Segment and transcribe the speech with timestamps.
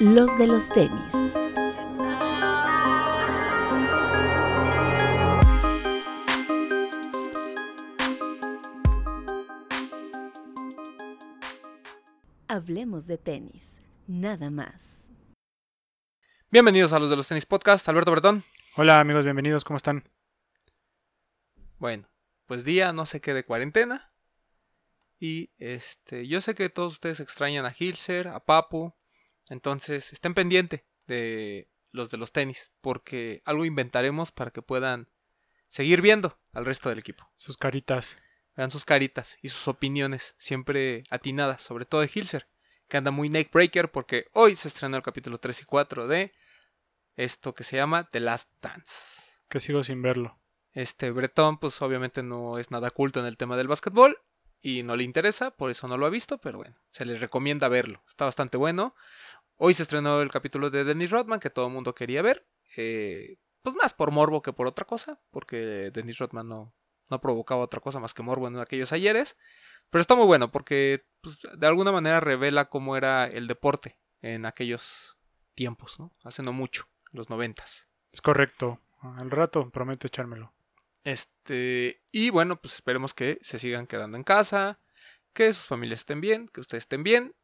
[0.00, 1.12] Los de los tenis.
[12.46, 14.98] Hablemos de tenis, nada más.
[16.52, 18.44] Bienvenidos a los de los tenis podcast, Alberto Bretón.
[18.76, 20.08] Hola amigos, bienvenidos, ¿cómo están?
[21.80, 22.08] Bueno,
[22.46, 24.12] pues día no sé qué de cuarentena.
[25.18, 28.94] Y este, yo sé que todos ustedes extrañan a Hilser, a Papu.
[29.50, 35.08] Entonces, estén pendientes de los de los tenis, porque algo inventaremos para que puedan
[35.68, 37.30] seguir viendo al resto del equipo.
[37.36, 38.18] Sus caritas.
[38.56, 42.48] Vean sus caritas y sus opiniones, siempre atinadas, sobre todo de Hilser,
[42.88, 46.32] que anda muy neck breaker porque hoy se estrenó el capítulo 3 y 4 de
[47.16, 49.38] esto que se llama The Last Dance.
[49.48, 50.40] Que sigo sin verlo.
[50.72, 54.18] Este Bretón, pues obviamente no es nada culto en el tema del básquetbol
[54.60, 57.68] y no le interesa, por eso no lo ha visto, pero bueno, se les recomienda
[57.68, 58.02] verlo.
[58.08, 58.94] Está bastante bueno.
[59.60, 62.46] Hoy se estrenó el capítulo de Dennis Rodman que todo el mundo quería ver.
[62.76, 66.72] Eh, pues más por morbo que por otra cosa, porque Dennis Rodman no,
[67.10, 69.36] no provocaba otra cosa más que morbo en aquellos ayeres.
[69.90, 74.46] Pero está muy bueno porque pues, de alguna manera revela cómo era el deporte en
[74.46, 75.18] aquellos
[75.54, 76.14] tiempos, ¿no?
[76.22, 77.88] Hace no mucho, los noventas.
[78.12, 78.80] Es correcto.
[79.00, 80.52] Al rato prometo echármelo.
[81.02, 84.78] Este, y bueno, pues esperemos que se sigan quedando en casa,
[85.32, 87.34] que sus familias estén bien, que ustedes estén bien.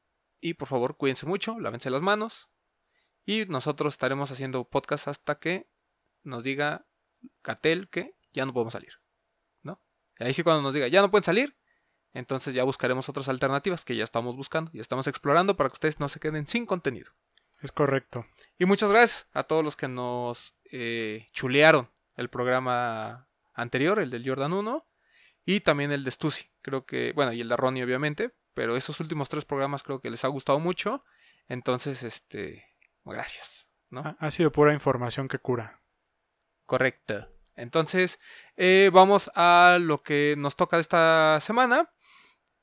[0.45, 2.51] Y por favor, cuídense mucho, lávense las manos.
[3.25, 5.71] Y nosotros estaremos haciendo podcast hasta que
[6.23, 6.87] nos diga
[7.41, 9.01] Catel que ya no podemos salir.
[9.63, 9.81] ¿No?
[10.19, 11.57] Y ahí sí cuando nos diga ya no pueden salir,
[12.13, 15.99] entonces ya buscaremos otras alternativas que ya estamos buscando, ya estamos explorando para que ustedes
[15.99, 17.13] no se queden sin contenido.
[17.63, 18.27] Es correcto.
[18.59, 24.29] Y muchas gracias a todos los que nos eh, chulearon el programa anterior, el del
[24.29, 24.87] Jordan 1,
[25.47, 26.51] y también el de Stussy.
[26.61, 30.11] Creo que, bueno, y el de Ronnie obviamente, pero esos últimos tres programas creo que
[30.11, 31.05] les ha gustado mucho.
[31.49, 32.65] Entonces, este,
[33.05, 33.69] gracias.
[33.91, 34.17] ¿no?
[34.19, 35.81] Ha, sido pura información que cura.
[36.67, 37.29] Correcto.
[37.57, 38.19] Entonces,
[38.57, 41.91] eh, vamos a lo que nos toca esta semana.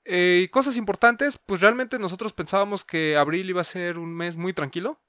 [0.03, 4.53] Eh, cosas importantes, pues realmente nosotros pensábamos que abril iba a ser un mes muy
[4.53, 5.00] tranquilo.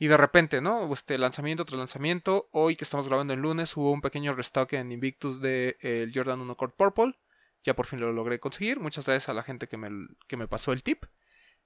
[0.00, 0.92] Y de repente, ¿no?
[0.92, 2.48] Este lanzamiento tras lanzamiento.
[2.52, 6.12] Hoy que estamos grabando el lunes hubo un pequeño restock en Invictus del de, el
[6.14, 7.18] Jordan 1 Cord Purple.
[7.64, 8.80] Ya por fin lo logré conseguir.
[8.80, 9.88] Muchas gracias a la gente que me,
[10.26, 11.04] que me pasó el tip.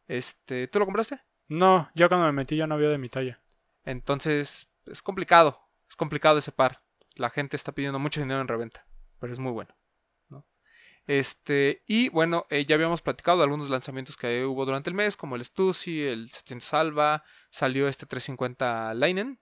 [0.09, 1.21] Este, ¿Tú lo compraste?
[1.49, 3.39] No, ya cuando me metí ya no había de mi talla.
[3.85, 5.61] Entonces, es complicado.
[5.89, 6.83] Es complicado ese par.
[7.17, 8.87] La gente está pidiendo mucho dinero en reventa.
[9.19, 9.75] Pero es muy bueno.
[10.29, 10.47] ¿no?
[11.07, 15.17] Este, y bueno, eh, ya habíamos platicado de algunos lanzamientos que hubo durante el mes,
[15.17, 19.39] como el Stussy, el 700 Alba, salió este 350 Linen.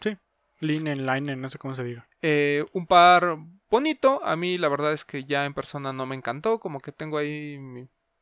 [0.00, 0.16] Sí,
[0.60, 2.08] Linen, Linen, no sé cómo se diga.
[2.22, 3.36] Eh, un par
[3.74, 6.92] bonito, a mí la verdad es que ya en persona no me encantó, como que
[6.92, 7.58] tengo ahí,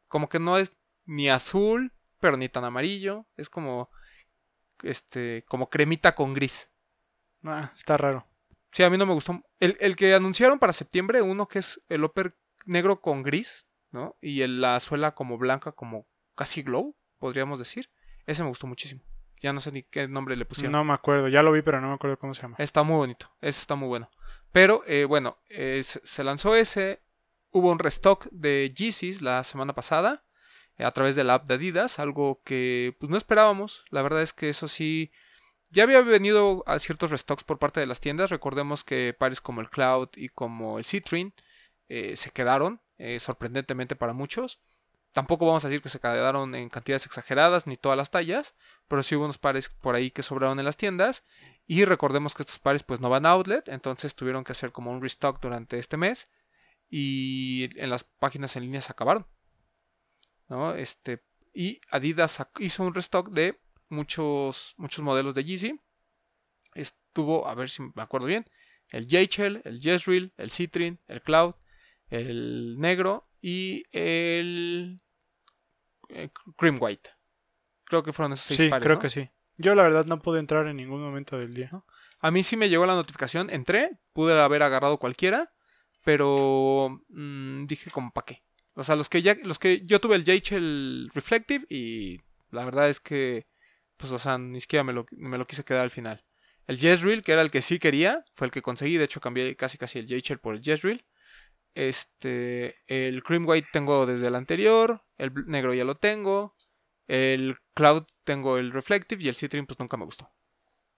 [0.08, 0.74] como que no es
[1.04, 3.90] ni azul, pero ni tan amarillo, es como,
[4.82, 6.70] este, como cremita con gris.
[7.44, 8.26] Ah, está raro.
[8.70, 9.44] Sí, a mí no me gustó.
[9.60, 14.16] El, el que anunciaron para septiembre, uno que es el upper negro con gris, ¿no?
[14.22, 17.90] Y el, la suela como blanca, como casi glow, podríamos decir.
[18.24, 19.02] Ese me gustó muchísimo.
[19.40, 20.72] Ya no sé ni qué nombre le pusieron.
[20.72, 22.56] No me acuerdo, ya lo vi, pero no me acuerdo cómo se llama.
[22.58, 24.08] Está muy bonito, ese está muy bueno.
[24.52, 27.02] Pero eh, bueno, eh, se lanzó ese.
[27.50, 30.24] Hubo un restock de Yeezys la semana pasada
[30.78, 33.84] eh, a través de la app de Adidas, algo que pues no esperábamos.
[33.90, 35.10] La verdad es que eso sí,
[35.70, 38.30] ya había venido a ciertos restocks por parte de las tiendas.
[38.30, 41.32] Recordemos que pares como el Cloud y como el Citrine
[42.14, 42.80] se quedaron,
[43.18, 44.62] sorprendentemente para muchos.
[45.12, 48.54] Tampoco vamos a decir que se quedaron en cantidades exageradas ni todas las tallas,
[48.88, 51.22] pero sí hubo unos pares por ahí que sobraron en las tiendas.
[51.72, 54.90] Y recordemos que estos pares pues no van a outlet, entonces tuvieron que hacer como
[54.90, 56.28] un restock durante este mes.
[56.90, 59.26] Y en las páginas en línea se acabaron.
[60.50, 60.74] ¿no?
[60.74, 61.24] Este,
[61.54, 65.80] y Adidas hizo un restock de muchos, muchos modelos de Yeezy.
[66.74, 68.44] Estuvo, a ver si me acuerdo bien,
[68.90, 71.54] el J-Shell, el Jezreel, el Citrine, el Cloud,
[72.08, 75.00] el negro y el,
[76.10, 77.08] el Cream White.
[77.84, 78.84] Creo que fueron esos seis sí, pares.
[78.84, 79.00] creo ¿no?
[79.00, 79.30] que sí.
[79.62, 81.70] Yo la verdad no pude entrar en ningún momento del día.
[82.20, 85.52] A mí sí me llegó la notificación, entré, pude haber agarrado cualquiera,
[86.04, 88.42] pero mmm, dije como para qué.
[88.74, 92.20] O sea, los que ya, los que yo tuve el J-Shell Reflective y
[92.50, 93.46] la verdad es que,
[93.96, 96.24] pues, o sea, ni siquiera me lo, me lo quise quedar al final.
[96.66, 98.96] El Jezreel, que era el que sí quería, fue el que conseguí.
[98.96, 101.04] De hecho, cambié casi casi el J-Shell por el Jezreel.
[101.74, 105.02] Este, el Cream White tengo desde el anterior.
[105.18, 106.56] El negro ya lo tengo.
[107.06, 109.22] El Cloud tengo el Reflective.
[109.22, 110.30] Y el Citrine, pues nunca me gustó.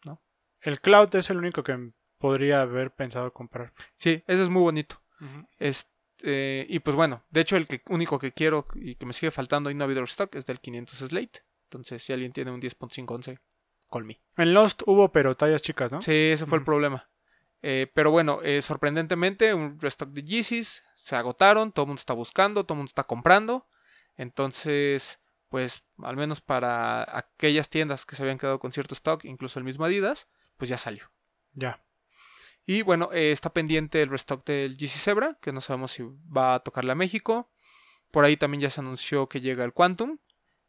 [0.04, 0.22] ¿no?
[0.60, 3.72] El Cloud es el único que podría haber pensado comprar.
[3.96, 5.02] Sí, ese es muy bonito.
[5.20, 5.48] Uh -huh.
[5.58, 9.30] Este, y pues bueno, de hecho, el que, único que quiero y que me sigue
[9.30, 11.44] faltando y no ha habido stock es del 500 Slate.
[11.64, 13.40] Entonces, si alguien tiene un 10.511,
[13.90, 14.20] call me.
[14.36, 16.00] En Lost hubo, pero tallas chicas, ¿no?
[16.02, 17.08] Sí, ese fue el problema.
[17.66, 22.12] Eh, pero bueno, eh, sorprendentemente, un restock de Yeezys se agotaron, todo el mundo está
[22.12, 23.66] buscando, todo el mundo está comprando.
[24.16, 25.18] Entonces,
[25.54, 29.64] pues al menos para aquellas tiendas que se habían quedado con cierto stock, incluso el
[29.64, 31.12] mismo Adidas, pues ya salió.
[31.52, 31.80] Ya.
[32.66, 36.56] Y bueno, eh, está pendiente el restock del GC Zebra, que no sabemos si va
[36.56, 37.52] a tocarle a México.
[38.10, 40.18] Por ahí también ya se anunció que llega el Quantum,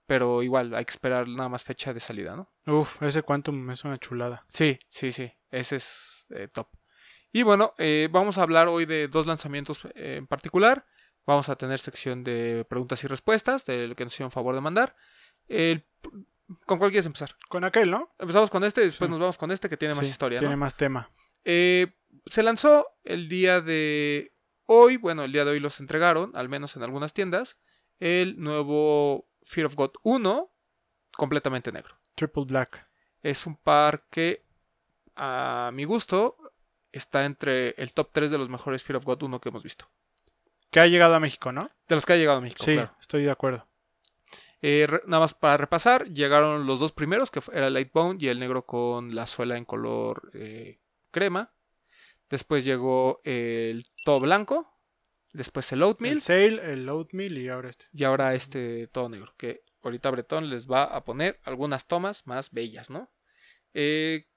[0.05, 2.53] pero igual hay que esperar nada más fecha de salida, ¿no?
[2.71, 4.45] Uf, ese Quantum es una chulada.
[4.49, 6.67] Sí, sí, sí, ese es eh, top.
[7.31, 10.85] Y bueno, eh, vamos a hablar hoy de dos lanzamientos en particular.
[11.25, 14.61] Vamos a tener sección de preguntas y respuestas, de lo que nos hicieron favor de
[14.61, 14.95] mandar.
[15.47, 15.85] El-
[16.67, 17.35] ¿Con cuál quieres empezar?
[17.49, 18.13] Con aquel, ¿no?
[18.19, 19.11] Empezamos con este y después Sí.
[19.11, 20.37] nos vamos con este que tiene más Sí, historia.
[20.37, 20.59] Tiene ¿no?
[20.59, 21.09] más tema.
[21.43, 21.95] Eh,
[22.27, 24.33] se lanzó el día de
[24.67, 27.57] hoy, bueno, el día de hoy los entregaron, al menos en algunas tiendas,
[27.99, 30.51] el nuevo Fear of God 1,
[31.13, 31.95] completamente negro.
[32.15, 32.87] Triple Black.
[33.23, 34.45] Es un par que,
[35.15, 36.37] a mi gusto,
[36.91, 39.89] está entre el top 3 de los mejores Fear of God 1 que hemos visto.
[40.75, 41.69] Que ha llegado a México, ¿no?
[41.87, 42.93] De los que ha llegado a México, sí, claro.
[42.99, 43.65] estoy de acuerdo.
[44.61, 48.65] Eh, nada más para repasar, llegaron los dos primeros, que era Lightbone y el negro
[48.65, 50.81] con la suela en color eh,
[51.11, 51.53] crema.
[52.29, 54.69] Después llegó el todo blanco.
[55.31, 56.15] Después el Oatmeal.
[56.15, 57.85] El Sail, el Oatmeal y ahora este.
[57.93, 59.33] Y ahora este todo negro.
[59.37, 63.09] Que ahorita Bretón les va a poner algunas tomas más bellas, ¿no?
[63.73, 64.27] Eh,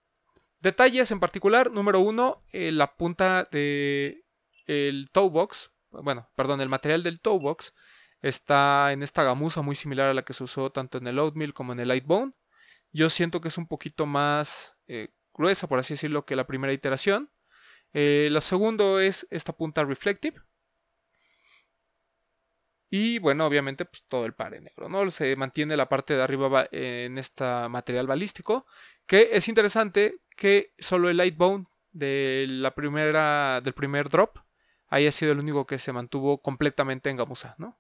[0.61, 1.73] detalles en particular.
[1.73, 4.25] Número uno, eh, la punta de
[4.67, 5.73] el toe box.
[5.91, 7.75] Bueno, perdón, el material del toe box
[8.21, 11.55] está en esta gamuza muy similar a la que se usó tanto en el Oatmeal
[11.55, 12.33] como en el Lightbone.
[12.93, 16.73] Yo siento que es un poquito más eh, gruesa, por así decirlo, que la primera
[16.73, 17.31] iteración.
[17.93, 20.41] Eh, lo segundo es esta punta reflective.
[22.91, 25.11] Y bueno, obviamente, pues todo el par en negro, ¿no?
[25.11, 28.67] Se mantiene la parte de arriba ba- en este material balístico.
[29.07, 34.39] Que es interesante que solo el Lightbone de la primera, del primer drop
[34.89, 37.79] haya sido el único que se mantuvo completamente en gamuza, ¿no?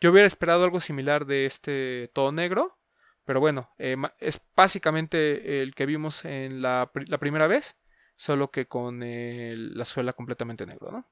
[0.00, 2.78] Yo hubiera esperado algo similar de este todo negro.
[3.24, 7.76] Pero bueno, eh, es básicamente el que vimos en la, la primera vez.
[8.16, 11.10] Solo que con el- la suela completamente negro, ¿no?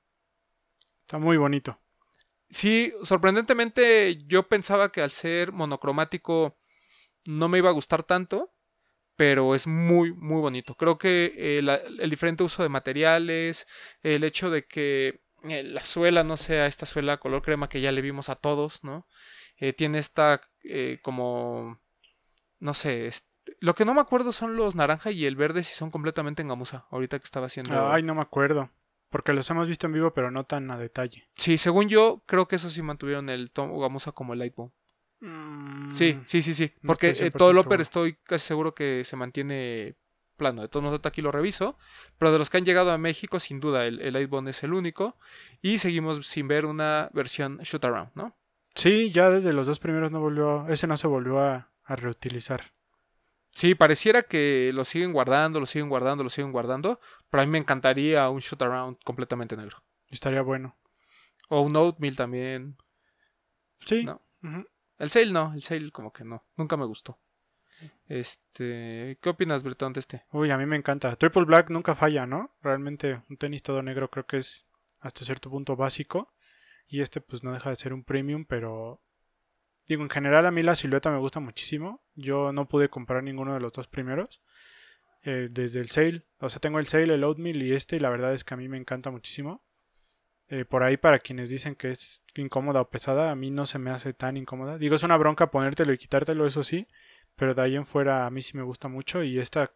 [1.02, 1.78] Está muy bonito.
[2.50, 6.58] Sí, sorprendentemente yo pensaba que al ser monocromático
[7.26, 8.53] no me iba a gustar tanto,
[9.16, 10.74] pero es muy, muy bonito.
[10.74, 11.58] Creo que eh,
[11.98, 13.66] el diferente uso de materiales,
[14.02, 17.92] el hecho de que eh, la suela no sea esta suela color crema que ya
[17.92, 19.06] le vimos a todos, ¿no?
[19.58, 21.80] Eh, tiene esta eh, como,
[22.58, 23.28] no sé, este-
[23.60, 26.48] lo que no me acuerdo son los naranja y el verde si son completamente en
[26.48, 27.90] gamuza, ahorita que estaba haciendo...
[27.90, 28.70] Ay, no me acuerdo.
[29.10, 31.28] Porque los hemos visto en vivo, pero no tan a detalle.
[31.36, 34.72] Sí, según yo, creo que eso sí mantuvieron el tomo gamuza como el Lightbone.
[35.92, 36.72] Sí, sí, sí, sí.
[36.82, 39.96] no Porque eh, todo el 100% upper estoy casi seguro que se mantiene
[40.36, 40.62] plano.
[40.62, 41.78] De todos modos, aquí lo reviso.
[42.18, 44.74] Pero de los que han llegado a México, sin duda, el, el Lightbone es el
[44.74, 45.16] único.
[45.62, 48.36] Y seguimos sin ver una versión shoot around, ¿no?
[48.74, 50.66] Sí, ya desde los dos primeros no volvió.
[50.68, 52.72] Ese no se volvió a, a reutilizar.
[53.50, 57.00] Sí, pareciera que lo siguen guardando, lo siguen guardando, lo siguen guardando.
[57.30, 59.82] Pero a mí me encantaría un shoot around completamente negro.
[60.10, 60.76] Estaría bueno.
[61.48, 62.76] O un oatmeal también.
[63.80, 64.04] Sí.
[64.04, 64.20] No.
[65.04, 66.44] El Sail no, el Sail como que no.
[66.56, 67.20] Nunca me gustó.
[68.06, 70.24] Este, ¿qué opinas, Bretón, de este?
[70.32, 71.14] Uy, a mí me encanta.
[71.16, 72.54] Triple Black nunca falla, ¿no?
[72.62, 74.66] Realmente un tenis todo negro creo que es
[75.00, 76.32] hasta cierto punto básico.
[76.86, 79.02] Y este pues no deja de ser un premium, pero
[79.86, 82.02] digo, en general a mí la silueta me gusta muchísimo.
[82.14, 84.42] Yo no pude comprar ninguno de los dos primeros.
[85.24, 86.26] eh, desde el sale.
[86.38, 88.56] O sea, tengo el sale, el oatmeal y este y la verdad es que a
[88.56, 89.64] mí me encanta muchísimo.
[90.50, 93.78] Eh, por ahí para quienes dicen que es incómoda o pesada, a mí no se
[93.78, 94.78] me hace tan incómoda.
[94.78, 96.86] Digo, es una bronca ponértelo y quitártelo, eso sí.
[97.36, 99.72] Pero de ahí en fuera a mí sí me gusta mucho y esta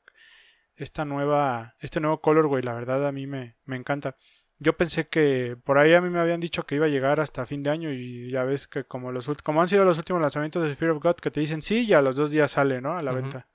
[0.79, 4.17] esta nueva, este nuevo colorway, la verdad a mí me, me encanta.
[4.61, 7.47] Yo pensé que por ahí a mí me habían dicho que iba a llegar hasta
[7.47, 10.65] fin de año y ya ves que como los como han sido los últimos lanzamientos
[10.65, 12.97] de Fear of God que te dicen sí y a los dos días sale, ¿no?
[12.97, 13.49] A la venta.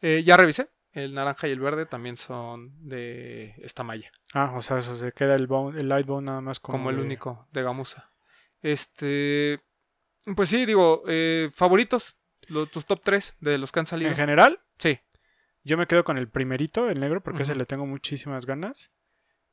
[0.00, 0.68] Eh, ya revisé.
[0.92, 4.10] El naranja y el verde también son de esta malla.
[4.34, 6.90] Ah, o sea, eso se queda el, bone, el light bone nada más como, Como,
[6.90, 8.10] el de- único de gamuza.
[8.60, 9.58] Este.
[10.36, 12.18] Pues sí, digo, eh, favoritos.
[12.48, 14.10] lo- tus top 3 de los que han salido.
[14.10, 14.98] En general, Sí.
[15.62, 17.60] yo me quedo con el primerito, el negro, porque ese Ujú.
[17.60, 18.92] le tengo muchísimas ganas.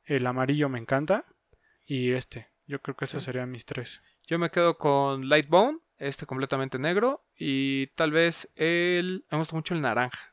[0.04, 1.24] El amarillo me encanta
[1.86, 2.48] y este.
[2.66, 3.26] Yo creo que esos Sí.
[3.26, 4.02] serían mis tres.
[4.26, 7.24] Yo me quedo con Lightbone, este completamente negro.
[7.36, 9.24] Y tal vez el.
[9.30, 10.29] Me gusta mucho el naranja.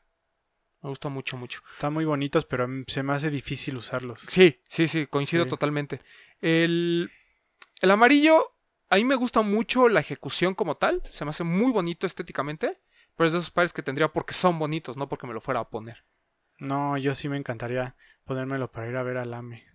[0.82, 1.60] Me gusta mucho, mucho.
[1.72, 4.20] Están muy bonitos, pero se me hace difícil usarlos.
[4.28, 5.50] Sí, sí, sí, coincido Sí.
[5.50, 6.00] totalmente.
[6.40, 7.10] El,
[7.80, 8.54] el amarillo
[8.90, 11.02] a mí me gusta mucho la ejecución como tal.
[11.10, 12.80] Se me hace muy bonito estéticamente.
[13.16, 15.58] Pero es de esos pares que tendría porque son bonitos, no porque me lo fuera
[15.60, 16.04] a poner.
[16.58, 19.66] No, yo sí me encantaría ponérmelo para ir a ver al AME.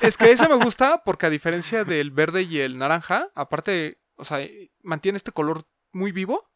[0.00, 4.24] Es que ese me gusta porque a diferencia del verde y el naranja, aparte, o
[4.24, 4.46] sea,
[4.82, 6.50] mantiene este color muy vivo,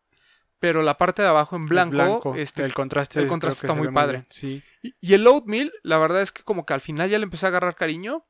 [0.62, 3.88] pero la parte de abajo en Es blanco, este, el contraste, el contraste está muy
[3.92, 4.26] padre.
[4.30, 7.24] Sí, Y, y el oatmeal, la verdad es que como que al final ya le
[7.24, 8.24] empecé a agarrar cariño,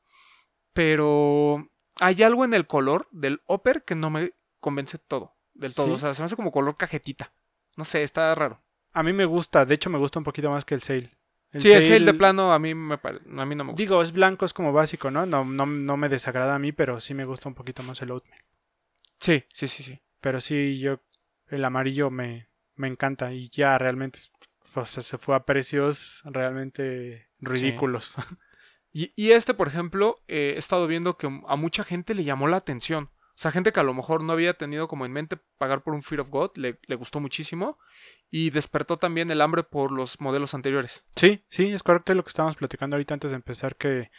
[0.72, 1.68] pero
[2.00, 5.86] hay algo en el color del upper que no me convence todo, del todo.
[5.88, 5.92] Sí.
[5.92, 7.32] O sea, se me hace como color cajetita.
[7.76, 8.62] No sé, está raro.
[8.94, 11.10] a mí me gusta, de hecho me gusta un poquito más que el Sail.
[11.58, 13.82] sí, el sale de plano a mí, me pare- a mí no me gusta.
[13.82, 15.26] Digo, es blanco, es como básico, ¿no?
[15.26, 18.10] No, no, no me desagrada a mí, pero sí me gusta un poquito más el
[18.10, 18.42] oatmeal.
[19.20, 20.00] Sí, sí, sí, sí.
[20.20, 21.00] Pero sí, yo,
[21.52, 24.32] el amarillo me, me encanta y ya realmente es-
[24.74, 28.16] o sea, se fue a precios realmente ridículos.
[28.94, 32.46] Y, y este, por ejemplo, eh, he estado viendo que a mucha gente le llamó
[32.46, 33.04] la atención.
[33.30, 35.94] O sea, gente que a lo mejor no había tenido como en mente pagar por
[35.94, 37.78] un Fear of God, le, le gustó muchísimo.
[38.30, 41.04] Y despertó también el hambre por los modelos anteriores.
[41.16, 44.10] Sí, sí, es correcto lo que estábamos platicando ahorita antes de empezar, que,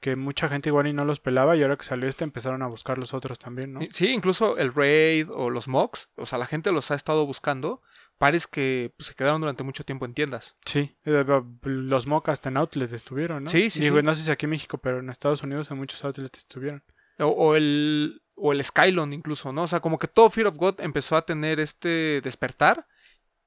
[0.00, 2.66] que mucha gente igual y no los pelaba y ahora que salió este empezaron a
[2.66, 3.80] buscar los otros también, ¿no?
[3.90, 7.82] Sí, incluso el Raid o los Mox, o sea, la gente los ha estado buscando.
[8.18, 10.54] Pares que pues, se quedaron durante mucho tiempo en tiendas.
[10.66, 11.24] Sí, eh,
[11.62, 13.50] los mock hasta en outlet estuvieron, ¿no?
[13.50, 14.02] Sí, sí, Digo, sí.
[14.04, 16.84] no sé si aquí en México, pero en Estados Unidos en muchos outlets estuvieron.
[17.18, 19.62] O, o el, o el Skylon incluso, ¿no?
[19.62, 22.86] O sea, como que todo Fear of God empezó a tener este despertar.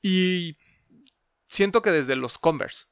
[0.01, 0.57] Y
[1.48, 2.86] siento que desde los Converse.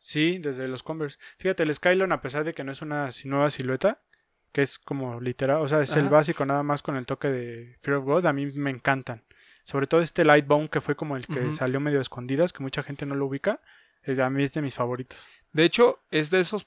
[0.00, 1.18] Sí, desde los Converse.
[1.38, 4.02] Fíjate, el Skylon, a pesar de que no es una nueva silueta,
[4.50, 7.76] que es como literal, o sea, es el básico nada más con el toque de
[7.80, 9.22] Fear of God, a mí me encantan.
[9.64, 13.06] Sobre todo este Lightbone que fue como el que salió medio escondidas, que mucha gente
[13.06, 13.60] no lo ubica,
[14.04, 15.28] a mí es de mis favoritos.
[15.52, 16.66] De hecho, es de esos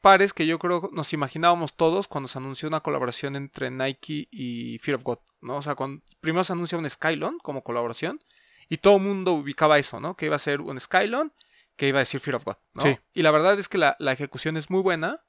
[0.00, 4.78] pares que yo creo nos imaginábamos todos cuando se anunció una colaboración entre Nike y
[4.78, 5.56] Fear of God, ¿no?
[5.56, 8.20] O sea, cuando primero se anuncia un Skylon como colaboración
[8.68, 10.16] y todo el mundo ubicaba eso, ¿no?
[10.16, 11.32] Que iba a ser un Skylon
[11.76, 12.82] que iba a decir Fear of God, ¿no?
[12.82, 12.98] Sí.
[13.12, 15.22] Y la verdad es que la, la ejecución es muy buena,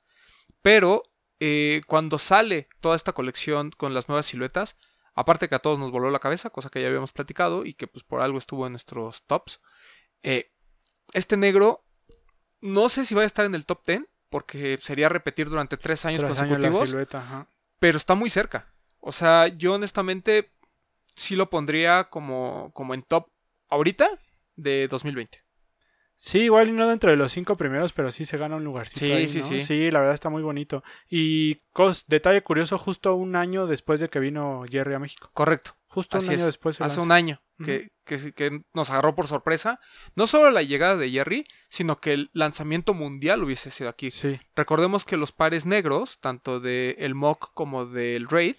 [0.62, 1.04] pero
[1.40, 4.78] eh, cuando sale toda esta colección con las nuevas siluetas,
[5.14, 7.88] aparte que a todos nos voló la cabeza, cosa que ya habíamos platicado y que
[7.88, 9.62] pues por algo estuvo en nuestros tops,
[10.24, 10.52] eh,
[11.14, 11.86] este negro
[12.62, 16.06] no sé si va a estar en el top 10, porque sería repetir durante tres
[16.06, 17.48] años consecutivos, silueta, ajá.
[17.80, 18.74] pero está muy cerca.
[19.00, 20.52] O sea, yo honestamente
[21.16, 23.30] sí lo pondría como, como en top
[23.70, 24.10] ahorita
[24.56, 25.45] de 2020.
[26.18, 29.00] Sí, igual y no dentro de los cinco primeros, pero sí se gana un lugarcito.
[29.06, 29.46] Sí, ahí, sí, ¿no?
[29.46, 29.60] sí.
[29.60, 30.82] Sí, la verdad está muy bonito.
[31.10, 35.30] Y cos, detalle curioso, justo un año después de que vino Jerry a México.
[35.34, 35.76] Correcto.
[35.88, 36.46] Justo Así un año es.
[36.48, 36.80] después.
[36.82, 39.80] Hace un año que, que- que nos agarró por sorpresa.
[40.16, 44.12] No solo la llegada de Jerry, sino que el lanzamiento mundial hubiese sido aquí.
[44.12, 48.56] Sí, Recordemos que los pares negros, tanto del el Mock como del Raid,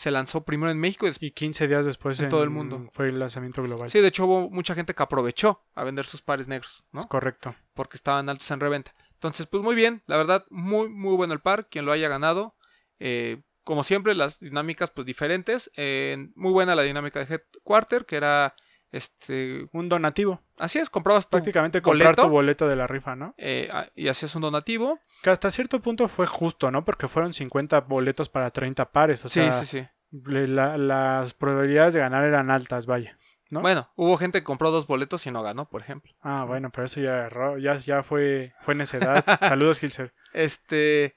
[0.00, 2.88] se lanzó primero en México y y 15 días después En todo el mundo.
[2.94, 3.90] fue el lanzamiento global.
[3.90, 7.00] Sí, de hecho hubo mucha gente que aprovechó a vender sus pares negros, ¿no?
[7.00, 7.54] Es correcto.
[7.74, 8.94] Porque estaban altos en reventa.
[9.12, 12.56] Entonces, pues muy bien, la verdad, muy, muy bueno el par, quien lo haya ganado.
[12.98, 15.70] Eh, como siempre, las dinámicas, pues diferentes.
[15.76, 18.54] Eh, muy buena la dinámica de Headquarter, que era,
[18.92, 20.40] este, Un donativo.
[20.58, 22.22] así es, comprabas tu Prácticamente comprar boleto.
[22.22, 23.34] tu boleto de la rifa, ¿no?
[23.38, 24.98] eh, ah, y hacías un donativo.
[25.22, 26.84] Que hasta cierto punto fue justo, ¿no?
[26.84, 29.24] Porque fueron 50 boletos para 30 pares.
[29.24, 29.86] O sí, sea, sí, sí.
[30.12, 33.16] la- las probabilidades de ganar eran altas, vaya.
[33.50, 33.60] ¿no?
[33.62, 36.12] Bueno, hubo gente que compró dos boletos y no ganó, por ejemplo.
[36.20, 39.24] Ah, bueno, pero eso ya, erró- ya, ya fue, fue necedad.
[39.40, 40.14] Saludos, Gilser.
[40.32, 41.16] Este,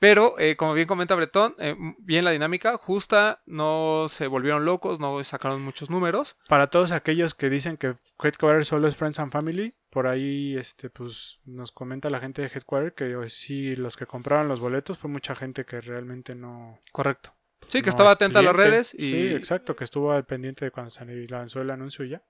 [0.00, 4.98] pero eh, como bien comenta Bretón, eh, bien la dinámica, justa, no se volvieron locos,
[4.98, 6.38] no sacaron muchos números.
[6.48, 10.88] Para todos aquellos que dicen que Headquarter solo es Friends and Family, por ahí este
[10.88, 14.96] pues nos comenta la gente de Headquarter que hoy sí los que compraron los boletos
[14.96, 17.34] fue mucha gente que realmente no Correcto.
[17.68, 20.24] Sí, que no estaba es atenta a las redes y Sí, exacto, que estuvo al
[20.24, 22.22] pendiente de cuando se lanzó el anuncio y ya.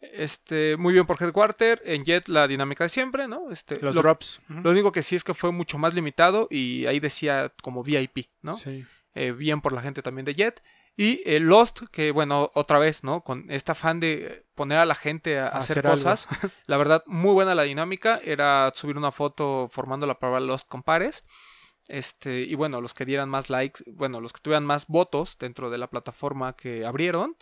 [0.00, 1.82] Este, muy bien por Headquarter.
[1.84, 3.50] En Jet la dinámica de siempre, ¿no?
[3.50, 4.40] Este, Los lo, drops.
[4.48, 8.26] lo único que sí es que fue mucho más limitado y ahí decía como VIP,
[8.42, 8.54] ¿no?
[8.54, 8.84] Sí.
[9.14, 10.62] Eh, bien por la gente también de Jet.
[10.98, 13.22] Y eh, Lost, que bueno, otra vez, ¿no?
[13.22, 15.94] Con esta fan de poner a la gente a, a hacer, Hacer algo.
[15.96, 16.26] cosas.
[16.66, 18.18] La verdad, muy buena la dinámica.
[18.24, 21.24] Era subir una foto formando la prueba Lost con pares.
[21.88, 25.70] Este, y bueno, los que dieran más likes, bueno, los que tuvieran más votos dentro
[25.70, 27.36] de la plataforma que abrieron,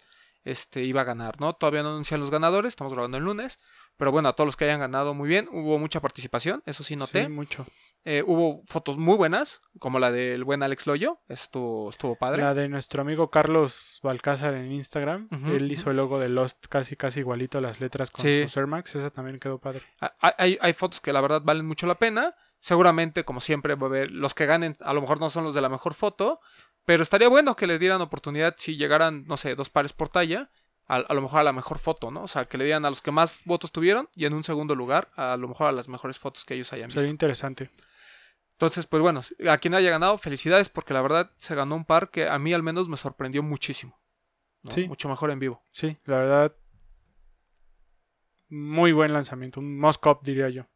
[0.44, 1.54] este, iba a ganar, ¿no?
[1.54, 3.58] Todavía no anuncian los ganadores, estamos grabando el lunes.
[3.96, 6.96] Pero bueno, a todos los que hayan ganado muy bien, hubo mucha participación, eso sí
[6.96, 7.22] noté.
[7.24, 7.64] Sí, mucho.
[8.06, 12.42] Eh, hubo fotos muy buenas, como la del buen Alex Loyo, estuvo, estuvo padre.
[12.42, 15.28] La de nuestro amigo Carlos Balcázar en Instagram.
[15.46, 18.42] Él hizo el logo de Lost casi casi igualito las letras con Sí.
[18.42, 18.94] sus Air Max.
[18.96, 19.80] Esa también quedó padre.
[20.20, 22.34] Hay, hay- hay fotos que la verdad valen mucho la pena.
[22.60, 25.54] Seguramente, como siempre, va a haber los que ganen, a lo mejor no son los
[25.54, 26.40] de la mejor foto,
[26.84, 30.50] Pero estaría bueno que les dieran oportunidad si llegaran, no sé, dos pares por talla.
[30.86, 32.24] A, a lo mejor a la mejor foto, ¿no?
[32.24, 34.74] O sea, que le dieran a los que más votos tuvieron y en un segundo
[34.74, 37.00] lugar, a lo mejor a las mejores fotos que ellos hayan visto.
[37.00, 37.70] Sería interesante.
[38.52, 42.10] Entonces, pues bueno, a quien haya ganado, felicidades porque la verdad se ganó un par
[42.10, 43.98] que a mí al menos me sorprendió muchísimo.
[44.62, 44.70] ¿no?
[44.70, 44.86] Sí.
[44.86, 45.62] Mucho mejor en vivo.
[45.72, 46.56] Sí, la verdad.
[48.48, 49.60] Muy buen lanzamiento.
[49.60, 50.66] Un must-up, diría yo.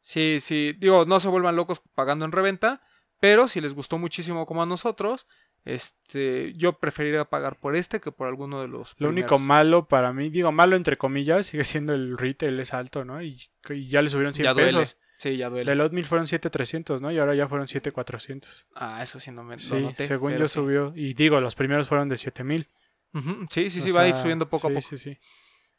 [0.00, 2.80] Sí, sí, digo, no se vuelvan locos pagando en reventa,
[3.18, 5.26] pero si les gustó muchísimo como a nosotros,
[5.66, 8.94] este, yo preferiría pagar por este que por alguno de los.
[8.98, 13.04] Lo único malo para mí, digo malo entre comillas, sigue siendo el retail es alto,
[13.04, 13.20] ¿no?
[13.20, 14.68] Y, y ya le subieron 100 ya duele.
[14.68, 14.98] pesos.
[15.18, 15.68] Sí, ya duele.
[15.70, 17.10] Del Oatmeal fueron 7300, ¿no?
[17.10, 18.66] Y ahora ya fueron 7400.
[18.74, 20.54] Ah, eso sí no me lo Sí, noté, según yo sí.
[20.54, 20.92] subió.
[20.94, 22.68] Y digo, los primeros fueron de 7000.
[23.14, 24.86] Ujú, Sí, sí, O sí, va a ir subiendo poco sí, a poco.
[24.88, 25.18] Sí, sí.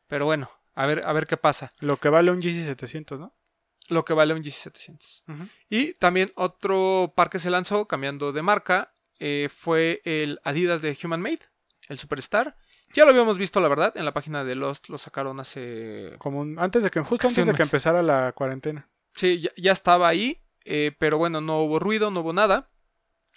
[0.08, 1.70] Pero bueno, a ver, a ver qué pasa.
[1.80, 3.34] Lo que vale un GC 700, ¿no?
[3.90, 5.24] Lo que vale un GC700.
[5.28, 5.48] Ujú.
[5.70, 10.98] Y también otro par que se lanzó, cambiando de marca, eh, fue el Adidas de
[11.04, 11.40] Human Made,
[11.90, 12.56] el Superstar.
[12.94, 16.14] Ya lo habíamos visto, la verdad, en la página de Lost lo sacaron hace...
[16.20, 17.68] Como un- antes de que, justo Casi antes un de que mes.
[17.70, 18.88] empezara la cuarentena.
[19.14, 22.70] Sí, ya, ya estaba ahí, eh, pero bueno, no hubo ruido, no hubo nada.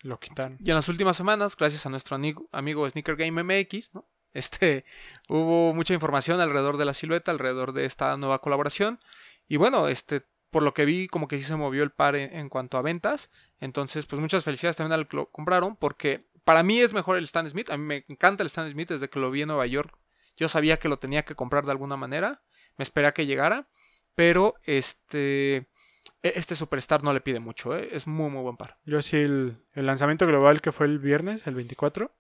[0.02, 0.56] Lo quitaron.
[0.64, 4.08] Y en las últimas semanas, gracias a nuestro amigo, amigo Sneaker Game MX, ¿no?
[4.32, 4.84] Este,
[5.28, 9.00] hubo mucha información alrededor de la silueta, alrededor de esta nueva colaboración.
[9.48, 12.48] Y bueno, este, por lo que vi, como que sí se movió el par en,
[12.48, 13.30] cuanto a ventas.
[13.60, 17.24] Entonces, pues muchas felicidades también al que lo compraron, porque para mí es mejor el
[17.24, 17.70] Stan Smith.
[17.70, 19.96] A mí me encanta el Stan Smith desde que lo vi en Nueva York.
[20.36, 22.42] Yo sabía que lo tenía que comprar de alguna manera.
[22.76, 23.68] Me esperé a que llegara.
[24.14, 27.88] Pero este, e- este Superstar no le pide mucho, ¿eh?
[27.92, 28.78] es muy, muy buen par.
[28.84, 32.12] Yo sí, el, el lanzamiento global que fue el viernes, el 24.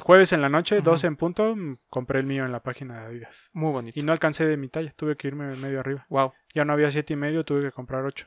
[0.00, 0.84] Jueves en la noche, Ujú.
[0.90, 3.50] 12 en punto, mm, compré el mío en la página de Adidas.
[3.52, 3.98] Muy bonito.
[3.98, 6.06] Y no alcancé de mi talla, tuve que irme medio arriba.
[6.08, 6.32] Wow.
[6.54, 8.26] Ya no había siete y medio, tuve que comprar 8.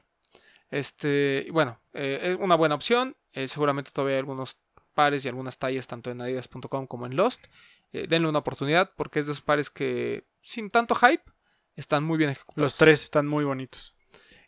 [0.69, 3.15] Este, bueno, eh, es una buena opción.
[3.33, 4.57] eh, seguramente todavía hay algunos
[4.93, 7.45] pares y algunas tallas tanto en adidas.com como en Lost.
[7.93, 11.23] Eh, denle una oportunidad porque es de esos pares que sin tanto hype
[11.75, 12.61] están muy bien ejecutados.
[12.63, 13.95] Los tres están muy bonitos.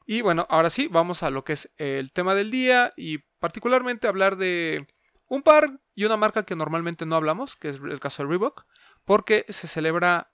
[0.06, 4.08] Y bueno, ahora sí, vamos a lo que es el tema del día y particularmente
[4.08, 4.88] hablar de
[5.32, 8.66] un par y una marca que normalmente no hablamos, que es el caso de Reebok,
[9.06, 10.32] porque se celebra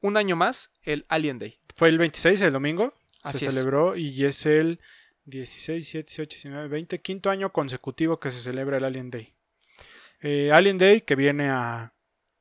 [0.00, 1.60] un año más el Alien Day.
[1.74, 2.94] Fue el 26, el domingo.
[3.22, 3.54] Así se es.
[3.54, 4.80] celebró y es el
[5.26, 9.34] 16, 17, 18, 19, 20, quinto año consecutivo que se celebra el Alien Day.
[10.20, 11.94] Eh, Alien Day que viene a,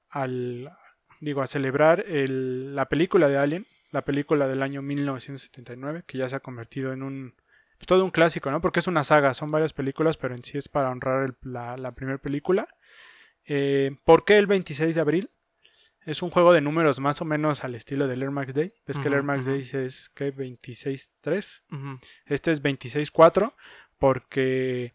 [0.09, 0.71] al,
[1.19, 6.27] digo, a celebrar el- la película de Alien, la película del año 1979, que ya
[6.27, 7.35] se ha convertido en un,
[7.77, 8.61] pues, todo un clásico, ¿no?
[8.61, 11.77] Porque es una saga, son varias películas, pero en sí es para honrar el- la,
[11.77, 12.67] la primera película.
[13.45, 15.29] Eh, ¿Por qué el 26 de abril?
[16.05, 18.73] Es un juego de números más o menos al estilo del Air Max Day.
[18.85, 19.45] Ves que el Air Max.
[19.45, 21.63] Day es que 26.3.
[21.71, 21.97] Ujú.
[22.25, 23.53] Este es 26.4
[23.97, 24.93] porque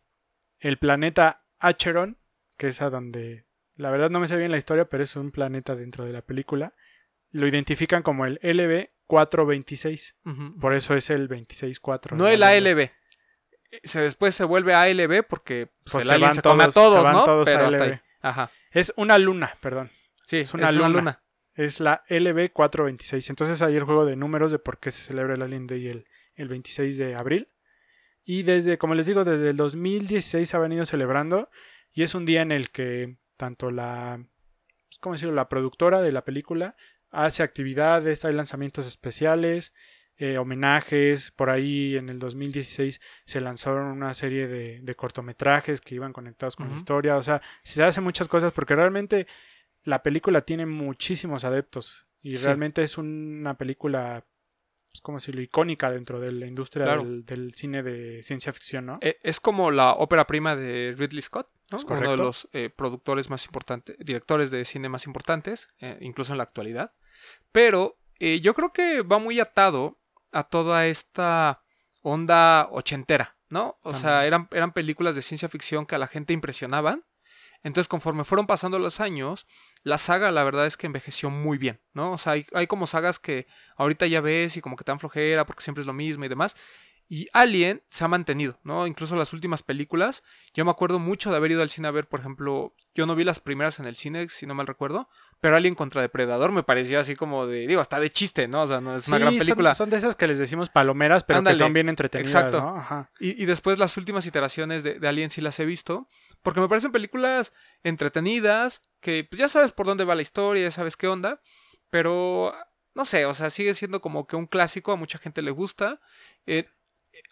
[0.60, 2.18] el planeta Acheron,
[2.58, 5.30] que es a donde la verdad no me sé bien la historia, pero es un
[5.30, 6.74] planeta dentro de la película,
[7.30, 8.38] lo identifican como el
[9.08, 10.14] LB426.
[10.24, 10.58] Ujú.
[10.58, 12.16] Por eso es el 26.4.
[12.16, 12.90] No el ALB.
[13.82, 16.92] Se, después se vuelve ALB porque pues, Pues el se van se come a todos-
[16.92, 17.24] se todos, van ¿no?
[17.24, 17.92] todos a Pero hasta ALB.
[17.92, 18.00] ahí.
[18.22, 18.50] Ajá.
[18.70, 19.90] Es una luna, perdón.
[20.24, 20.88] Sí, es una una, luna.
[21.00, 21.22] luna.
[21.54, 23.30] Es la LB426.
[23.30, 26.06] Entonces ahí el juego de números de por qué se celebra el Alien Day el,
[26.34, 27.48] el 26 de abril.
[28.24, 31.50] Y desde, como les digo, desde el 2016 se ha venido celebrando.
[31.92, 34.18] Y es un día en el que tanto la,
[34.88, 35.34] pues, ¿cómo decirlo?
[35.34, 36.76] La productora de la película
[37.10, 39.72] hace actividades, hay lanzamientos especiales,
[40.16, 41.30] eh, homenajes.
[41.30, 46.56] Por ahí en el 2016 se lanzaron una serie de, de cortometrajes que iban conectados
[46.56, 47.16] con la historia.
[47.16, 49.26] O sea, se hacen muchas cosas porque realmente
[49.84, 52.06] la película tiene muchísimos adeptos.
[52.20, 52.44] Y Sí.
[52.44, 54.26] realmente es una película,
[54.90, 55.40] pues, ¿cómo decirlo?
[55.40, 57.02] Icónica dentro de la industria Claro.
[57.02, 58.98] del, del cine de ciencia ficción, ¿no?
[59.00, 61.78] Eh, Es como la ópera prima de Ridley Scott, ¿no?
[61.78, 66.32] Es uno de los eh, productores más importantes, directores de cine más importantes, eh, incluso
[66.32, 66.92] en la actualidad.
[67.52, 70.00] Pero yo creo que va muy atado
[70.32, 71.62] a toda esta
[72.02, 73.78] onda ochentera, ¿no?
[73.82, 77.04] O sea, eran, eran películas de ciencia ficción que a la gente impresionaban.
[77.62, 79.46] Entonces, conforme fueron pasando los años,
[79.82, 82.12] la saga, la verdad es que envejeció muy bien, ¿no?
[82.12, 85.00] O sea, hay, hay como sagas que ahorita ya ves y como que te dan
[85.00, 86.56] flojera porque siempre es lo mismo y demás.
[87.10, 88.86] Y Alien se ha mantenido, ¿no?
[88.86, 90.22] Incluso las últimas películas.
[90.52, 93.14] Yo me acuerdo mucho de haber ido al cine a ver, por ejemplo, yo no
[93.14, 95.08] vi las primeras en el cine, si no mal recuerdo,
[95.40, 98.62] pero Alien contra Depredador me pareció así como de, digo, hasta de chiste, ¿no?
[98.62, 99.74] O sea, no es una Sí, gran son- película.
[99.74, 102.60] Son, de esas que les decimos palomeras, pero Ándale, que son bien entretenidas, exacto.
[102.60, 102.76] ¿no?
[102.76, 103.10] Ajá.
[103.18, 106.08] Y, y después las últimas iteraciones de, de Alien sí las he visto,
[106.42, 107.54] porque me parecen películas
[108.02, 111.40] entretenidas, que pues, ya sabes por dónde va la historia, ya sabes qué onda,
[111.90, 112.54] pero
[112.94, 116.00] no sé, o sea, sigue siendo como que un clásico, a mucha gente le gusta.
[116.46, 116.68] Eh,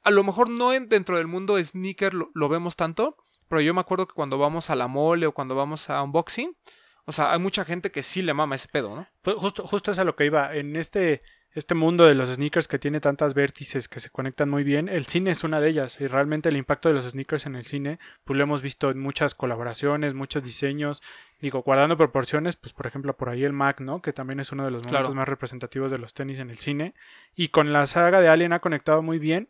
[0.02, 3.16] a lo mejor no en- dentro del mundo sneaker lo, lo vemos tanto,
[3.48, 6.56] pero yo me acuerdo que cuando vamos a la mole o cuando vamos a unboxing,
[7.04, 9.06] o sea, hay mucha gente que sí le mama ese pedo, ¿no?
[9.22, 10.54] Pues justo, justo es a lo que iba.
[10.56, 11.22] En este,
[11.56, 15.06] este mundo de los sneakers que tiene tantas vértices que se conectan muy bien, el
[15.06, 16.00] cine es una de ellas.
[16.00, 19.00] Y realmente el impacto de los sneakers en el cine, pues lo hemos visto en
[19.00, 21.02] muchas colaboraciones, muchos diseños.
[21.40, 24.02] Digo, guardando proporciones, pues por ejemplo por ahí el Mac, ¿no?
[24.02, 25.14] Que también es uno de los momentos Claro.
[25.14, 26.94] más representativos de los tenis en el cine.
[27.34, 29.48] Y con la saga de Alien ha conectado muy bien.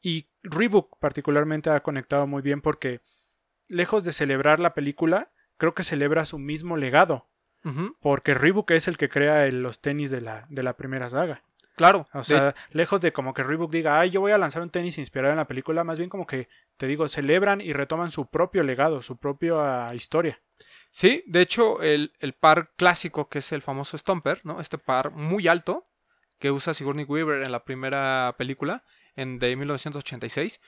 [0.00, 3.00] Y Reebok particularmente ha conectado muy bien porque,
[3.68, 7.28] lejos de celebrar la película, creo que celebra su mismo legado.
[8.00, 11.42] Porque Reebok es el que crea el- los tenis de la, de la primera saga.
[11.76, 12.06] Claro.
[12.12, 14.98] O sea, lejos de como que Reebok diga, ay, yo voy a lanzar un tenis
[14.98, 18.62] inspirado en la película, más bien como que, te digo, celebran y retoman su propio
[18.64, 20.40] legado, su propia historia.
[20.90, 24.60] Sí, de hecho, el, el par clásico, que es el famoso Stomper, ¿no?
[24.60, 25.86] Este par muy alto
[26.38, 28.82] que usa Sigourney Weaver en la primera película,
[29.16, 30.60] en de 1986,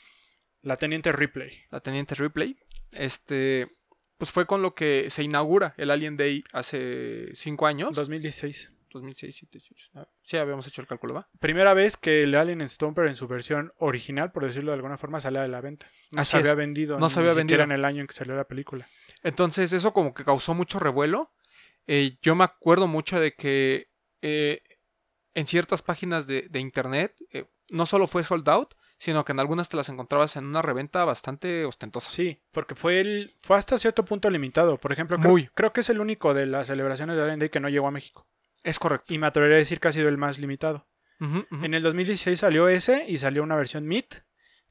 [0.62, 1.62] La Teniente Ripley.
[1.70, 2.56] la Teniente Ripley,
[2.92, 3.68] este,
[4.22, 7.92] pues fue con lo que se inaugura el Alien Day hace cinco años.
[7.92, 8.70] 2016.
[8.92, 9.90] 2006, 2007, 2018.
[9.96, 11.28] Ah, Sí, habíamos hecho el cálculo, ¿va?
[11.40, 15.18] Primera vez que el Alien Stomper en su versión original, por decirlo de alguna forma,
[15.18, 15.88] sale de la venta.
[16.12, 17.00] No Así se había vendido.
[17.00, 17.64] No ni se había siquiera vendido.
[17.64, 18.86] en el año en que salió la película.
[19.24, 21.32] Entonces eso como que causó mucho revuelo.
[21.88, 23.88] Eh, yo me acuerdo mucho de que
[24.20, 24.62] eh,
[25.34, 29.40] en ciertas páginas de, de internet eh, no solo fue sold out, sino que en
[29.40, 32.08] algunas te las encontrabas en una reventa bastante ostentosa.
[32.08, 34.78] Sí, porque fue el, fue hasta cierto punto limitado.
[34.78, 35.48] Por ejemplo, creo, Muy.
[35.54, 37.90] creo que es el único de las celebraciones de Alien Day que no llegó a
[37.90, 38.28] México.
[38.62, 39.12] Es correcto.
[39.12, 40.86] Y me atrevería a decir que ha sido el más limitado.
[41.18, 44.22] En el 2016 salió ese y salió una versión Meet,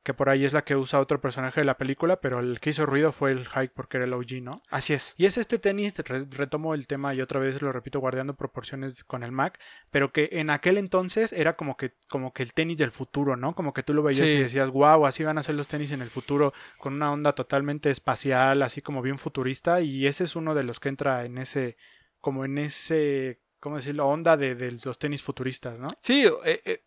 [0.03, 2.71] que por ahí es la que usa otro personaje de la película, pero el que
[2.71, 4.51] hizo ruido fue el Hike porque era el OG, ¿no?
[4.71, 5.13] Así es.
[5.15, 9.03] Y es este tenis, re- retomo el tema y otra vez lo repito, guardando proporciones
[9.03, 9.59] con el Mac,
[9.91, 13.53] pero que en aquel entonces era como que, como que el tenis del futuro, ¿no?
[13.53, 14.35] Como que tú lo veías Sí.
[14.35, 17.33] y decías, wow, así van a ser los tenis en el futuro, con una onda
[17.33, 21.37] totalmente espacial, así como bien futurista, y ese es uno de los que entra en
[21.37, 21.77] ese,
[22.19, 24.07] como en ese, ¿cómo decirlo?
[24.07, 25.89] Onda de, de los tenis futuristas, ¿no?
[26.01, 26.83] Sí, eh, eh,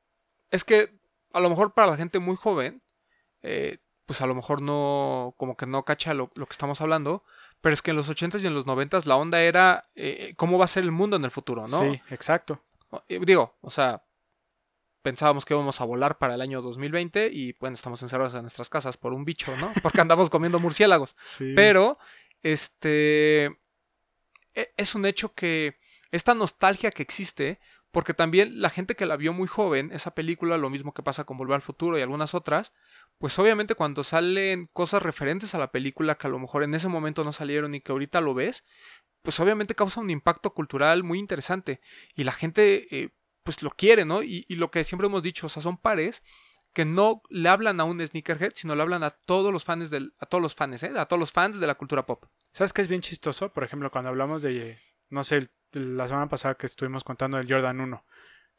[0.51, 0.99] es que
[1.33, 2.83] a lo mejor para la gente muy joven,
[3.45, 7.25] eh, pues a lo mejor no, como que no cacha lo, lo que estamos hablando,
[7.61, 10.59] pero es que en los 80s y en los 90s la onda era eh, cómo
[10.59, 11.81] va a ser el mundo en el futuro, ¿no?
[11.81, 12.61] Sí, exacto.
[13.09, 14.03] Eh, Digo, o sea,
[15.03, 18.69] pensábamos que íbamos a volar para el año 2020 y bueno, estamos encerrados en nuestras
[18.69, 19.73] casas por un bicho, ¿no?
[19.83, 21.17] Porque andamos comiendo murciélagos.
[21.27, 21.53] Sí.
[21.57, 21.99] Pero,
[22.43, 23.47] este,
[24.55, 25.79] e- es un hecho que
[26.11, 27.59] esta nostalgia que existe,
[27.91, 31.25] porque también la gente que la vio muy joven, esa película, lo mismo que pasa
[31.25, 32.73] con Volver al Futuro y algunas otras,
[33.19, 36.89] pues obviamente cuando salen cosas referentes a la película que a lo mejor en ese
[36.89, 38.65] momento no salieron y que ahorita lo ves,
[39.23, 41.81] pues obviamente causa un impacto cultural muy interesante
[42.15, 43.11] y la gente eh,
[43.43, 44.23] pues lo quiere, ¿no?
[44.23, 46.23] Y, lo que siempre hemos dicho, o sea, son pares
[46.73, 50.13] que no le hablan a un sneakerhead, sino le hablan a todos los fans del,
[50.19, 50.93] a todos los fans, ¿eh?
[50.97, 52.25] a todos los fans de la cultura pop.
[52.53, 53.53] ¿Sabes qué es bien chistoso?
[53.53, 57.81] Por ejemplo, cuando hablamos de, no sé, la semana pasada que estuvimos contando del Jordan
[57.81, 58.05] 1,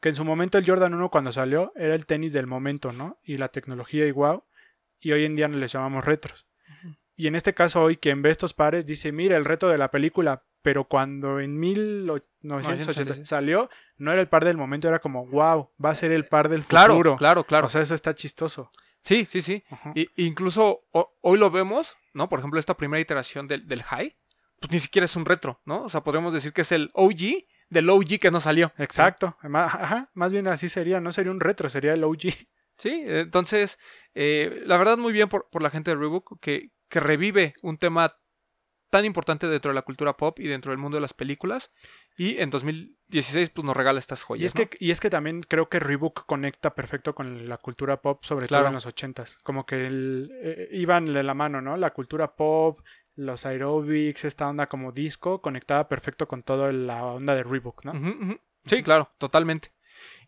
[0.06, 3.18] que en su momento el Jordan 1 cuando salió era el tenis del momento, ¿no?
[3.24, 4.44] Y la tecnología y wow,
[5.00, 6.46] y hoy en día les llamamos retros.
[7.16, 9.90] Y en este caso hoy quien ve estos pares dice, mira el reto de la
[9.90, 15.70] película, pero cuando en 1980 salió, no era el par del momento, era como, wow,
[15.84, 17.16] va a ser el par del Claro, futuro.
[17.16, 17.66] claro, claro.
[17.66, 18.70] O sea, eso está chistoso.
[19.00, 19.64] sí, sí, sí.
[19.96, 22.28] Y, incluso ho- hoy lo vemos, ¿no?
[22.28, 24.16] Por ejemplo, esta primera iteración del, del High,
[24.60, 25.82] pues ni siquiera es un retro, ¿no?
[25.82, 28.72] O sea, podríamos decir que es el OG del OG que no salió.
[28.78, 29.36] Exacto.
[29.42, 32.32] Ajá, más bien así sería, no sería un retro, sería el OG.
[32.78, 33.78] Sí, entonces,
[34.14, 37.78] eh, la verdad muy bien por, por la gente de Reebok que, que revive un
[37.78, 38.14] tema
[38.90, 41.70] tan importante dentro de la cultura pop y dentro del mundo de las películas.
[42.16, 44.42] Y en 2016 pues nos regala estas joyas.
[44.42, 44.68] Y es, ¿no?
[44.68, 48.46] que, y es que también creo que Reebok conecta perfecto con la cultura pop, sobre
[48.46, 48.64] Claro.
[48.64, 49.38] todo en los ochentas.
[49.42, 51.76] Como que el- eh, iban de la mano, ¿no?
[51.76, 52.78] La cultura pop,
[53.16, 58.38] los aerobics, esta onda como disco, conectaba perfecto con toda la onda de Reebok, ¿no?
[58.66, 59.72] Sí, claro, totalmente.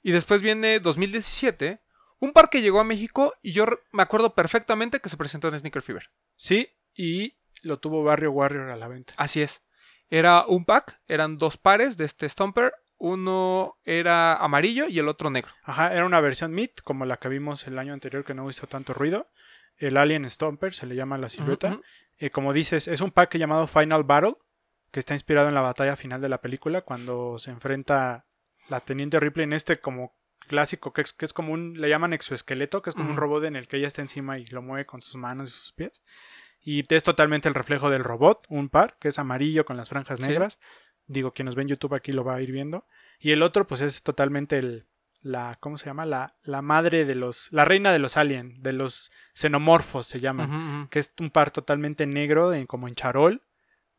[0.02, 1.80] Y después viene 2017,
[2.20, 5.58] un par que llegó a México y yo me acuerdo perfectamente que se presentó en
[5.58, 6.10] Sneaker Fever.
[6.34, 9.14] Sí, y lo tuvo Barrio Warrior a la venta.
[9.16, 9.64] Así es.
[10.08, 12.72] Era un pack, eran dos pares de este Stomper.
[12.96, 15.52] Uno era amarillo y el otro negro.
[15.62, 18.66] Ajá, era una versión Meet, como la que vimos el año anterior que no hizo
[18.66, 19.28] tanto ruido.
[19.78, 21.80] El Alien Stomper, se le llama la silueta.
[22.18, 24.36] Eh, como dices, es un pack llamado Final Battle,
[24.90, 28.26] que está inspirado en la batalla final de la película, cuando se enfrenta
[28.68, 32.12] la Teniente Ripley en este como clásico, que es, que es como un, le llaman
[32.12, 34.86] exoesqueleto, que es como un robot en el que ella está encima y lo mueve
[34.86, 36.02] con sus manos y sus pies.
[36.60, 40.18] Y es totalmente el reflejo del robot, un par, que es amarillo con las franjas
[40.18, 40.26] Sí.
[40.26, 40.58] negras.
[41.06, 42.86] Digo, quien nos ve en YouTube aquí lo va a ir viendo.
[43.18, 44.86] Y el otro, pues es totalmente el,
[45.20, 46.06] la ¿cómo se llama?
[46.06, 50.88] La, la madre de los, la reina de los aliens, de los xenomorfos se llaman,
[50.90, 53.42] que es un par totalmente negro, en- como en charol,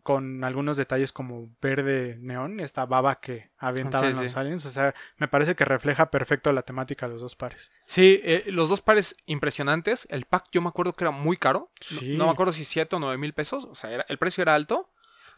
[0.02, 4.40] con algunos detalles como verde neón, esta baba que aventaban Sí, los sí.
[4.40, 7.72] aliens, o sea, me parece que refleja perfecto la temática de los dos pares.
[7.86, 10.08] Sí, eh, los dos pares impresionantes.
[10.10, 11.70] El pack yo me acuerdo que era muy caro.
[11.92, 12.18] No- Sí.
[12.18, 13.66] No, me acuerdo si 7 o 9 mil pesos.
[13.66, 14.90] O sea, era- el precio era alto,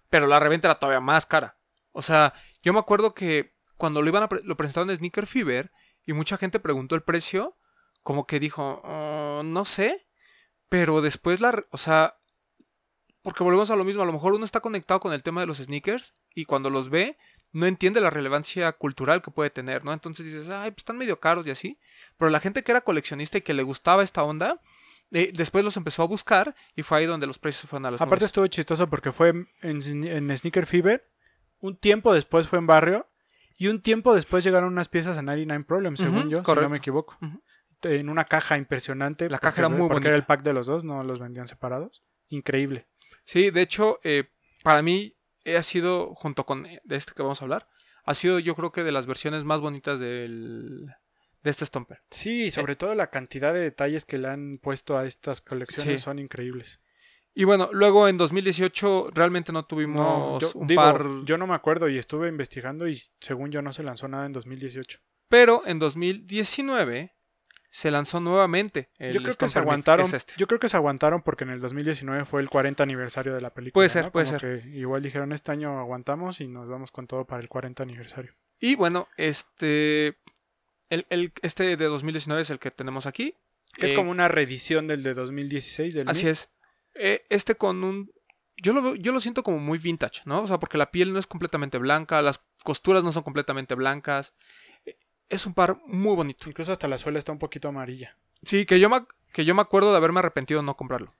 [0.09, 1.57] pero la reventa era todavía más cara.
[1.91, 5.25] O sea, yo me acuerdo que cuando lo iban a pre- lo presentaron en Sneaker
[5.25, 5.71] Fever
[6.05, 7.57] y mucha gente preguntó el precio,
[8.03, 10.05] como que dijo, "Oh, no sé,
[10.69, 12.15] pero después la, o sea,
[13.23, 15.47] porque volvemos a lo mismo, a lo mejor uno está conectado con el tema de
[15.47, 17.17] los sneakers y cuando los ve
[17.53, 19.91] no entiende la relevancia cultural que puede tener, ¿no?
[19.93, 21.79] Entonces dices, ay, pues están medio caros y así.
[22.17, 24.61] Pero la gente que era coleccionista y que le gustaba esta onda,
[25.11, 27.99] eh, después los empezó a buscar y fue ahí donde los precios fueron a las
[28.01, 28.27] Aparte nubes.
[28.29, 31.05] estuvo chistoso porque fue en, en Sneaker Fever,
[31.59, 33.07] un tiempo después fue en Barrio,
[33.61, 36.69] y un tiempo después llegaron unas piezas a 99 Problems, según Ujú, yo, si no
[36.69, 37.15] me equivoco.
[37.83, 39.29] En una caja impresionante.
[39.29, 42.03] La caja era muy Porque era el pack de los dos, no los vendían separados.
[42.29, 42.87] Increíble.
[43.23, 44.31] Sí, de hecho, eh,
[44.63, 47.67] para mí eh, ha sido, junto con eh, de este que vamos a hablar,
[48.03, 50.87] ha sido yo creo que de las versiones más bonitas del,
[51.43, 51.99] de este Stomper.
[52.09, 56.03] Sí, sobre todo la cantidad de detalles que le han puesto a estas colecciones Sí.
[56.03, 56.81] son increíbles.
[57.33, 61.47] Y bueno, luego en 2018 realmente no tuvimos No, yo, un digo, par, yo no
[61.47, 64.99] me acuerdo y estuve investigando y según yo no se lanzó nada en 2018.
[65.29, 67.13] pero en 2019
[67.73, 70.33] se lanzó nuevamente el yo creo que se aguantaron, es este.
[70.35, 73.53] yo creo que se aguantaron porque en el 2019 fue el 40 aniversario de la
[73.53, 73.75] película.
[73.75, 74.11] Puede ser, ¿no?
[74.11, 74.61] puede Como ser.
[74.63, 78.33] que igual dijeron este año aguantamos y nos vamos con todo para el 40 aniversario.
[78.59, 80.17] Y bueno, este,
[80.89, 83.35] el, el- este de 2019 es el que tenemos aquí.
[83.73, 86.49] Que es Eh, como una reedición del de 2016 del Así es.
[86.95, 88.11] Eh, este con un...
[88.57, 90.41] Yo lo, yo lo siento como muy vintage, ¿no?
[90.41, 94.33] O sea, porque la piel no es completamente blanca, las costuras no son completamente blancas.
[94.85, 94.97] Eh,
[95.29, 96.47] Es un par muy bonito.
[96.47, 98.17] Incluso hasta la suela está un poquito amarilla.
[98.43, 101.15] Sí, que yo me, que yo me acuerdo de haberme arrepentido de no comprarlo.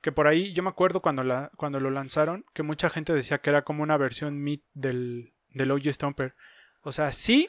[0.00, 3.38] Que por ahí yo me acuerdo cuando, la, cuando lo lanzaron que mucha gente decía
[3.38, 6.34] que era como una versión Meet del, del OG Stomper.
[6.80, 7.48] O sea, sí,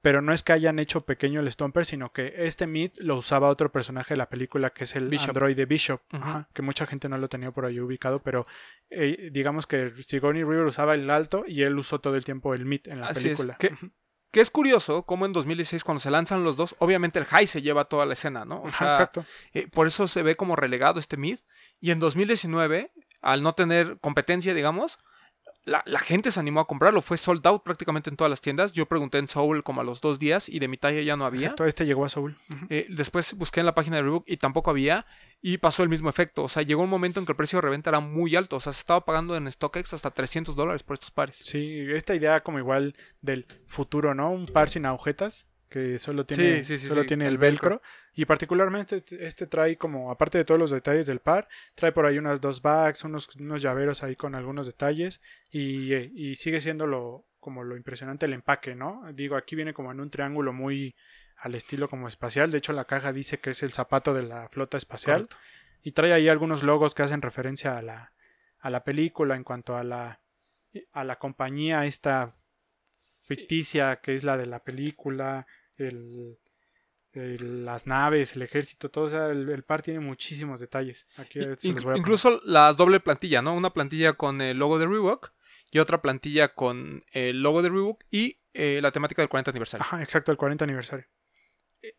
[0.00, 3.48] pero no es que hayan hecho pequeño el Stomper, sino que este Meet lo usaba
[3.48, 5.30] otro personaje de la película que es el Bishop.
[5.30, 6.00] androide Bishop.
[6.12, 8.46] Ajá, que mucha gente no lo tenía por ahí ubicado, pero
[8.90, 12.64] eh, digamos que Sigourney River usaba el alto y él usó todo el tiempo el
[12.64, 13.56] Meet en la Así es, película.
[13.58, 13.74] que-.
[14.30, 17.62] Que es curioso cómo en 2016 cuando se lanzan los dos, obviamente el high se
[17.62, 18.56] lleva toda la escena, ¿no?
[18.60, 19.24] O Ajá, sea, exacto.
[19.54, 21.38] eh, por eso se ve como relegado este mid.
[21.80, 24.98] Y en 2019, al no tener competencia, digamos,
[25.68, 27.02] la, la gente se animó a comprarlo.
[27.02, 28.72] Fue sold out prácticamente en todas las tiendas.
[28.72, 31.24] Yo pregunté en Soul como a los dos días y de mi talla ya no
[31.24, 31.54] había.
[31.54, 32.36] Todo este llegó a Soul.
[32.70, 35.06] Eh, después busqué en la página de Reebok y tampoco había.
[35.40, 36.42] Y pasó el mismo efecto.
[36.42, 38.56] O sea, llegó un momento en que el precio de reventa era muy alto.
[38.56, 41.36] O sea, se estaba pagando en StockX hasta 300 dólares por estos pares.
[41.36, 44.30] Sí, esta idea como igual del futuro, ¿no?
[44.30, 47.70] Un par sin agujetas que solo tiene, Sí, sí, sí, solo tiene el el velcro.
[47.76, 47.88] velcro.
[48.14, 52.06] Y particularmente este, este trae como, aparte de todos los detalles del par, trae por
[52.06, 55.20] ahí unas dos bags, unos, unos llaveros ahí con algunos detalles.
[55.50, 59.02] Y, y sigue siendo lo, como lo impresionante el empaque, ¿no?
[59.12, 60.96] Digo, aquí viene como en un triángulo muy
[61.36, 62.50] al estilo como espacial.
[62.50, 65.28] De hecho, la caja dice que es el zapato de la flota espacial.
[65.28, 65.36] Correcto.
[65.84, 68.12] Y trae ahí algunos logos que hacen referencia a la,
[68.58, 70.20] a la película en cuanto a la,
[70.92, 72.34] a la compañía esta
[73.26, 75.46] ficticia que es la de la película,
[75.78, 76.38] el,
[77.12, 79.04] el- las naves, el ejército, todo.
[79.04, 81.06] O sea, el, el par tiene muchísimos detalles.
[81.16, 83.54] Aquí Inc- incluso la doble plantilla, ¿no?
[83.54, 85.32] Una plantilla con el logo de Reebok
[85.70, 89.82] y otra plantilla con el logo de Reebok y eh, la temática del 40 aniversario.
[89.82, 91.06] Ajá, exacto, el 40 aniversario.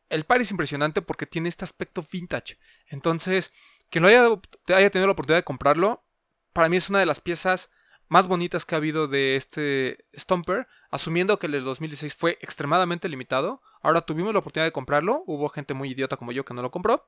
[0.10, 2.58] El par es impresionante porque tiene este aspecto vintage.
[2.88, 3.54] Entonces,
[3.90, 4.28] quien lo haya,
[4.76, 6.04] haya tenido la oportunidad de comprarlo,
[6.52, 7.72] para mí es una de las piezas
[8.10, 13.08] más bonitas que ha habido de este Stomper, asumiendo que el del 2016 fue extremadamente
[13.08, 13.62] limitado.
[13.82, 16.72] Ahora tuvimos la oportunidad de comprarlo, hubo gente muy idiota como yo que no lo
[16.72, 17.06] compró,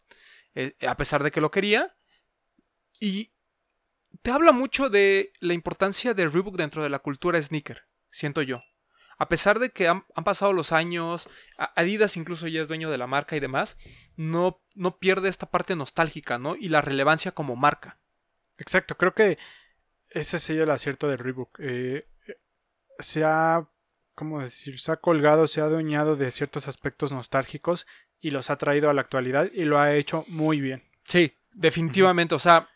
[0.56, 1.96] eh, a pesar de que lo quería.
[3.00, 3.34] Y
[4.22, 8.58] te habla mucho de la importancia de Reebok dentro de la cultura sneaker, siento yo.
[9.18, 11.30] A pesar de que han, pasado los años,
[11.76, 13.78] Adidas incluso ya es dueño de la marca y demás,
[14.16, 16.56] no, no pierde esta parte nostálgica, ¿no?
[16.56, 18.00] Y la relevancia como marca.
[18.58, 19.38] Exacto, creo que
[20.10, 21.60] ese sería el acierto del Reebok.
[21.60, 22.36] Eh, eh,
[23.00, 23.70] se ha,
[24.22, 24.80] ¿cómo decir?
[24.80, 27.88] Se ha colgado, se ha adueñado de ciertos aspectos nostálgicos
[28.20, 30.84] y los ha traído a la actualidad y lo ha hecho muy bien.
[31.06, 32.36] Sí, definitivamente.
[32.36, 32.70] O sea,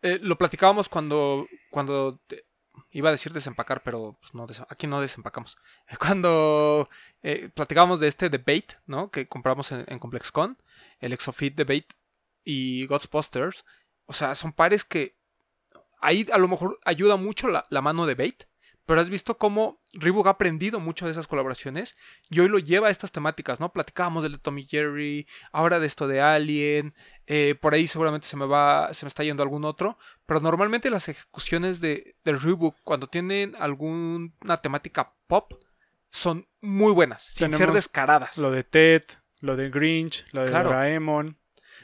[0.00, 2.22] eh, lo platicábamos cuando, cuando
[2.90, 5.58] iba a decir desempacar, pero pues, no, aquí no desempacamos.
[5.98, 6.88] Cuando
[7.22, 9.10] eh, platicábamos de este debate, ¿no?
[9.10, 10.56] Que compramos en, en ComplexCon,
[11.00, 11.88] el Exofit Debate
[12.44, 13.66] y Ghostbusters.
[14.06, 15.16] O sea, son pares que
[16.00, 18.44] ahí a lo mejor ayuda mucho la, la mano de Bait,
[18.86, 21.96] pero has visto cómo Reebok ha aprendido mucho de esas colaboraciones
[22.30, 23.72] y hoy lo lleva a estas temáticas, ¿no?
[23.72, 26.94] Platicábamos del de Tommy Jerry, ahora de esto de Alien,
[27.26, 30.88] eh, por ahí seguramente se me va, se me está yendo algún otro, pero normalmente
[30.88, 35.52] las ejecuciones de, del Reebok cuando tienen alguna temática pop
[36.10, 38.38] son muy buenas, sin ser descaradas.
[38.38, 39.02] Lo de Ted,
[39.40, 40.68] lo de Grinch, lo de Claro.
[40.70, 41.36] Doraemon.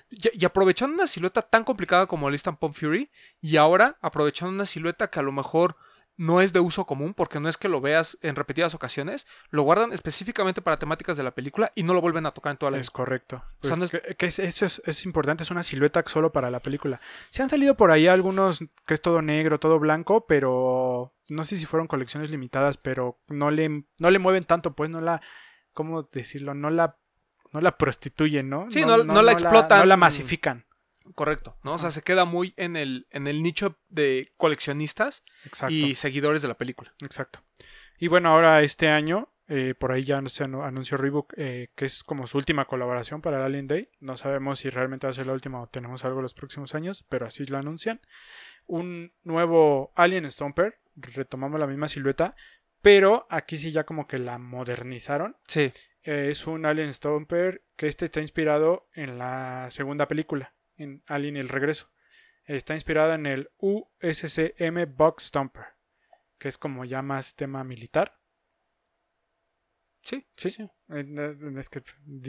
[0.09, 3.11] Y, y aprovechando una silueta tan complicada como Instant Pump Fury,
[3.41, 5.77] y ahora aprovechando una silueta que a lo mejor
[6.17, 9.63] no es de uso común, porque no es que lo veas en repetidas ocasiones, lo
[9.63, 12.71] guardan específicamente para temáticas de la película y no lo vuelven a tocar en toda
[12.71, 13.37] la Es correcto.
[13.37, 16.05] O sea, Pues no es- que, que es- eso es, es importante, es una silueta
[16.07, 17.01] solo para la película.
[17.31, 21.57] Se han salido por ahí algunos que es todo negro, todo blanco, pero no sé
[21.57, 25.23] si fueron colecciones limitadas, pero no le, no le mueven tanto, pues no la,
[25.73, 26.53] ¿cómo decirlo?
[26.55, 26.99] No la,
[27.53, 28.71] no la prostituyen, ¿no?
[28.71, 29.79] Sí, no- no la explotan.
[29.81, 30.67] no la masifican.
[31.15, 31.75] Correcto, ¿no?
[31.75, 31.95] O sea, Ajá.
[31.97, 35.75] se queda muy en el, en el nicho de coleccionistas Exacto.
[35.75, 36.95] y seguidores de la película.
[37.01, 37.41] Exacto.
[37.99, 41.85] Y bueno, ahora este año, eh, por ahí ya se anu- anunció Reebok eh, que
[41.85, 43.91] es como su última colaboración para el Alien Day.
[44.01, 47.05] No sabemos si realmente va a ser la última o tenemos algo los próximos años,
[47.09, 48.01] pero así lo anuncian.
[48.67, 52.35] Un nuevo Alien Stomper, retomamos la misma silueta,
[52.81, 55.37] pero aquí sí ya como que la modernizaron.
[55.47, 55.73] Sí,
[56.05, 61.37] Eh, es un Alien Stomper que este está inspirado en la segunda película, en Alien
[61.37, 61.91] el Regreso.
[62.45, 65.65] Está inspirado en el USCM Box Stomper,
[66.39, 68.19] que es como ya más tema militar.
[70.03, 70.51] sí, Sí.
[70.51, 70.69] sí.
[70.89, 71.83] Eh, Es que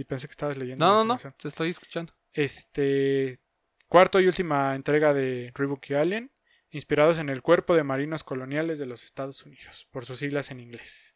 [0.07, 0.85] pensé que estabas leyendo.
[0.85, 2.13] No, no, no, te estoy escuchando.
[2.31, 3.39] Este
[3.87, 6.31] cuarto y última entrega de Reebok y Alien,
[6.71, 10.59] inspirados en el cuerpo de marinos coloniales de los Estados Unidos, por sus siglas en
[10.59, 11.13] inglés.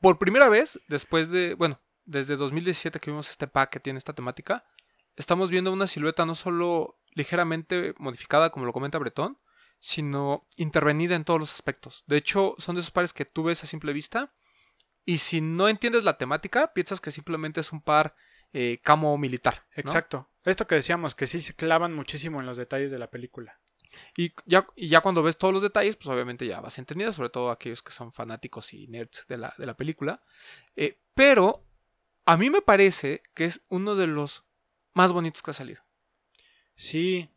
[0.00, 4.12] Por primera vez, después de, bueno, desde 2017 que vimos este pack que tiene esta
[4.12, 4.64] temática,
[5.18, 9.38] estamos viendo una silueta no solo ligeramente modificada, como lo comenta Bretón,
[9.80, 12.04] sino intervenida en todos los aspectos.
[12.06, 14.32] De hecho, son de esos pares que tú ves a simple vista
[15.04, 18.14] y si no entiendes la temática, piensas que simplemente es un par
[18.52, 19.62] eh, camo militar.
[19.76, 19.80] ¿no?
[19.80, 20.30] Exacto.
[20.44, 23.60] Esto que decíamos, que sí se clavan muchísimo en los detalles de la película.
[24.16, 27.30] Y ya, y ya cuando ves todos los detalles, pues obviamente ya vas entendido, sobre
[27.30, 30.22] todo aquellos que son fanáticos y nerds de la, de la película.
[30.76, 31.64] Eh, pero
[32.24, 34.47] a mí me parece que es uno de los
[34.98, 35.80] más bonitos que ha salido.
[36.74, 37.30] Sí,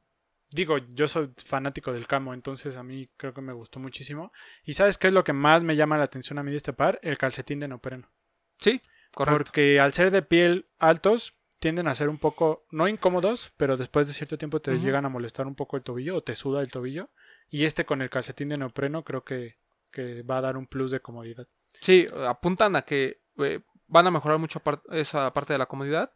[0.50, 4.34] digo, yo soy fanático del camo, entonces a mí creo que me gustó muchísimo.
[4.64, 6.74] ¿Y sabes qué es lo que más me llama la atención a mí de este
[6.74, 7.00] par?
[7.04, 8.10] El calcetín de neopreno.
[8.58, 8.82] Sí,
[9.14, 9.38] correcto.
[9.38, 14.08] Porque al ser de piel altos, tienden a ser un poco, no incómodos, pero después
[14.08, 16.72] de cierto tiempo te llegan a molestar un poco el tobillo o te suda el
[16.72, 17.12] tobillo.
[17.48, 19.60] Y este con el calcetín de neopreno creo que,
[19.92, 21.48] que va a dar un plus de comodidad.
[21.80, 26.12] Sí, apuntan a que eh, van a mejorar mucho esa parte de la comodidad.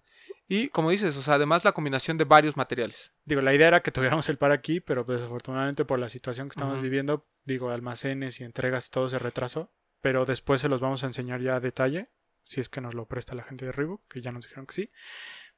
[0.47, 3.13] Y como dices, o sea, además la combinación de varios materiales.
[3.23, 6.49] Digo, la idea era que tuviéramos el par aquí, pero pues, desafortunadamente por la situación
[6.49, 9.71] que estamos viviendo, digo, almacenes y entregas, todo se retrasó.
[10.01, 12.11] Pero después se los vamos a enseñar ya a detalle,
[12.43, 14.73] si es que nos lo presta la gente de Reebok, que ya nos dijeron que
[14.75, 14.91] sí.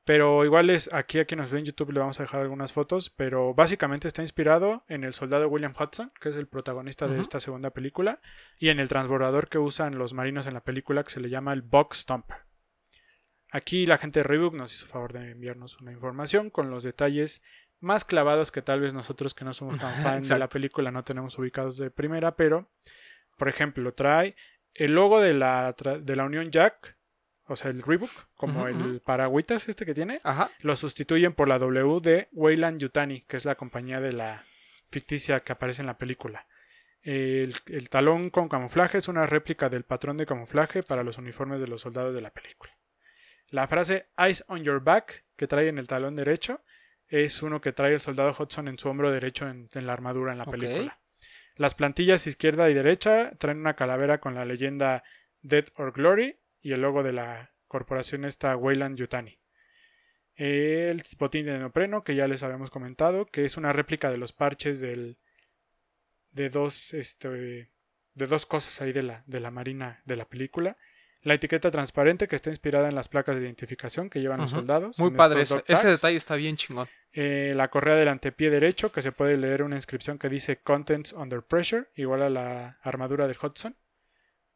[0.05, 2.71] Pero igual es aquí a quien nos ve en YouTube le vamos a dejar algunas
[2.71, 7.19] fotos, pero básicamente está inspirado en el soldado William Hudson, que es el protagonista de
[7.19, 8.21] esta segunda película,
[8.57, 11.51] y en el transbordador que usan los marinos en la película que se le llama
[11.51, 12.46] el Box Stomper.
[13.51, 17.41] Aquí la gente de Reebok nos hizo favor de enviarnos una información con los detalles
[17.79, 21.03] más clavados que tal vez nosotros que no somos tan fan de la película no
[21.03, 22.69] tenemos ubicados de primera, pero
[23.37, 24.35] por ejemplo trae
[24.73, 26.97] el logo de la, de la Unión Jack,
[27.45, 28.99] o sea el Reebok, como el ujú.
[29.01, 30.51] paragüitas este que tiene, Ajá.
[30.59, 34.45] lo sustituyen por la W de Weyland Yutani, que es la compañía de la
[34.91, 36.47] ficticia que aparece en la película.
[37.01, 41.61] El, el talón con camuflaje es una réplica del patrón de camuflaje para los uniformes
[41.61, 42.76] de los soldados de la película.
[43.49, 46.61] La frase Eyes on your back, que trae en el talón derecho,
[47.07, 50.33] es uno que trae el soldado Hudson en su hombro derecho en, en la armadura
[50.33, 50.99] en la película.
[51.55, 55.03] Las plantillas izquierda y derecha traen una calavera con la leyenda
[55.41, 59.39] Death or Glory y el logo de la corporación esta Weyland Yutani.
[60.35, 64.33] El botín de neopreno, que ya les habíamos comentado, que es una réplica de los
[64.33, 65.17] parches del,
[66.29, 67.27] de, dos, este,
[68.13, 70.77] de dos cosas ahí de la, de la marina de la película.
[71.23, 74.99] La etiqueta transparente, que está inspirada en las placas de identificación que llevan los soldados.
[74.99, 75.41] Muy padre.
[75.41, 76.87] Ese, detalle está bien chingón.
[77.11, 81.13] Eh, la correa del antepié derecho, que se puede leer una inscripción que dice Contents
[81.13, 83.75] Under Pressure, igual a la armadura del Hudson.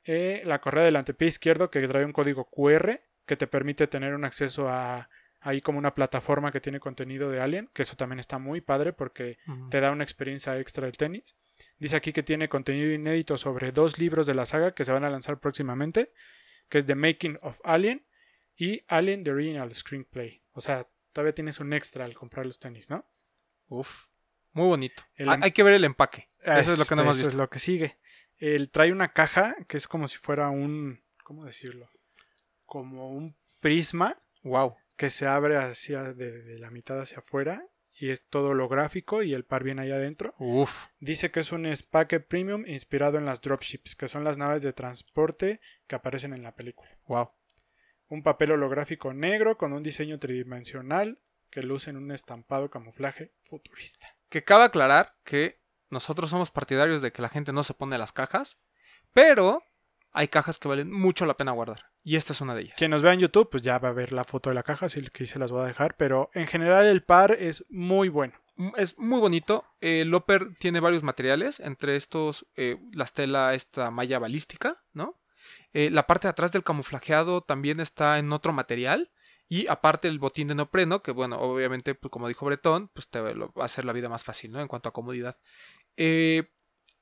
[0.04, 4.14] Eh, la correa del antepié izquierdo, que trae un código QR, que te permite tener
[4.14, 5.10] un acceso a
[5.42, 8.94] ahí como una plataforma que tiene contenido de Alien, que eso también está muy padre
[8.94, 11.36] porque te da una experiencia extra del tenis.
[11.80, 15.04] Dice aquí que tiene contenido inédito sobre dos libros de la saga que se van
[15.04, 16.14] a lanzar próximamente,
[16.72, 18.08] que es The Making of Alien
[18.56, 20.42] y Alien The Original Screenplay.
[20.54, 23.06] O sea, todavía tienes un extra al comprar los tenis, ¿no?
[23.68, 24.08] Uf.
[24.54, 25.04] Muy bonito.
[25.16, 26.30] El Ha- em- Hay que ver el empaque.
[26.40, 27.38] Eso es lo que no hemos Eso visto.
[27.38, 28.00] es lo que sigue.
[28.38, 31.90] Él trae una caja que es como si fuera un, ¿cómo decirlo?
[32.66, 34.76] Como un prisma Wow.
[34.96, 37.64] que se abre hacia de, de la mitad hacia afuera
[38.02, 40.34] y es todo holográfico y el par viene ahí adentro.
[40.40, 40.88] Uf.
[41.00, 44.74] Dice que es un Spake Premium inspirado en las dropships, que son las naves de
[44.74, 46.90] transporte que aparecen en la película.
[47.06, 47.30] Wow.
[48.08, 51.20] Un papel holográfico negro con un diseño tridimensional
[51.52, 54.18] que luce en un estampado camuflaje futurista.
[54.30, 58.14] Que cabe aclarar que nosotros somos partidarios de que la gente no se pone las
[58.14, 58.58] cajas,
[59.14, 59.64] pero
[60.12, 61.86] hay cajas que valen mucho la pena guardar.
[62.04, 62.76] Y esta es una de ellas.
[62.78, 64.88] Quien nos vea en YouTube, pues ya va a ver la foto de la caja,
[64.88, 68.34] así que se las voy a dejar, pero en general el par es muy bueno.
[68.56, 69.66] Mm, Es muy bonito.
[69.80, 75.20] El Loper tiene varios materiales, entre estos eh, la estela, esta malla balística, ¿no?
[75.74, 79.12] Eh, la parte de atrás del camuflajeado también está en otro material.
[79.48, 83.20] Y aparte el botín de neopreno, que bueno, obviamente, pues, como dijo Bretón, pues te
[83.20, 84.62] va a hacer la vida más fácil, ¿no?
[84.62, 85.38] En cuanto a comodidad.
[85.98, 86.50] Eh,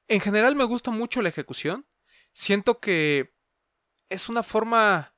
[0.07, 1.85] en general me gusta mucho la ejecución.
[2.33, 3.33] Siento que
[4.09, 5.13] es una forma...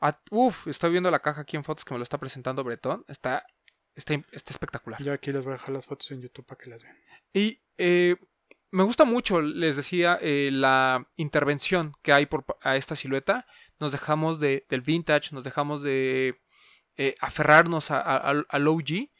[0.00, 3.04] a- Uf, estoy viendo la caja aquí en fotos que me lo está presentando Bretón.
[3.08, 3.46] Está,
[3.94, 5.02] está, está espectacular.
[5.02, 6.96] Yo aquí les voy a dejar las fotos en YouTube para que las vean.
[7.32, 8.16] Y eh,
[8.70, 13.46] me gusta mucho, les decía, eh, la intervención que hay por, a esta silueta.
[13.80, 16.40] Nos dejamos de, del vintage, nos dejamos de
[16.96, 19.10] eh, aferrarnos a- a- al, al OG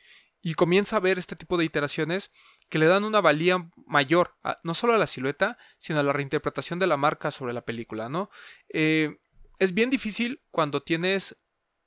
[0.45, 2.31] y comienza a ver este tipo de iteraciones
[2.73, 6.79] que le dan una valía mayor, no solo a la silueta, sino a la reinterpretación
[6.79, 8.31] de la marca sobre la película, ¿no?
[8.71, 9.19] Eh,
[9.59, 11.37] es bien difícil cuando tienes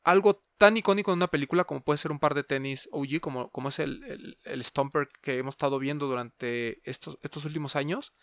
[0.04, 3.50] algo tan icónico en una película como puede ser un par de tenis OG, como,
[3.50, 8.14] como es el, el, el Stomper que hemos estado viendo durante estos, estos últimos años,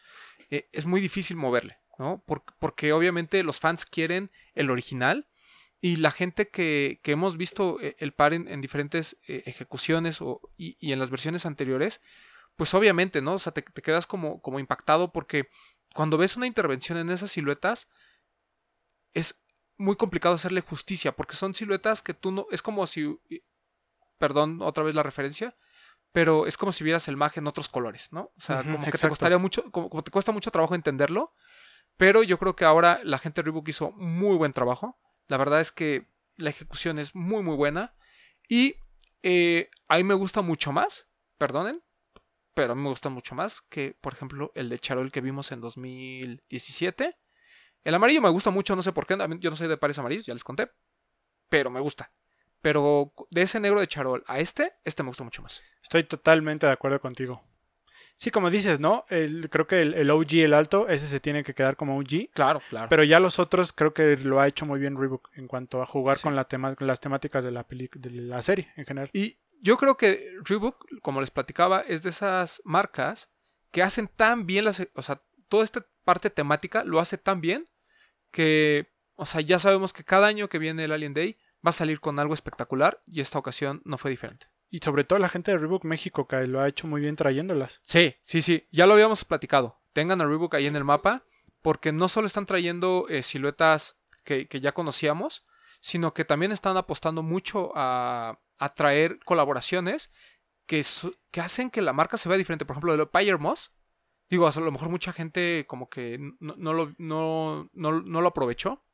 [0.50, 2.22] eh, es muy difícil moverle, ¿no?
[2.24, 5.26] Por- porque obviamente los fans quieren el original
[5.80, 10.40] y la gente que, que hemos visto eh, el par en, en diferentes ejecuciones o-
[10.56, 12.00] y en las versiones anteriores,
[12.56, 13.34] pues obviamente, ¿no?
[13.34, 15.48] O sea, te, te quedas como, como impactado porque
[15.94, 17.88] cuando ves una intervención en esas siluetas,
[19.12, 19.42] es
[19.76, 22.46] muy complicado hacerle justicia, porque son siluetas que tú no.
[22.50, 23.18] Es como si.
[24.18, 25.56] Perdón, otra vez la referencia.
[26.12, 28.32] Pero es como si vieras el mage en otros colores, ¿no?
[28.36, 29.70] O sea, como que te costaría mucho.
[29.70, 31.34] Como, como te cuesta mucho trabajo entenderlo.
[31.96, 34.98] Pero yo creo que ahora la gente de Reebok hizo muy buen trabajo.
[35.26, 37.94] La verdad es que la ejecución es muy, muy buena.
[38.46, 38.76] Y
[39.22, 41.06] eh, a mí me gusta mucho más.
[41.38, 41.82] Perdonen.
[42.54, 45.52] Pero a mí me gusta mucho más que, por ejemplo, el de Charol que vimos
[45.52, 47.16] en 2017.
[47.84, 49.16] El amarillo me gusta mucho, no sé por qué.
[49.40, 50.70] Yo no soy de pares amarillos, ya les conté.
[51.48, 52.12] Pero me gusta.
[52.60, 55.60] Pero de ese negro de charol a este, este me gusta mucho más.
[55.82, 57.42] Estoy totalmente de acuerdo contigo.
[58.14, 59.04] Sí, como dices, ¿no?
[59.08, 62.30] El- creo que el, el OG, el alto, ese se tiene que quedar como OG.
[62.32, 62.88] Claro, claro.
[62.88, 65.86] Pero ya los otros creo que lo ha hecho muy bien Reebok en cuanto a
[65.86, 66.22] jugar Sí.
[66.22, 69.10] con, la tema, con las temáticas de la, peli- de la serie en general.
[69.12, 73.30] Y yo creo que Reebok, como les platicaba, es de esas marcas
[73.70, 77.64] que hacen tan bien las, o sea, toda esta parte temática lo hace tan bien
[78.32, 81.72] que, o sea, ya sabemos que cada año que viene el Alien Day va a
[81.72, 84.48] salir con algo espectacular y esta ocasión no fue diferente.
[84.68, 87.80] Y sobre todo la gente de Reebok México que lo ha hecho muy bien trayéndolas.
[87.84, 89.80] Sí, sí, sí, ya lo habíamos platicado.
[89.92, 91.24] Tengan a Reebok ahí en el mapa
[91.60, 95.44] porque no solo están trayendo eh, siluetas que, que ya conocíamos,
[95.82, 100.10] sino que también están apostando mucho a, a traer colaboraciones
[100.66, 102.64] que, su- que hacen que la marca se vea diferente.
[102.64, 103.72] Por ejemplo, el Pyre Moss.
[104.30, 108.28] Digo, a lo mejor mucha gente como que no, no lo, no, no- no lo
[108.28, 108.84] aprovechó.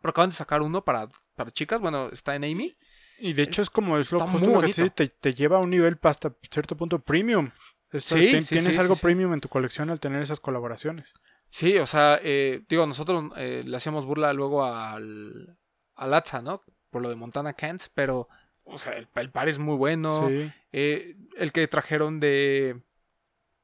[0.00, 1.80] Pero acaban de sacar uno para, para chicas.
[1.82, 2.76] Bueno, está en Amy.
[3.18, 5.60] Y de hecho es como es lo, justo lo que te, te, te lleva a
[5.60, 7.50] un nivel hasta cierto punto premium.
[7.92, 11.12] Esto- Sí, te- sí, tienes sí, algo premium en tu colección al tener esas colaboraciones.
[11.50, 15.58] Sí, o sea, eh, digo, nosotros eh, le hacíamos burla luego al,
[15.98, 16.62] al Atza, ¿no?
[16.90, 18.28] Por lo de Montana Kent, pero,
[18.64, 20.28] o sea, el, el par es muy bueno.
[20.28, 20.50] Sí.
[20.72, 22.80] Eh, el que trajeron de,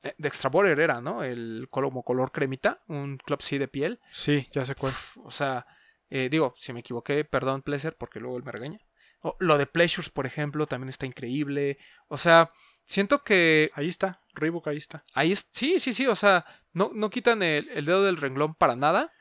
[0.02, 1.22] eh, de Extra Border era, ¿no?
[1.22, 4.00] El como color cremita, un club C de piel.
[4.10, 4.92] Sí, ya sé cuál.
[4.92, 5.66] Uf, o sea,
[6.10, 8.78] eh, digo, si me equivoqué, perdón, Pleasure, porque luego él me regaña.
[9.22, 11.78] O, lo de Pleasures, por ejemplo, también está increíble.
[12.08, 12.52] O sea,
[12.84, 15.02] siento que Ahí está, Reebok ahí está.
[15.14, 18.54] Ahí es, sí, sí, sí, o sea, no, no quitan el, el dedo del renglón
[18.54, 19.12] para nada.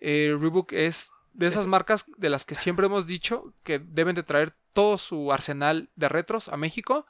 [0.00, 4.14] Eh, Reebok es de esas Es- marcas de las que siempre hemos dicho que deben
[4.14, 7.06] de traer todo su arsenal de retros a México.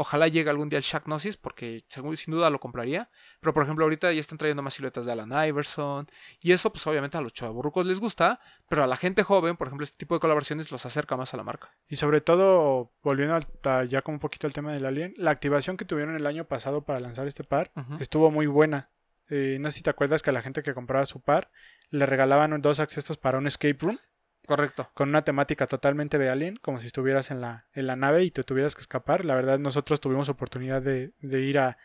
[0.00, 3.10] Ojalá llegue algún día el Shaq Gnosis porque según, sin duda lo compraría.
[3.40, 6.06] Pero por ejemplo ahorita ya están trayendo más siluetas de Alan Iverson.
[6.40, 8.38] Y eso pues obviamente a los chavorrucos les gusta.
[8.68, 11.36] Pero a la gente joven, por ejemplo, este tipo de colaboraciones los acerca más a
[11.36, 11.74] la marca.
[11.88, 13.40] Y sobre todo, volviendo
[13.88, 16.84] ya como un poquito al tema del Alien, la activación que tuvieron el año pasado
[16.84, 18.90] para lanzar este par estuvo muy buena.
[19.30, 21.50] Eh, no sé si te acuerdas que la gente que compraba su par
[21.90, 23.98] le regalaban dos accesos para un escape room
[24.46, 24.90] Correcto.
[24.94, 28.30] con una temática totalmente de Alien, como si estuvieras en la, en la nave y
[28.30, 29.24] te tuvieras que escapar.
[29.24, 31.76] La verdad, nosotros tuvimos oportunidad de, de ir a,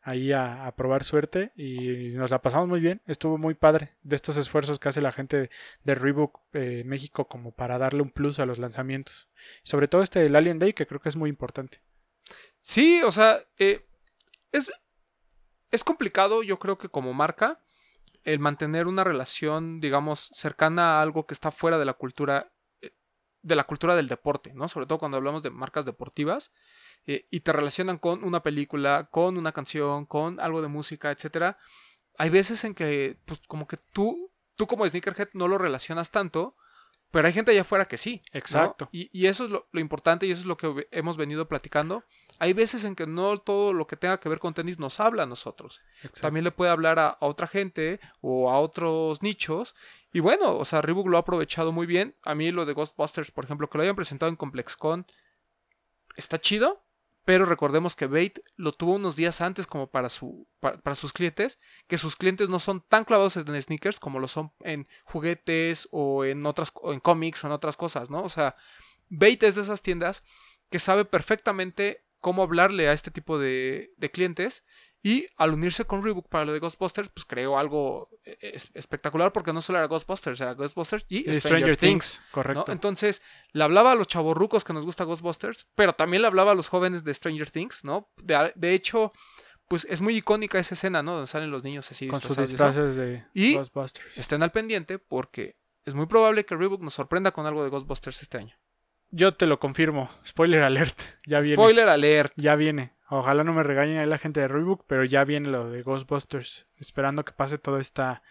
[0.00, 3.02] ahí a, a probar suerte y nos la pasamos muy bien.
[3.06, 5.50] Estuvo muy padre de estos esfuerzos que hace la gente
[5.82, 9.28] de Reebok eh, México como para darle un plus a los lanzamientos.
[9.62, 11.82] Sobre todo este el Alien Day que creo que es muy importante.
[12.60, 13.84] Sí, o sea, eh,
[14.52, 14.70] es,
[15.70, 17.60] es complicado, yo creo que como marca,
[18.26, 22.90] el mantener una relación, digamos, cercana a algo que está fuera de la cultura, eh,
[23.42, 24.66] de la cultura del deporte, ¿no?
[24.66, 26.50] Sobre todo cuando hablamos de marcas deportivas
[27.06, 31.56] eh, y te relacionan con una película, con una canción, con algo de música, etcétera.
[32.18, 36.56] Hay veces en que, pues, como que tú, tú como sneakerhead no lo relacionas tanto,
[37.16, 38.20] pero hay gente allá afuera que sí.
[38.30, 38.38] ¿no?
[38.38, 38.90] Exacto.
[38.92, 42.04] Y, y eso es lo, lo importante y eso es lo que hemos venido platicando.
[42.38, 45.22] Hay veces en que no todo lo que tenga que ver con tenis nos habla
[45.22, 45.80] a nosotros.
[46.02, 46.20] Exacto.
[46.20, 49.74] También le puede hablar a, a otra gente o a otros nichos.
[50.12, 52.14] Y bueno, o sea, Reebok lo ha aprovechado muy bien.
[52.22, 55.06] A mí lo de Ghostbusters, por ejemplo, que lo hayan presentado en ComplexCon,
[56.16, 56.85] está chido.
[57.26, 61.58] Pero recordemos que Bait lo tuvo unos días antes como para, su, para, sus clientes,
[61.88, 66.24] que sus clientes no son tan clavados en sneakers como lo son en juguetes o
[66.24, 68.22] en otras en cómics o en otras cosas, ¿no?
[68.22, 68.54] O sea,
[69.08, 70.22] Bait es de esas tiendas
[70.70, 74.64] que sabe perfectamente cómo hablarle a este tipo de, de clientes
[75.02, 79.32] y al unirse con Reebok para lo de Ghostbusters, pues creó algo eh, es- espectacular
[79.32, 82.22] porque no solo era Ghostbusters, era Ghostbusters y Y Stranger, Things.
[82.32, 82.72] correcto.
[82.72, 83.22] Entonces,
[83.52, 86.68] le hablaba a los chavorrucos que nos gusta Ghostbusters, pero también le hablaba a los
[86.68, 88.10] jóvenes de Stranger Things, ¿no?
[88.16, 89.12] De, de hecho,
[89.68, 91.12] pues es muy icónica esa escena, ¿no?
[91.12, 94.18] Donde salen los niños así con sus disfraces de Y- Ghostbusters.
[94.18, 98.22] Estén al pendiente porque es muy probable que Reebok nos sorprenda con algo de Ghostbusters
[98.22, 98.56] este año.
[99.10, 100.10] Yo te lo confirmo.
[100.26, 100.98] Spoiler alert.
[101.26, 101.54] Ya viene.
[101.54, 102.32] Spoiler alert.
[102.36, 102.95] Ya viene.
[103.08, 106.66] Ojalá no me regañen ahí la gente de Reebok, pero ya viene lo de Ghostbusters.
[106.76, 108.22] Esperando que pase todo, esta,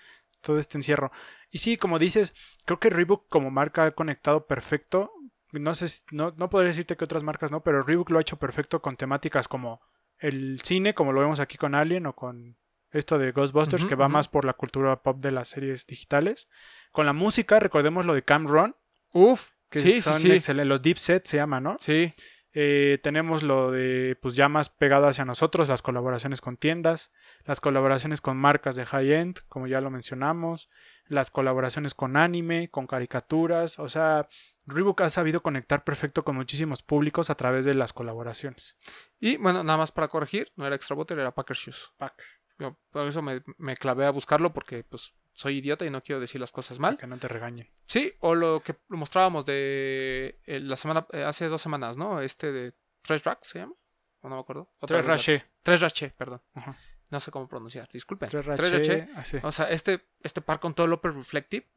[0.42, 1.12] todo este encierro.
[1.50, 2.34] Y sí, como dices,
[2.66, 5.12] creo que Reebok como marca ha conectado perfecto.
[5.52, 8.38] No sé, no, no podría decirte que otras marcas no, pero Reebok lo ha hecho
[8.38, 9.82] perfecto con temáticas como
[10.18, 12.58] el cine, como lo vemos aquí con Alien o con
[12.92, 16.48] esto de Ghostbusters, que va más por la cultura pop de las series digitales.
[16.92, 18.76] Con la música, recordemos lo de Cam Ron,
[19.12, 19.50] Uf.
[19.70, 20.34] que sí, son sí, sí.
[20.34, 20.70] excelentes.
[20.70, 21.76] Los deep set se llama, ¿no?
[21.80, 22.14] Sí.
[22.58, 27.12] Eh, tenemos lo de, pues ya más pegado hacia nosotros, las colaboraciones con tiendas,
[27.44, 30.70] las colaboraciones con marcas de high-end, como ya lo mencionamos,
[31.10, 34.30] las colaboraciones con anime, con caricaturas, o sea,
[34.68, 38.78] Reebok ha sabido conectar perfecto con muchísimos públicos a través de las colaboraciones.
[39.20, 41.92] Y bueno, nada más para corregir, no era Extra Butter, era Packer Shoes.
[41.98, 42.26] Packer,
[42.58, 46.20] Yo por eso me, me clavé a buscarlo porque pues soy idiota y no quiero
[46.20, 46.98] decir las cosas mal.
[46.98, 47.70] que no te regañen.
[47.86, 52.22] Sí, o lo que mostrábamos de eh, la semana, eh, hace dos semanas, ¿no?
[52.22, 52.74] Este de
[53.04, 53.74] Trash Rack se llama,
[54.22, 54.72] o no me acuerdo.
[54.80, 55.46] Otra Tres raché.
[55.62, 56.42] Tres Rache, perdón.
[56.56, 56.76] Ajá.
[57.12, 58.30] No sé cómo pronunciar, disculpen.
[58.30, 58.72] Tres Tres.
[58.72, 59.10] Rache.
[59.16, 59.38] así.
[59.44, 61.68] O sea, este, este par con todo el upper reflective,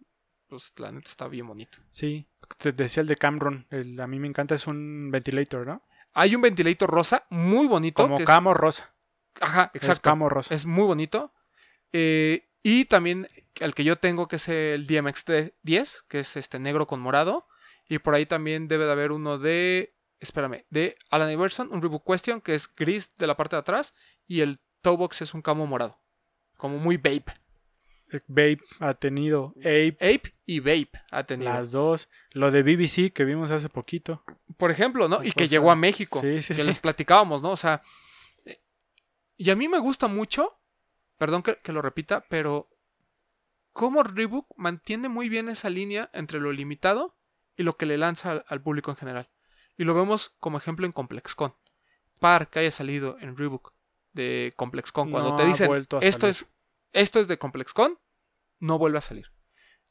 [0.47, 1.79] pues la neta está bien bonito.
[1.91, 5.83] Sí, te decía el de Camron, el, a mí me encanta, es un ventilator, ¿no?
[6.15, 8.03] Hay un ventilator rosa muy bonito.
[8.03, 8.95] Como que es- camo rosa.
[9.41, 10.03] Ajá, Es exacto.
[10.03, 10.55] camo rosa.
[10.55, 11.33] Es muy bonito.
[11.93, 13.27] Eh, y también
[13.61, 15.25] el que yo tengo, que es el DMX
[15.63, 17.47] 10, que es este negro con morado.
[17.89, 19.95] Y por ahí también debe de haber uno de.
[20.21, 23.95] Espérame, de Alan Iverson, un Reebok Question, que es gris de la parte de atrás.
[24.27, 25.99] Y el toe box es un camo morado.
[26.59, 27.33] Como muy vape.
[28.11, 31.53] Eh, Babe ha tenido Ape, Ape y vape ha tenido.
[31.53, 32.09] las dos.
[32.33, 34.23] Lo de BBC que vimos hace poquito.
[34.57, 35.23] Por ejemplo, ¿no?
[35.23, 36.21] Y que llegó a México.
[36.21, 36.67] Sí, sí, que sí.
[36.67, 37.51] les platicábamos, ¿no?
[37.51, 37.83] O sea.
[38.45, 38.61] eh,
[39.37, 40.58] Y a mí me gusta mucho.
[41.19, 42.71] Perdón que, que lo repita, pero.
[43.73, 47.17] Cómo Reebok mantiene muy bien esa línea entre lo limitado
[47.57, 49.31] y lo que le lanza al, al público en general.
[49.77, 51.55] Y lo vemos como ejemplo en ComplexCon.
[52.19, 53.73] Par que haya salido en Reebok
[54.13, 55.13] de ComplexCon.
[55.13, 56.31] Cuando No te dicen esto salir".
[56.31, 56.47] es,
[56.93, 57.99] esto es de ComplexCon,
[58.59, 59.31] no vuelve a salir.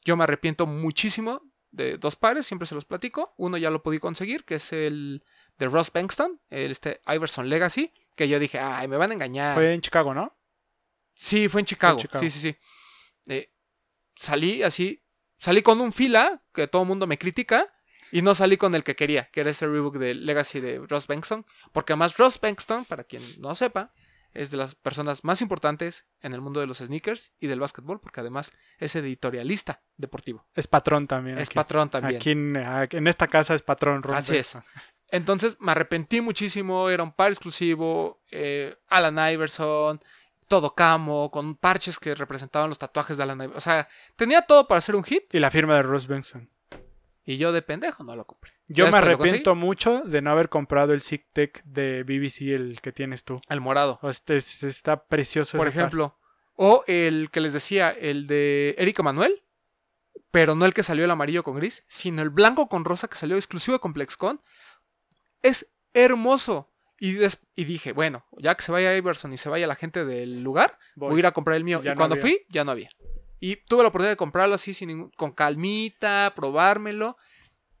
[0.04, 3.34] Yo me arrepiento muchísimo de dos pares, siempre se los platico.
[3.38, 5.24] Uno ya lo pude conseguir, que es el
[5.56, 9.54] de Ross Bankston, el este Iverson Legacy, que yo dije, ay, me van a engañar.
[9.54, 10.37] Fue en Chicago, ¿no?
[11.18, 11.98] Sí, fue en Chicago.
[11.98, 12.22] Chicago.
[12.22, 12.56] Sí, sí, sí.
[13.26, 13.52] Eh,
[14.14, 15.04] salí así,
[15.36, 17.66] salí con un fila, que todo el mundo me critica,
[18.12, 21.08] y no salí con el que quería, que era ese rebook de Legacy de Ross
[21.08, 23.90] Bankston, porque además Ross Bankston, para quien no sepa,
[24.32, 28.00] es de las personas más importantes en el mundo de los sneakers y del básquetbol,
[28.00, 30.46] porque además es editorialista deportivo.
[30.54, 31.38] Es patrón también.
[31.38, 31.56] Es aquí.
[31.56, 32.20] patrón también.
[32.20, 34.04] Aquí en, esta casa es patrón.
[34.04, 34.56] Ron Así es.
[35.10, 40.00] Entonces me arrepentí muchísimo, era un par exclusivo, eh, Alan Iverson,
[40.48, 43.56] todo camo, con parches que representaban los tatuajes de Alan Iverson.
[43.56, 43.86] O sea,
[44.16, 46.50] tenía todo para hacer un hit Y la firma de Ross Benson.
[47.24, 48.52] y yo de pendejo no lo compré.
[48.68, 52.90] Yo me arrepiento mucho de no haber comprado el Sick Tech de BBC, el que
[52.92, 53.40] tienes tú.
[53.48, 55.56] El morado, Este, es- está precioso.
[55.58, 55.76] por par.
[55.76, 56.18] ejemplo.
[56.56, 59.42] O el que les decía, el de Erika Manuel,
[60.30, 63.16] pero no el que salió el amarillo con gris, sino el blanco con rosa que
[63.16, 64.40] salió exclusivo de ComplexCon.
[65.42, 66.72] Es hermoso.
[67.00, 70.04] Y, des- y dije, bueno, ya que se vaya Iverson y se vaya la gente
[70.04, 71.80] del lugar, voy, a ir a comprar el mío.
[71.82, 72.90] Ya y cuando fui, ya no había.
[73.40, 77.16] Y tuve la oportunidad de comprarlo así, sin ningún- con calmita, probármelo.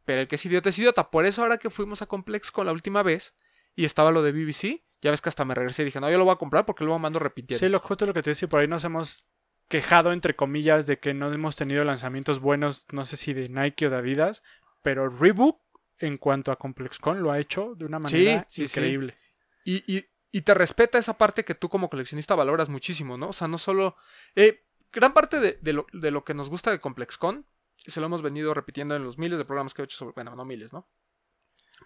[0.04, 1.10] Pero el que es idiota es idiota.
[1.10, 3.34] Por eso ahora que fuimos a Complex con la última vez
[3.74, 6.16] y estaba lo de BBC, ya ves que hasta me regresé y dije, no, yo
[6.18, 7.58] lo voy a comprar porque luego mando repitiendo.
[7.58, 9.26] Sí, lo justo lo que te decía, por ahí nos hemos
[9.68, 13.86] quejado, entre comillas, de que no hemos tenido lanzamientos buenos, no sé si de Nike
[13.86, 14.42] o de Adidas,
[14.82, 15.60] pero Reebok,
[16.00, 18.78] en cuanto a ComplexCon, lo ha hecho de una manera sí, sí.
[18.80, 19.16] increíble.
[19.64, 23.28] Y, y- y te respeta esa parte que tú como coleccionista valoras muchísimo, ¿no?
[23.28, 23.96] O sea, no solo...
[24.36, 27.46] eh, gran parte de, de lo, de lo que nos gusta de ComplexCon,
[27.86, 30.12] y se lo hemos venido repitiendo en los miles de programas que he hecho sobre...
[30.14, 30.88] Bueno, no miles, ¿no?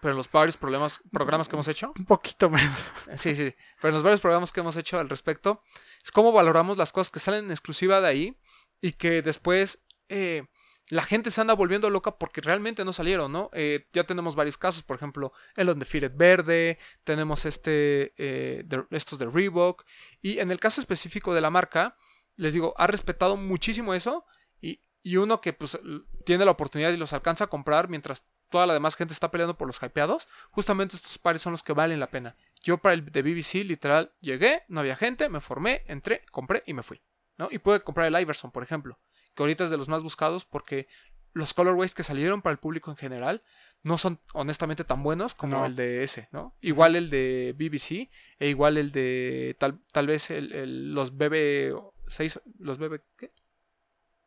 [0.01, 1.93] Pero en los varios problemas, programas que hemos hecho.
[1.97, 2.77] Un poquito menos.
[3.15, 3.53] Sí, sí.
[3.79, 5.63] Pero en los varios programas que hemos hecho al respecto,
[6.03, 8.37] es cómo valoramos las cosas que salen en exclusiva de ahí
[8.81, 10.47] y que después eh,
[10.89, 13.49] la gente se anda volviendo loca porque realmente no salieron, ¿no?
[13.53, 19.29] Eh, ya tenemos varios casos, por ejemplo, el Undefeated Verde, tenemos este, eh, estos de
[19.29, 19.85] Reebok,
[20.21, 21.95] y en el caso específico de la marca,
[22.35, 24.25] les digo, ha respetado muchísimo eso
[24.59, 25.79] y, y uno que pues
[26.25, 29.57] tiene la oportunidad y los alcanza a comprar mientras toda la demás gente está peleando
[29.57, 32.35] por los hypeados, justamente estos pares son los que valen la pena.
[32.61, 36.73] Yo para el de BBC literal llegué, no había gente, me formé, entré, compré y
[36.73, 37.01] me fui.
[37.37, 37.47] ¿no?
[37.49, 38.99] Y pude comprar el Iverson, por ejemplo,
[39.35, 40.87] que ahorita es de los más buscados porque
[41.33, 43.43] los colorways que salieron para el público en general
[43.81, 45.65] no son honestamente tan buenos como No.
[45.65, 46.55] el de ese, ¿no?
[46.61, 48.09] Igual el de BBC
[48.39, 53.33] e igual el de tal, tal vez el, el- los BB6, los BB, ¿qué?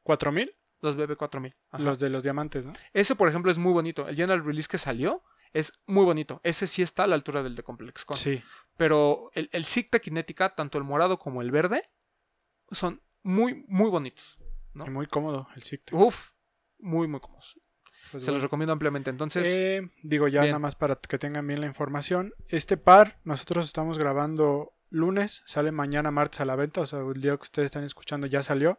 [0.05, 0.51] ¿4000?
[0.83, 1.55] Los BB4000.
[1.71, 1.83] Ajá.
[1.83, 2.73] Los de los diamantes, ¿no?
[2.93, 4.07] Ese, por ejemplo, es muy bonito.
[4.09, 6.41] El General Release que salió es muy bonito.
[6.45, 8.17] Ese sí está a la altura del de Complex Con.
[8.17, 8.43] Sí.
[8.77, 11.89] Pero el, el Sigta Kinética, tanto el morado como el verde,
[12.71, 14.39] son muy, muy bonitos.
[14.77, 14.87] ¿No?
[14.87, 15.95] Y muy cómodo el Sicte.
[15.95, 16.31] Uf,
[16.79, 17.59] muy, muy cómodos.
[18.13, 19.11] Pues Se los recomiendo ampliamente.
[19.11, 20.53] Entonces, Eh, digo ya bien.
[20.53, 22.35] nada más para que tengan bien la información.
[22.49, 27.21] Este par, nosotros estamos grabando lunes, sale mañana martes a la venta, o sea, el
[27.21, 28.79] día que ustedes están escuchando ya salió.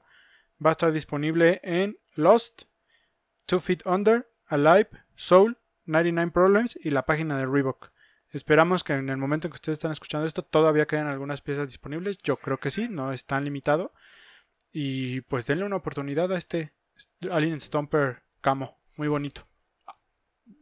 [0.66, 2.64] Va a estar disponible en Lost,
[3.46, 7.92] Two Feet Under, Alive, Soul, 99 Problems y la página de Reebok.
[8.30, 11.68] Esperamos que en el momento en que ustedes están escuchando esto todavía queden algunas piezas
[11.68, 12.18] disponibles.
[12.20, 13.94] Yo creo que sí, no es tan limitado.
[14.72, 16.74] Y pues denle una oportunidad a este
[17.32, 18.80] Alien Stomper Camo.
[18.96, 19.48] Muy bonito.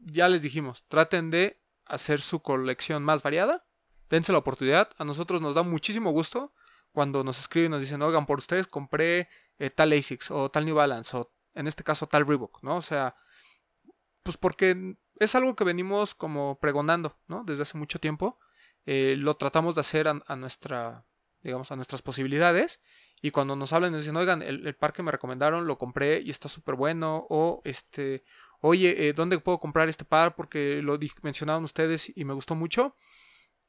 [0.02, 3.66] ya les dijimos, traten de hacer su colección más variada.
[4.10, 4.90] Dense la oportunidad.
[4.98, 6.54] A nosotros nos da muchísimo gusto
[6.92, 9.28] cuando nos escriben y nos dicen, oigan, por ustedes compré
[9.60, 12.78] eh, tal ASICS o tal New Balance o en este caso tal Reebok, ¿no?
[12.78, 13.16] O sea,
[14.24, 17.44] pues porque es algo que venimos como pregonando, ¿no?
[17.46, 18.40] Desde hace mucho tiempo.
[18.86, 21.06] Eh, lo tratamos de hacer a, a nuestra,
[21.42, 22.82] digamos, a nuestras posibilidades.
[23.22, 26.22] Y cuando nos hablan nos dicen, oigan, el, el par que me recomendaron lo compré
[26.22, 27.26] y está súper bueno.
[27.30, 28.24] O este,
[28.62, 30.36] oye, eh, ¿dónde puedo comprar este par?
[30.36, 32.96] Porque lo mencionaron ustedes y me gustó mucho.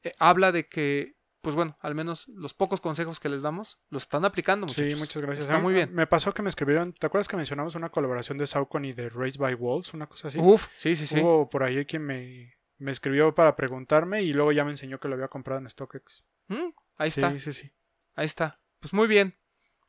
[0.03, 4.03] Eh, habla de que, pues bueno, al menos los pocos consejos que les damos los
[4.03, 4.67] están aplicando.
[4.67, 5.45] Sí, muchas gracias.
[5.45, 5.93] Está muy bien.
[5.93, 9.09] Me pasó que me escribieron, ¿te acuerdas que mencionamos una colaboración de Saucon y de
[9.09, 9.93] Race by Wolves?
[9.93, 10.39] Una cosa así.
[10.39, 11.19] Uf, sí, sí, sí.
[11.19, 15.07] Hubo por ahí quien me, me escribió para preguntarme y luego ya me enseñó que
[15.07, 16.25] lo había comprado en StockX.
[16.47, 17.71] Mm, ahí Sí, está, sí, sí.
[18.15, 18.59] ahí está.
[18.79, 19.33] Pues muy bien.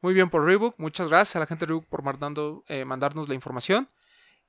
[0.01, 0.74] Muy bien por Reebok.
[0.78, 3.89] Muchas gracias a la gente de Reebok por mandando, eh, mandarnos la información.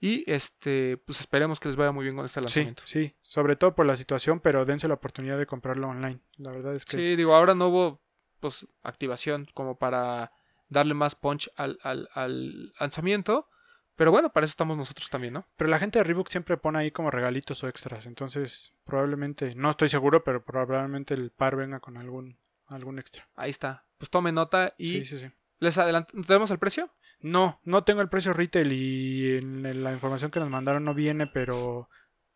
[0.02, 2.84] Y este, pues esperemos que les vaya muy bien con este Sí, lanzamiento.
[2.86, 6.22] sí, sobre todo por la situación, pero dense la oportunidad de comprarlo online.
[6.38, 8.02] La verdad es que Sí, digo, ahora no hubo
[8.40, 10.32] pues activación como para
[10.70, 13.50] darle más punch al, al- al lanzamiento.
[13.98, 15.46] Pero bueno, para eso estamos nosotros también, ¿no?
[15.58, 18.06] Pero la gente de Reebok siempre pone ahí como regalitos o extras.
[18.06, 22.40] Entonces, probablemente, no estoy seguro, pero probablemente el par venga con algún,
[22.70, 23.30] algún extra.
[23.36, 23.86] Ahí está.
[23.98, 25.32] Pues tome nota y Sí, sí, sí.
[25.60, 26.94] les adelantamos el precio.
[27.20, 31.28] No, no tengo el precio retail y en la información que nos mandaron no viene,
[31.28, 31.90] pero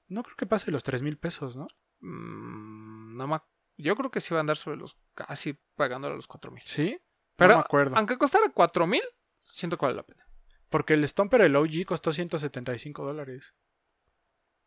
[0.07, 1.67] no creo que pase los 3 mil pesos, ¿no?
[2.01, 3.39] Mm, no me
[3.77, 6.61] yo creo que sí va a andar sobre los casi pagándole a los 4000.
[6.65, 6.99] Sí,
[7.35, 7.95] Pero no me acuerdo.
[7.97, 9.01] aunque costara 4000,
[9.41, 10.27] siento que vale la pena.
[10.69, 13.55] Porque el Stomper, el OG, costó 175 dólares.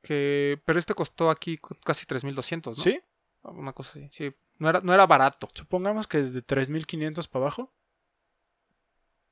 [0.03, 2.83] Que, pero este costó aquí casi 3200, ¿no?
[2.83, 3.01] ¿Sí?
[3.51, 4.09] Una cosa así.
[4.13, 5.49] Sí, no era, no era barato.
[5.55, 7.73] Supongamos que de 3500 para abajo,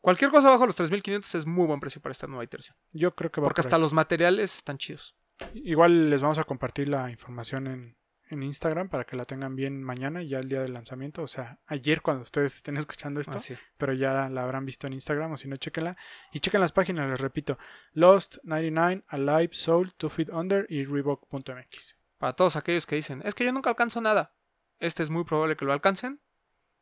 [0.01, 2.77] Cualquier cosa bajo los 3500 es muy buen precio para esta nueva iteración.
[2.93, 3.81] yo creo que va Porque por hasta ahí.
[3.83, 5.17] los materiales están chidos.
[5.55, 7.97] Igual les vamos a compartir la información en,
[8.29, 11.23] en Instagram para que la tengan bien mañana, ya el día del lanzamiento.
[11.23, 13.39] O sea, ayer cuando ustedes estén escuchando esto.
[13.79, 15.97] Pero ya la habrán visto en Instagram o si no, chequenla.
[16.35, 17.57] Y chequen las páginas, les repito:
[17.93, 21.97] Lost, 99, Alive, Soul, Two Feet Under y Reebok.mx.
[22.25, 24.35] Para todos aquellos que dicen, es que yo nunca alcanzo nada.
[24.79, 26.23] Este es muy probable que lo alcancen.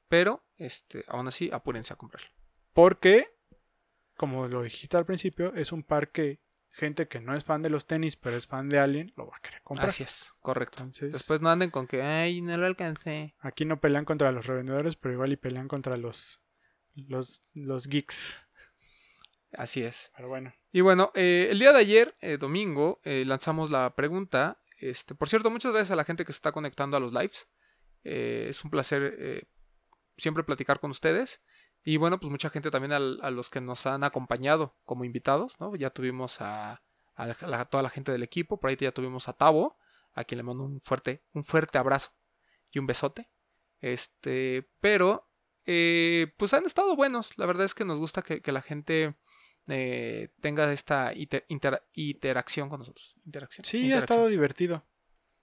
[0.07, 2.31] Pero, este, aún así, apúrense a comprarlo.
[2.73, 3.27] Porque,
[4.17, 6.41] como lo dijiste al principio, es un par que
[6.71, 9.37] gente que no es fan de los tenis, pero es fan de Alien, lo va
[9.37, 9.89] a querer comprar.
[9.89, 10.77] Así es, correcto.
[10.79, 13.35] Entonces, Después no anden con que, ay, no lo alcancé.
[13.41, 16.41] aquí no pelean contra los revendedores, pero igual y pelean contra los,
[16.95, 18.41] los, los geeks.
[19.55, 20.13] Así es.
[20.17, 24.62] Pero bueno, Y bueno, eh, el día de ayer, eh, domingo, eh, lanzamos la pregunta.
[24.83, 27.47] Este, por cierto, muchas gracias a la gente que se está conectando a los lives.
[28.03, 29.45] Eh, es un placer eh,
[30.17, 31.41] siempre platicar con ustedes.
[31.85, 35.77] Y bueno, pues mucha gente también a los que nos han acompañado como invitados, ¿no?
[35.77, 36.83] Ya tuvimos a,
[37.71, 39.79] toda la gente del equipo, por ahí ya tuvimos a Tavo,
[40.15, 42.11] a quien le mando un fuerte, un fuerte abrazo
[42.71, 43.31] y un besote.
[43.81, 45.29] Este, pero,
[45.65, 47.39] eh, pues han estado buenos.
[47.39, 49.15] La verdad es que nos gusta que la gente
[49.69, 51.13] eh, tenga esta
[51.95, 53.15] interacción con nosotros.
[53.25, 53.65] Interacción.
[53.65, 54.85] sí, ha estado divertido.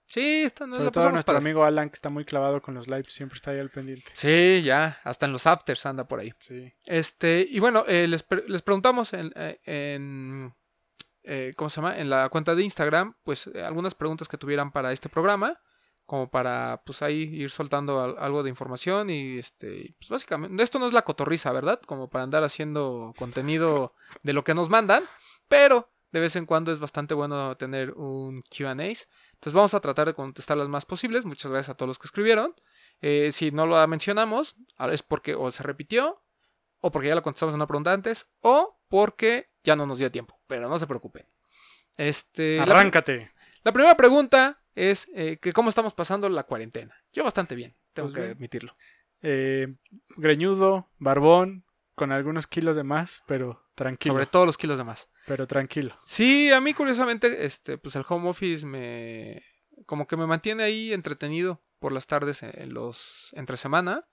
[0.06, 1.44] Sí, está, nos Sobre la todo nuestro padre.
[1.48, 4.10] amigo Alan, que está muy clavado con los lives, siempre está ahí al pendiente.
[4.14, 6.34] Sí, ya, hasta en los afters anda por ahí.
[6.40, 6.72] Sí.
[6.86, 10.52] Este, y bueno, eh, les, pre- les preguntamos en, eh, en,
[11.22, 11.96] eh, ¿cómo se llama?
[11.96, 15.60] En la cuenta de Instagram, pues eh, algunas preguntas que tuvieran para este programa,
[16.10, 20.80] como para, pues ahí ir soltando al- algo de información y este, pues básicamente, esto
[20.80, 21.80] no es la cotorriza, ¿verdad?
[21.86, 23.94] Como para andar haciendo contenido
[24.24, 25.04] de lo que nos mandan,
[25.46, 28.70] pero de vez en cuando es bastante bueno tener un Q&A.
[28.72, 31.24] Entonces vamos a tratar de contestar las más posibles.
[31.26, 32.56] Muchas gracias a todos los que escribieron.
[33.00, 36.20] Eh, si no lo mencionamos, ah, es porque o se repitió,
[36.80, 40.10] o porque ya lo contestamos en una pregunta antes, o porque ya no nos dio
[40.10, 40.40] tiempo.
[40.48, 41.24] Pero no se preocupen.
[41.96, 43.30] Este, la, Arráncate.
[43.62, 46.94] la primera pregunta es eh, que cómo estamos pasando la cuarentena.
[47.12, 48.36] Yo bastante bien, tengo Pues que bien.
[48.36, 48.76] admitirlo.
[49.22, 49.74] Eh,
[50.16, 51.64] greñudo, barbón,
[51.94, 54.14] con algunos kilos de más, pero tranquilo.
[54.14, 55.08] Sobre todo los kilos de más.
[55.26, 55.98] Pero tranquilo.
[56.04, 59.42] Sí, a mí curiosamente, este, pues el home office me
[59.86, 64.06] como que me mantiene ahí entretenido por las tardes en, en los entre semana,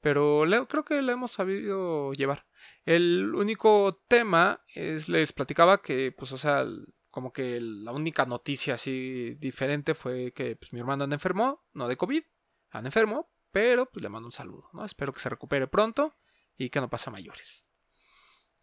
[0.00, 2.46] pero le- creo que lo hemos sabido llevar.
[2.84, 6.64] El único tema es les platicaba que, pues, o sea,
[7.10, 11.88] como que la única noticia así diferente fue que pues, mi hermano anda enfermo, no
[11.88, 12.22] de COVID,
[12.70, 14.84] anda enfermo, pero pues le mando un saludo, ¿no?
[14.84, 16.16] Espero que se recupere pronto
[16.56, 17.68] y que no pase a mayores.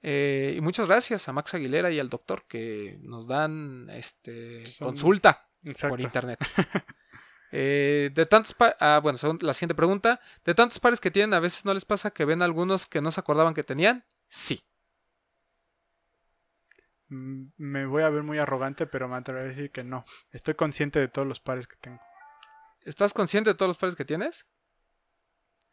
[0.02, 4.90] Eh, y muchas gracias a Max Aguilera y al doctor que nos dan este, Son-
[4.90, 5.50] consulta
[5.90, 6.40] por internet.
[7.58, 11.40] Eh, de tantos ah, bueno, según la siguiente pregunta, de tantos pares que tienen, a
[11.40, 14.04] veces no les pasa que ven algunos que no se acordaban que tenían.
[14.28, 14.66] Sí.
[17.58, 20.06] Me voy a ver muy arrogante, pero me atreveré a decir que no.
[20.32, 22.00] Estoy consciente de todos los pares que tengo.
[22.82, 24.46] ¿Estás consciente de todos los pares que tienes?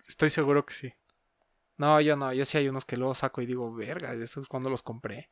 [0.08, 0.94] Estoy seguro que sí.
[1.76, 4.70] No, yo no, yo sí hay unos que luego saco y digo, verga, estos cuando
[4.70, 5.30] los compré.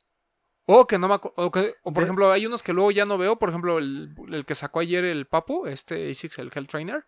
[0.67, 3.05] O que no me o, que- o por De- ejemplo, hay unos que luego ya
[3.05, 6.69] no veo, por ejemplo, el, el que sacó ayer el Papu, este ASICS, el Hell
[6.69, 7.05] Trainer.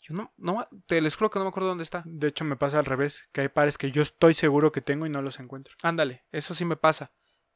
[0.00, 2.02] Yo no, no, te les juro que no me acuerdo dónde está.
[2.04, 5.06] De hecho, me pasa al revés, que hay pares que yo estoy seguro que tengo
[5.06, 5.74] y no los encuentro.
[5.82, 7.12] Ándale, eso sí me pasa.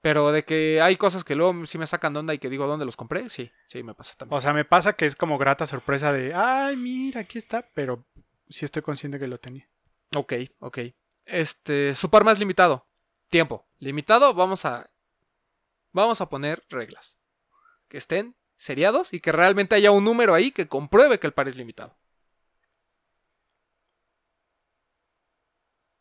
[0.07, 2.69] Pero de que hay cosas que luego sí me sacan de onda y que digo
[2.69, 4.39] dónde los compré, sí, sí me pasa también.
[4.39, 8.05] O sea, me pasa que es como grata sorpresa de, ay, mira, aquí está, pero
[8.49, 9.69] sí estoy consciente que lo tenía.
[10.15, 10.79] Ok, ok.
[11.25, 12.85] Este, su par más limitado.
[13.31, 13.67] Tiempo.
[13.81, 14.89] Limitado, vamos a.
[15.91, 17.19] Vamos a poner reglas.
[17.89, 21.49] Que estén seriados y que realmente haya un número ahí que compruebe que el par
[21.49, 21.97] es limitado.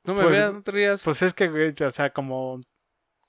[0.03, 1.03] No me Pues- veas, no te rías.
[1.03, 2.61] Pues es que, o sea, como,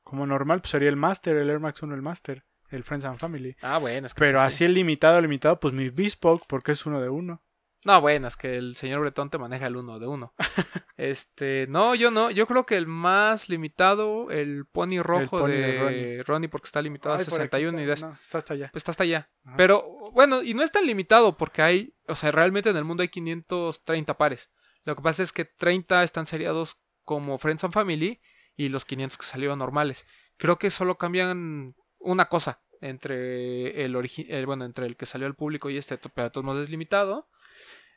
[0.06, 3.18] como normal, pues sería el Master, el Air Max 1, el Master, el Friends and
[3.18, 3.56] Family.
[3.60, 4.64] ah, bueno, es que Pero sí, así sí.
[4.64, 7.42] el limitado, limitado, pues mi Bespoke, porque es uno de uno.
[7.84, 10.32] No, bueno, es que el señor Bretón te maneja el uno de uno.
[10.96, 12.30] este, no, yo no.
[12.30, 16.22] Yo creo que el más limitado, el pony rojo pony de, de Ronnie.
[16.22, 16.48] Ronnie.
[16.48, 18.68] porque está limitado a Ay, aquí 61 está, y de no, está hasta allá.
[18.70, 19.28] Pues está hasta allá.
[19.44, 19.56] Ajá.
[19.56, 19.82] Pero
[20.12, 23.08] bueno, y no es tan limitado porque hay, o sea, realmente en el mundo hay
[23.08, 24.52] 530 pares.
[24.84, 28.20] Lo que pasa es que 30 están seriados como Friends and Family
[28.56, 30.06] y los 500 que salieron normales.
[30.36, 33.96] Creo que solo cambian una cosa entre el,
[34.28, 37.28] el bueno, entre el que salió al público y este, pero todos modos es limitado.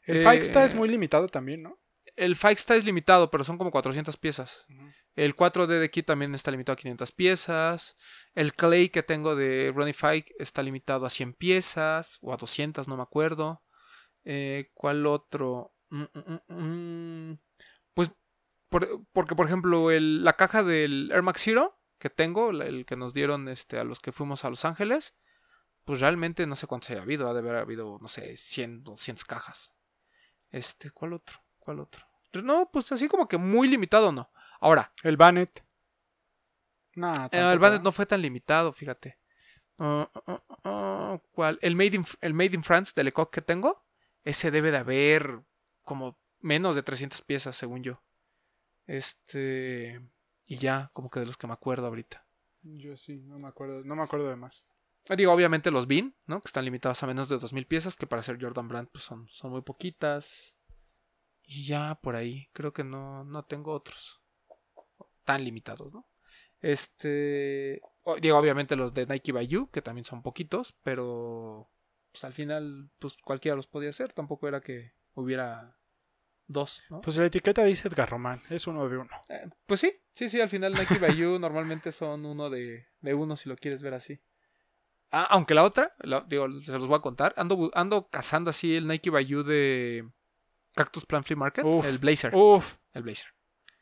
[0.04, 1.80] El Eh, Fikesta es muy limitado también, ¿no?
[2.16, 4.66] El Fikesta es limitado, pero son como 400 piezas.
[5.16, 7.98] El 4D de aquí también está limitado a 500 piezas.
[8.36, 12.88] El Clay que tengo de Ronnie Fike está limitado a 100 piezas o a 200,
[12.88, 13.62] no me acuerdo.
[14.24, 15.74] Eh, ¿Cuál otro?
[15.90, 17.40] Mm, mm, mm.
[17.94, 18.12] Pues
[18.70, 22.96] por- porque, por ejemplo, el- la caja del Air Max Zero que tengo, el que
[22.96, 25.16] nos dieron este, a los que fuimos a Los Ángeles,
[25.84, 27.28] pues realmente no sé cuántos haya habido.
[27.28, 29.74] Ha de haber habido, no sé, 100, 200 cajas.
[30.52, 31.40] Este, ¿cuál otro?
[31.60, 32.06] ¿Cuál otro?
[32.44, 34.32] No, pues así como que muy limitado no.
[34.62, 35.66] Ahora, El Banet.
[36.96, 37.84] Nah, eh, el Bandit ¿eh?
[37.84, 39.18] no fue tan limitado, fíjate.
[39.78, 41.58] Ah, ah, ah, ¿Cuál?
[41.62, 43.86] El Made, in, el Made in France de Lecoq que tengo,
[44.24, 45.42] ese debe de haber
[45.84, 48.04] como menos de 300 piezas, según yo.
[48.90, 50.02] Este.
[50.48, 52.26] Y ya, como que de los que me acuerdo ahorita.
[52.64, 54.66] Yo sí, no me acuerdo, no me acuerdo de más.
[55.08, 56.42] Eh, Digo, obviamente los Bean, ¿no?
[56.42, 59.28] Que están limitados a menos de 2.000 piezas, que para ser Jordan Brand pues son,
[59.30, 60.56] son muy poquitas.
[61.44, 64.22] Y ya por ahí, creo que no, no tengo otros
[65.24, 66.08] tan limitados, ¿no?
[66.60, 67.82] Este,
[68.22, 71.70] digo, obviamente los de Nike Bayou, que también son poquitos, pero
[72.12, 75.79] pues al final, pues cualquiera los podía hacer, tampoco era que hubiera
[76.50, 77.00] dos, ¿no?
[77.02, 79.10] Pues la etiqueta dice Edgar Román, es uno de uno.
[79.30, 83.36] Eh, pues sí, sí, sí, al final Nike Bayou normalmente son uno de, de uno
[83.38, 84.20] si lo quieres ver así.
[85.12, 88.76] Ah, aunque la otra, la- digo, se los voy a contar, ando, ando cazando así
[88.76, 90.08] el Nike Bayou de
[90.76, 91.86] Cactus Plant Flea Market, Uf.
[91.86, 92.76] el Blazer, Uf.
[92.94, 93.28] el Blazer.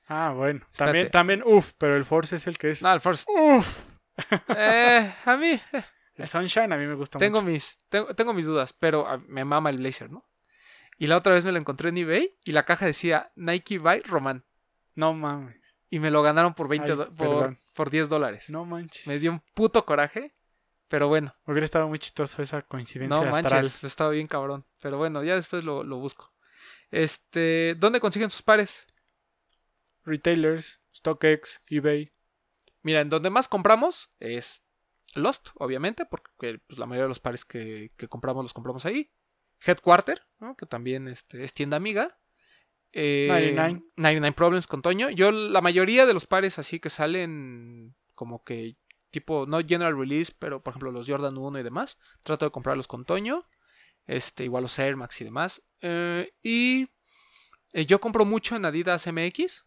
[0.09, 0.59] Ah, bueno.
[0.71, 0.77] Espérate.
[1.09, 2.81] También, también, uf, pero el Force es el que es.
[2.83, 3.27] No, el First.
[3.29, 3.79] Uf.
[4.57, 5.83] Eh, a mí eh,
[6.15, 7.51] El Sunshine a mí me gusta tengo mucho.
[7.51, 10.25] mis, tengo, tengo mis dudas, pero ah, me mama el Blazer, ¿no?
[10.97, 14.01] Y la otra vez me lo encontré en eBay y la caja decía Nike by
[14.01, 14.43] Roman.
[14.95, 15.55] No mames.
[15.89, 18.49] Y me lo ganaron por 20 Ay, do- por, por 10 dólares.
[18.49, 19.05] No manches.
[19.07, 20.33] Me dio un puto coraje,
[20.87, 21.35] pero bueno.
[21.45, 23.61] Hubiera estado muy chistoso esa coincidencia No astral.
[23.63, 24.65] manches, estaba bien cabrón.
[24.81, 26.33] Pero bueno, ya después lo, lo busco.
[26.89, 28.87] Este, ¿dónde consiguen sus pares?
[30.03, 32.11] Retailers, StockX, eBay.
[32.81, 34.63] Mira, en donde más compramos es
[35.15, 39.11] Lost, obviamente, porque pues, la mayoría de los pares que, que compramos los compramos ahí.
[39.65, 40.55] Headquarter, ¿no?
[40.55, 42.17] que también este, es tienda amiga.
[42.93, 43.83] Eh, 99.
[43.97, 45.09] 99 Problems con Toño.
[45.09, 48.77] Yo la mayoría de los pares así que salen como que
[49.11, 52.87] tipo, no general release, pero por ejemplo los Jordan 1 y demás, trato de comprarlos
[52.87, 53.45] con Toño.
[54.05, 55.63] Este, igual los Air Max y demás.
[55.81, 56.87] Eh, y
[57.73, 59.65] eh, yo compro mucho en Adidas MX.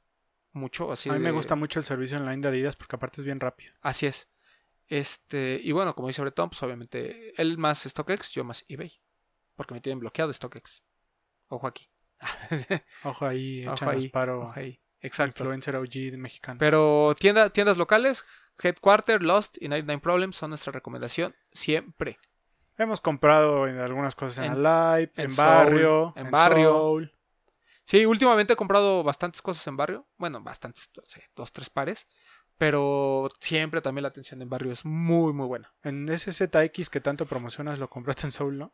[0.52, 3.24] Mucho, así a mí me gusta mucho el servicio online de Adidas porque aparte es
[3.24, 3.74] bien rápido.
[3.82, 4.30] Así es.
[4.88, 9.00] Este, y bueno, como dice Bretón, pues obviamente él más StockX, yo más eBay.
[9.60, 10.82] Porque me tienen bloqueado de StockX.
[11.48, 11.86] Ojo aquí.
[13.04, 14.40] Ojo ahí, Ojo ahí, paro.
[14.40, 14.80] Ojo ahí.
[15.00, 15.42] Exacto.
[15.44, 16.56] Influencer OG mexicano.
[16.58, 18.24] Pero tienda, tiendas locales,
[18.62, 22.18] Headquarter, Lost y 99 Problems son nuestra recomendación siempre.
[22.78, 26.70] Hemos comprado en algunas cosas en, En- Alive, en, en Barrio, Soul, en Barrio.
[26.70, 27.18] Soul.
[27.84, 30.08] Sí, últimamente he comprado bastantes cosas en barrio.
[30.16, 32.08] Bueno, bastantes, no sé, dos, tres pares.
[32.56, 35.74] Pero siempre también la atención en barrio es muy, muy buena.
[35.82, 38.72] En ese ZX que tanto promocionas lo compraste en Soul, ¿no?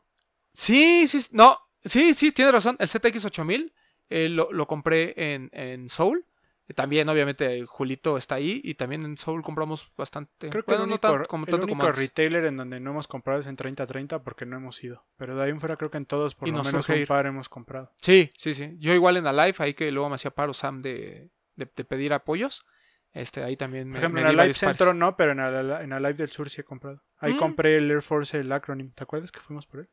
[0.56, 2.76] Sí, sí, no, sí, sí, tienes razón.
[2.78, 3.74] El ZX 8000
[4.08, 6.24] eh, lo, lo compré en, en Soul.
[6.68, 8.60] Eh, También, obviamente, Julito está ahí.
[8.64, 10.48] Y también en Soul compramos bastante.
[10.48, 12.80] Creo que Bueno, el no único, tan- como el tanto único como retailer en donde
[12.80, 15.04] no hemos comprado es en 3030 porque no hemos ido.
[15.16, 16.96] Pero de ahí en fuera creo que en todos por Y lo nos menos un
[16.96, 17.06] ir.
[17.06, 17.92] par hemos comprado.
[18.00, 18.76] Sí, sí, sí.
[18.78, 22.12] Yo igual en Alive, ahí que luego me hacía paro Sam de, de, de pedir
[22.14, 22.64] apoyos.
[23.12, 24.56] Este, ahí también Por ejemplo, me en Alive pares.
[24.58, 27.02] Centro no, pero en Alive, en Alive del Sur sí he comprado.
[27.18, 27.38] Ahí Mm.
[27.38, 28.92] compré el Air Force, el acronym.
[28.92, 29.90] ¿Te acuerdas que fuimos por él?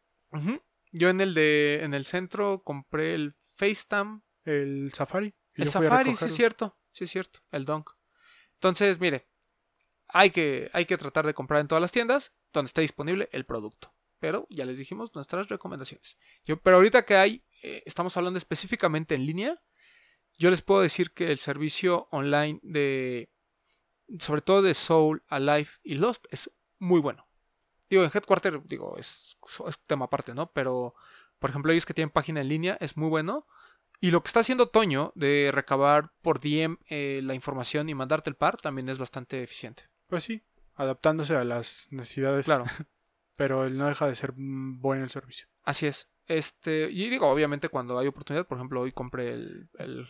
[0.91, 5.33] Yo en el de en el centro compré el FaceTime El Safari.
[5.55, 7.89] El Safari, sí es cierto, sí es cierto, el Donk.
[8.55, 9.27] Entonces, mire,
[10.07, 13.45] hay que, hay que tratar de comprar en todas las tiendas donde esté disponible el
[13.45, 13.93] producto.
[14.19, 16.17] Pero ya les dijimos nuestras recomendaciones.
[16.45, 19.61] Yo, pero ahorita que hay, eh, estamos hablando específicamente en línea,
[20.37, 23.31] yo les puedo decir que el servicio online de,
[24.19, 27.27] sobre todo de Soul, Alive y Lost, es muy bueno.
[27.93, 29.37] Digo, en Headquarter, digo, es,
[29.67, 30.51] es tema aparte, ¿no?
[30.51, 30.95] Pero,
[31.37, 33.45] por ejemplo, ellos que tienen página en línea, es muy bueno.
[33.99, 38.31] Y lo que está haciendo Toño de recabar por DM eh, la información y mandarte
[38.31, 39.83] el par también es bastante eficiente.
[40.07, 40.41] Pues sí,
[40.73, 42.47] adaptándose a las necesidades.
[42.47, 42.65] Claro,
[43.37, 45.47] Pero él no deja de ser bueno el servicio.
[45.63, 46.07] así es.
[46.25, 50.09] Este, y digo, obviamente cuando hay oportunidad, por ejemplo, hoy compré el, el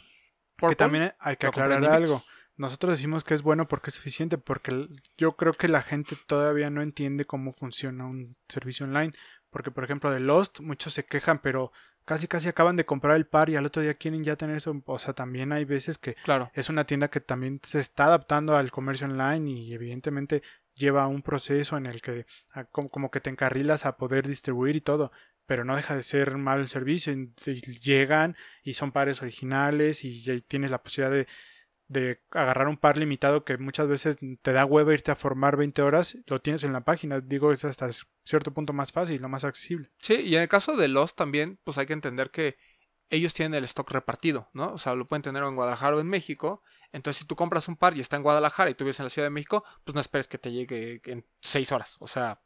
[0.58, 2.24] Que también hay que aclarar algo.
[2.56, 4.88] Nosotros decimos que es bueno porque es eficiente, porque
[5.18, 9.12] yo creo que la gente todavía no entiende cómo funciona un servicio online.
[9.50, 11.72] Porque, por ejemplo, de Lost, muchos se quejan, pero
[12.06, 14.82] casi casi acaban de comprar el par y al otro día quieren ya tener eso.
[14.86, 18.56] O sea, también hay veces que Claro, es una tienda que también se está adaptando
[18.56, 20.44] al comercio online y evidentemente
[20.76, 24.82] lleva un proceso en el que a- como, que te encarrilas a poder distribuir y
[24.82, 25.12] todo,
[25.46, 27.14] pero no deja de ser mal el servicio.
[27.84, 31.28] llegan y son pares originales y tienes la posibilidad de,
[31.94, 35.82] de agarrar un par limitado que muchas veces te da hueva irte a formar 20
[35.82, 37.22] horas, lo tienes en la página.
[37.22, 37.90] Digo, es hasta
[38.26, 39.92] cierto punto más fácil, lo más accesible.
[40.00, 42.58] Sí, y en el caso de Lost también, pues hay que entender que
[43.10, 44.74] ellos tienen el stock repartido, ¿no?
[44.74, 46.64] O sea, lo pueden tener en Guadalajara o en México.
[46.92, 49.10] Entonces, si tú compras un par y está en Guadalajara y tú vives en la
[49.10, 51.98] Ciudad de México, pues no esperes que te llegue en seis horas.
[52.00, 52.42] O sea,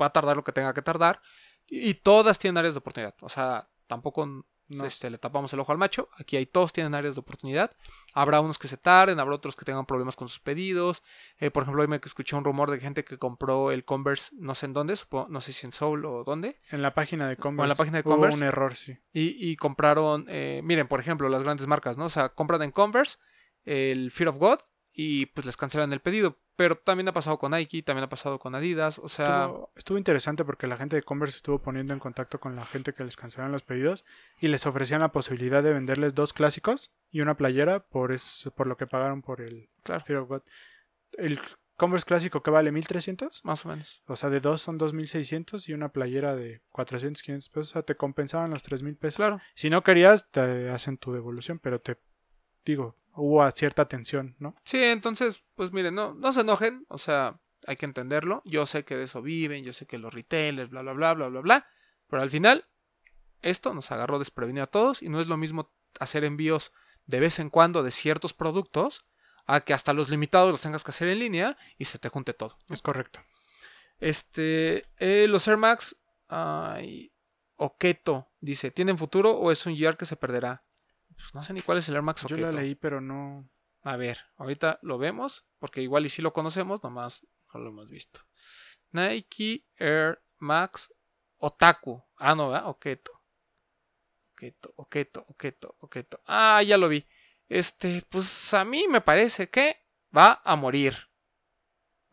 [0.00, 1.20] va a tardar lo que tenga que tardar.
[1.66, 3.14] Y todas tienen áreas de oportunidad.
[3.22, 4.86] O sea, tampoco No.
[4.86, 6.08] este, le tapamos el ojo al macho.
[6.18, 7.70] Aquí hay todos tienen áreas de oportunidad.
[8.14, 11.02] Habrá unos que se tarden, habrá otros que tengan problemas con sus pedidos.
[11.38, 14.54] Eh, por ejemplo, hoy me escuché un rumor de gente que compró el Converse, no
[14.54, 16.56] sé en dónde, supongo- no sé si en Soul o dónde.
[16.70, 17.68] En la página de Converse.
[17.68, 18.38] la página de hubo Converse.
[18.38, 18.96] un error, sí.
[19.12, 22.06] Y, y compraron, eh, miren, por ejemplo, las grandes marcas, ¿no?
[22.06, 23.18] O sea, compran en Converse
[23.64, 24.58] el Fear of God
[24.92, 26.38] y pues les cancelan el pedido.
[26.56, 28.98] Pero también ha pasado con Nike, también ha pasado con Adidas.
[28.98, 32.54] O sea, Estuvo, estuvo interesante porque la gente de Converse estuvo poniendo en contacto con
[32.54, 34.04] la gente que les cancelaron los pedidos
[34.40, 38.66] y les ofrecían la posibilidad de venderles dos clásicos y una playera por, es, por
[38.66, 40.42] lo que pagaron por el claro, Fear of God.
[41.18, 41.40] El
[41.76, 44.00] Converse clásico que vale 1300, más o menos.
[44.06, 47.82] o sea, de dos son 2600 y una playera de 400, 500 pesos, o sea,
[47.82, 49.16] te compensaban los 3000 pesos.
[49.16, 49.40] Claro.
[49.56, 51.98] Si no querías, te hacen tu devolución, pero te
[52.64, 54.56] digo, hubo cierta tensión, ¿no?
[54.64, 58.42] Sí, entonces, pues miren, no, no se enojen, o sea, hay que entenderlo.
[58.44, 61.28] Yo sé que de eso viven, yo sé que los retailers, bla, bla, bla, bla,
[61.28, 61.66] bla, bla.
[62.08, 62.66] Pero al final,
[63.42, 66.72] esto nos agarró desprevenido a todos y no es lo mismo hacer envíos
[67.06, 69.06] de vez en cuando de ciertos productos
[69.46, 72.32] a que hasta los limitados los tengas que hacer en línea y se te junte
[72.32, 72.56] todo.
[72.70, 73.20] Es correcto.
[73.98, 75.96] Este, eh, los Air Max,
[76.28, 77.12] ay,
[77.56, 80.64] Oketo, dice, ¿tienen futuro o es un year que se perderá?
[81.16, 83.48] Pues no sé ni cuál es el Air Max Yo la leí, pero no.
[83.82, 87.90] A ver, ahorita lo vemos, porque igual y si lo conocemos, nomás no lo hemos
[87.90, 88.20] visto.
[88.92, 90.92] Nike Air Max
[91.38, 92.02] Otaku.
[92.16, 92.68] Ah, no, ¿verdad?
[92.68, 93.12] Oketo.
[94.32, 96.20] Oketo, Oketo, Oketo, Oketo.
[96.26, 97.06] Ah, ya lo vi.
[97.48, 99.76] Este, pues a mí me parece que
[100.16, 100.96] va a morir.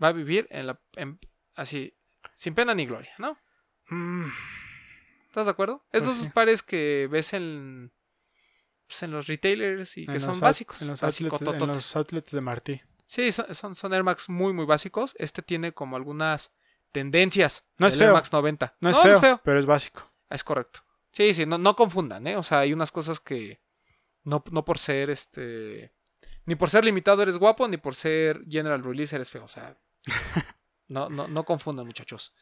[0.02, 0.82] Va a vivir en la.
[0.94, 1.20] en-
[1.56, 1.96] así,
[2.36, 3.38] sin pena ni gloria, ¿no?
[3.90, 4.30] Mm,
[5.28, 5.86] ¿Estás de acuerdo?
[5.92, 6.30] Pues Esos sí.
[6.30, 7.92] pares que ves en.
[8.92, 10.82] Pues, en los retailers y que en son básicos.
[10.82, 12.82] En los, básico, outlets, en los outlets de Martí.
[13.08, 15.16] Sí, son, son, son Air Max muy, muy básicos.
[15.18, 16.52] Este tiene como algunas
[16.92, 17.66] tendencias.
[17.78, 18.14] No es del Air feo.
[18.16, 18.76] Max 90.
[18.82, 20.12] No, es, feo, pero es básico.
[20.30, 20.82] Es correcto.
[21.12, 22.36] Sí, sí, no, no confundan, ¿eh?
[22.36, 23.62] O sea, hay unas cosas que
[24.24, 25.94] no, no por ser este.
[26.46, 29.46] Ni por ser limitado eres guapo, ni por ser general release eres feo.
[29.46, 29.78] O sea,
[30.88, 32.34] no, no, no confundan, muchachos.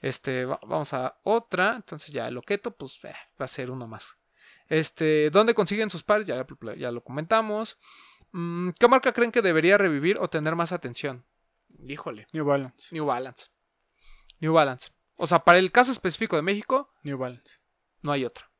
[0.00, 1.74] Este, va- vamos a otra.
[1.76, 4.16] Entonces ya el loqueto, pues eh, va a ser uno más.
[4.72, 6.26] Este, ¿dónde consiguen sus pares?
[6.26, 6.46] Ya,
[6.78, 7.78] ya lo comentamos.
[8.30, 11.26] Mm, ¿Qué marca creen que debería revivir o tener más atención?
[11.86, 12.88] Híjole, New Balance.
[12.90, 13.48] New Balance.
[14.40, 14.88] New Balance.
[15.16, 17.58] O sea, para el caso específico de México, New Balance.
[18.02, 18.50] no hay otra.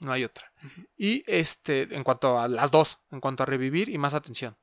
[0.00, 0.52] No hay otra.
[0.98, 4.58] Y este, en cuanto a las dos, en cuanto a revivir y más atención.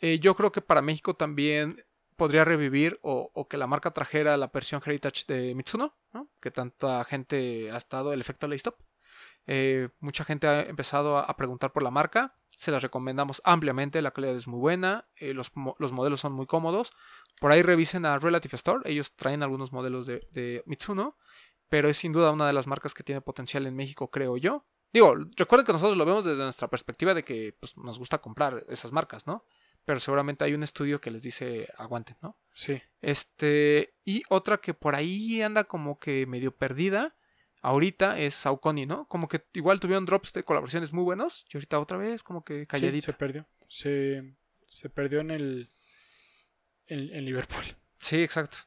[0.00, 1.86] Eh, yo creo que para México también
[2.16, 6.32] podría revivir o, o que la marca trajera la versión Heritage de Mitsuno, ¿no?
[6.40, 8.74] que tanta gente ha estado el efecto Laystop.
[9.46, 12.36] Eh, mucha gente ha empezado a, a preguntar por la marca.
[12.48, 14.02] Se las recomendamos ampliamente.
[14.02, 15.08] La calidad es muy buena.
[15.16, 16.92] eh, los, mo- los modelos son muy cómodos.
[17.40, 18.80] Por ahí revisen a Relative Store.
[18.90, 21.16] Ellos traen algunos modelos de, de Mitsuno.
[21.68, 24.66] Pero es sin duda una de las marcas que tiene potencial en México, creo yo.
[24.92, 28.66] Digo, recuerden que nosotros lo vemos desde nuestra perspectiva de que pues, nos gusta comprar
[28.68, 29.46] esas marcas, ¿no?
[29.86, 32.36] Pero seguramente hay un estudio que les dice aguanten, ¿no?
[32.52, 32.80] Sí.
[33.00, 37.16] Este, y otra que por ahí anda como que medio perdida
[37.62, 39.06] ahorita es Saucony, ¿no?
[39.08, 42.60] Como que igual tuvieron drops de colaboraciones muy buenos y ahorita otra vez como que
[42.60, 43.06] Sí, calladita.
[43.06, 43.46] se perdió.
[43.68, 44.36] Se,
[44.66, 45.72] se perdió en el.
[46.86, 47.64] En, en Liverpool.
[48.00, 48.58] Sí, exacto.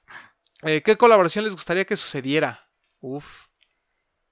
[0.64, 2.70] Eh, ¿Qué colaboración les gustaría que sucediera?
[3.02, 3.48] Uf.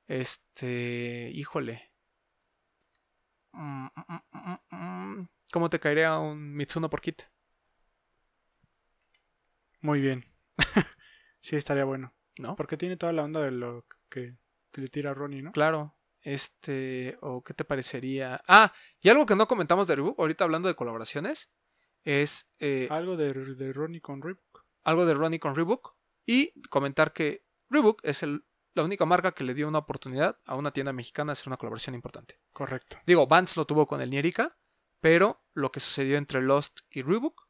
[0.07, 1.91] Este, híjole.
[3.51, 3.85] Mm,
[4.31, 5.27] mm, mm.
[5.51, 7.21] ¿Cómo te caería un Mitsuno por kit?
[9.81, 10.23] Muy bien.
[11.41, 12.13] sí, estaría bueno.
[12.39, 12.55] ¿No?
[12.55, 14.35] Porque tiene toda la onda de lo que,
[14.73, 15.51] que le tira Ronnie, ¿no?
[15.53, 15.95] Claro.
[16.21, 18.41] Este, o qué te parecería.
[18.47, 21.51] Ah, y algo que no comentamos de Reebok, ahorita hablando de colaboraciones,
[22.03, 24.65] es eh, Algo de, de Ronnie con Reebok.
[24.83, 25.95] algo de Ronnie con Reebok
[26.25, 30.55] y comentar que Reebok es el- la única marca que le dio una oportunidad a
[30.55, 32.39] una tienda mexicana de hacer una colaboración importante.
[32.51, 32.97] Correcto.
[33.05, 34.57] Digo, Vance lo tuvo con el Nierica,
[34.99, 37.47] pero lo que sucedió entre Lost y Reebok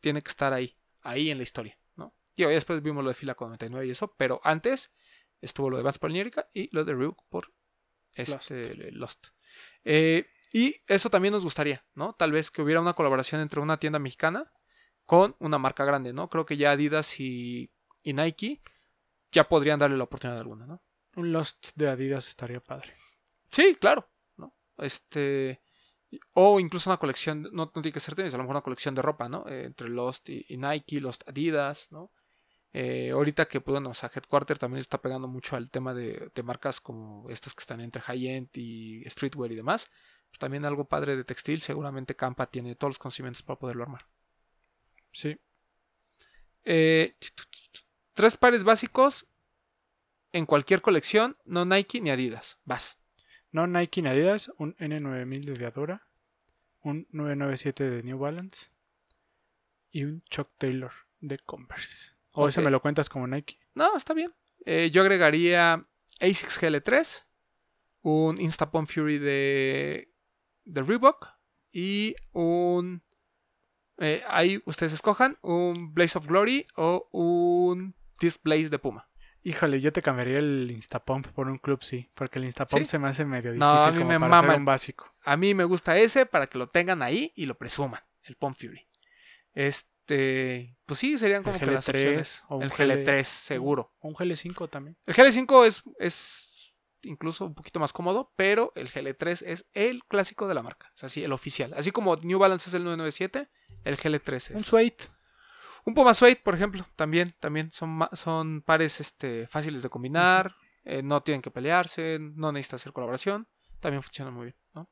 [0.00, 2.14] tiene que estar ahí, ahí en la historia, ¿no?
[2.36, 4.92] Digo, ya después vimos lo de Fila 99 y eso, pero antes
[5.40, 7.52] estuvo lo de Vance por y lo de Reebok por
[8.14, 9.28] este, Lost.
[9.84, 12.14] Eh, y eso también nos gustaría, ¿no?
[12.14, 14.52] Tal vez que hubiera una colaboración entre una tienda mexicana
[15.04, 16.28] con una marca grande, ¿no?
[16.28, 17.70] Creo que ya Adidas y,
[18.02, 18.62] y Nike
[19.30, 20.82] ya podrían darle la oportunidad alguna, ¿no?
[21.16, 22.96] Un Lost de Adidas estaría padre.
[23.50, 24.54] Sí, claro, ¿no?
[24.78, 25.62] Este.
[26.32, 28.96] O incluso una colección, no, no tiene que ser tenis, a lo mejor una colección
[28.96, 29.46] de ropa, ¿no?
[29.48, 32.12] Eh, entre Lost y, y Nike, Lost Adidas, ¿no?
[32.72, 36.30] Eh, ahorita que, pues, bueno, o sea, Headquarter también está pegando mucho al tema de,
[36.34, 39.90] de marcas como estas que están entre high-end y streetwear y demás.
[40.30, 44.06] Pues también algo padre de textil, seguramente Campa tiene todos los conocimientos para poderlo armar.
[45.12, 45.38] Sí.
[46.64, 47.16] Eh,
[48.14, 49.26] tres pares básicos
[50.32, 52.58] en cualquier colección, no Nike ni Adidas.
[52.64, 52.98] Vas.
[53.50, 56.06] No Nike ni Adidas, un N9000 de Diadora,
[56.82, 58.68] un 997 de New Balance
[59.90, 62.19] y un Chuck Taylor de Converse.
[62.34, 62.64] O ese Ok.
[62.64, 63.58] me lo cuentas como Nike.
[63.74, 64.30] No, está bien.
[64.64, 65.86] Eh, yo agregaría
[66.20, 67.24] ASICS GL3,
[68.02, 70.12] un Instapon Fury de,
[70.64, 71.28] de Reebok
[71.72, 73.02] y un
[74.02, 79.10] Eh, ahí ustedes escojan un Blaze of Glory o un Disc Blaze de Puma.
[79.42, 82.86] Híjole, yo te cambiaría el Instapump por un Club sí, porque el Instapump ¿Sí?
[82.86, 85.14] se me hace medio difícil No, a mí como me para mama hacer un básico.
[85.24, 88.56] A mí me gusta ese para que lo tengan ahí y lo presuman, el Pump
[88.56, 88.86] Fury.
[89.52, 92.44] Este, pues sí, serían como que las GL3 opciones.
[92.48, 93.94] o un El GL GL3, seguro.
[94.00, 94.96] O un GL5 también.
[95.06, 100.48] El GL5 es, es incluso un poquito más cómodo, pero el GL3 es el clásico
[100.48, 100.92] de la marca.
[100.96, 101.74] Es así, el oficial.
[101.74, 103.48] Así como New Balance es el 997,
[103.84, 104.50] el GL3 es.
[104.50, 104.96] Un Suede.
[105.84, 110.54] Un Puma Suede, por ejemplo, también, también son, son pares este, fáciles de combinar,
[110.84, 113.48] eh, no tienen que pelearse, no necesitan hacer colaboración,
[113.80, 114.90] también funcionan muy bien, ¿no?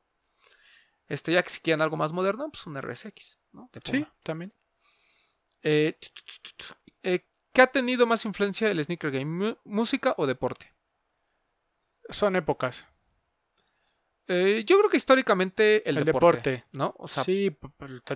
[1.07, 3.69] Este, ya que si quieren algo más moderno, pues un RSX, ¿no?
[3.73, 4.53] De Sí, también.
[5.63, 5.97] Eh.
[7.03, 9.25] Eh, ¿Qué ha tenido más influencia el sneaker game?
[9.25, 10.73] ¿Mu- ¿Música o deporte?
[12.09, 12.87] Son épocas.
[14.27, 16.65] Eh, yo creo que históricamente el, El deporte, deporte.
[16.71, 16.93] ¿no?
[16.99, 17.55] O sea, sí,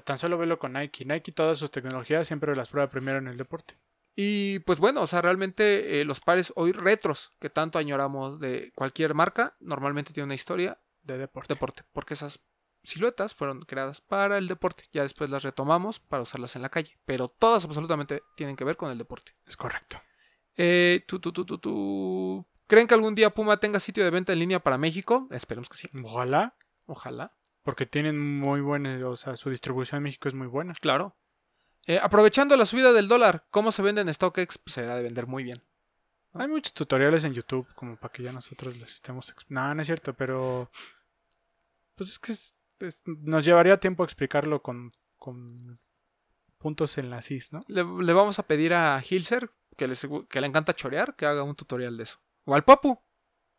[0.04, 1.06] tan solo velo con Nike.
[1.06, 3.78] Nike todas sus tecnologías siempre las prueba primero en el deporte.
[4.16, 8.72] y pues bueno, o sea, realmente eh, los pares hoy retros que tanto añoramos de
[8.76, 11.56] cualquier marca, normalmente tienen una historia De deporte.
[11.56, 12.40] deporte, porque esas
[12.84, 14.86] siluetas fueron creadas para el deporte.
[14.92, 18.78] Ya después las retomamos para usarlas en la calle, pero todas absolutamente tienen que ver
[18.78, 19.34] con el deporte.
[19.46, 20.02] Es correcto.
[20.56, 22.46] Eh, tú, tú, tú, tú, tú.
[22.68, 25.28] ¿Creen que algún día Puma tenga sitio de venta en línea para México?
[25.32, 25.90] Esperemos que sí.
[26.04, 26.56] Ojalá,
[26.86, 27.34] Ojalá.
[27.64, 30.74] porque tienen muy buena, o sea, su distribución en México es muy buena.
[30.80, 31.16] Claro.
[31.86, 34.58] Eh, aprovechando la subida del dólar, ¿cómo se vende en StockX?
[34.58, 35.62] Pues se da de vender muy bien.
[36.34, 39.36] Hay muchos tutoriales en YouTube como para que ya nosotros les estemos...
[39.50, 40.72] No, no es cierto, pero...
[41.96, 45.80] Pues es que es- es- nos llevaría tiempo explicarlo con, con
[46.58, 47.64] puntos en la CIS, ¿no?
[47.68, 51.26] Le, le vamos a pedir a Hilser, que le, segu- que le encanta chorear, que
[51.26, 52.20] haga un tutorial de eso.
[52.46, 53.00] O al Papu.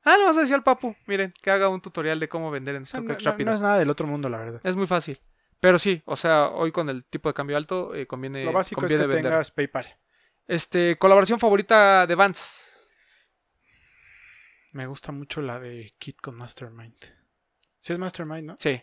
[0.05, 0.95] Ah, le vamos a decir al Papu.
[1.07, 3.51] Miren, que haga un tutorial de cómo vender en O sea, no, no- rápido.
[3.51, 4.61] no es nada del otro mundo, la verdad.
[4.63, 5.19] Es muy fácil.
[5.61, 8.85] Pero sí, o sea, hoy con el tipo de cambio alto eh, conviene, Lo básico
[8.85, 9.23] es que vender.
[9.23, 9.87] tengas PayPal.
[10.47, 12.61] Este, colaboración favorita de Vans.
[14.73, 16.97] Me gusta mucho la de Kit con Mastermind.
[17.81, 18.57] Sí es Mastermind, ¿no?
[18.59, 18.83] Sí.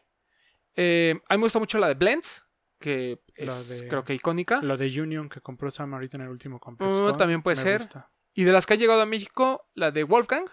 [0.75, 2.43] Eh, a mí me gusta mucho la de Blends,
[2.79, 4.61] que La es de- creo que icónica.
[4.61, 6.97] Lo de Union que compró Sam ahorita en el último Complex.
[6.99, 7.79] Uh, también puede me ser.
[7.79, 8.11] gusta.
[8.33, 10.45] Y de las que ha llegado a México, la de Wolfgang.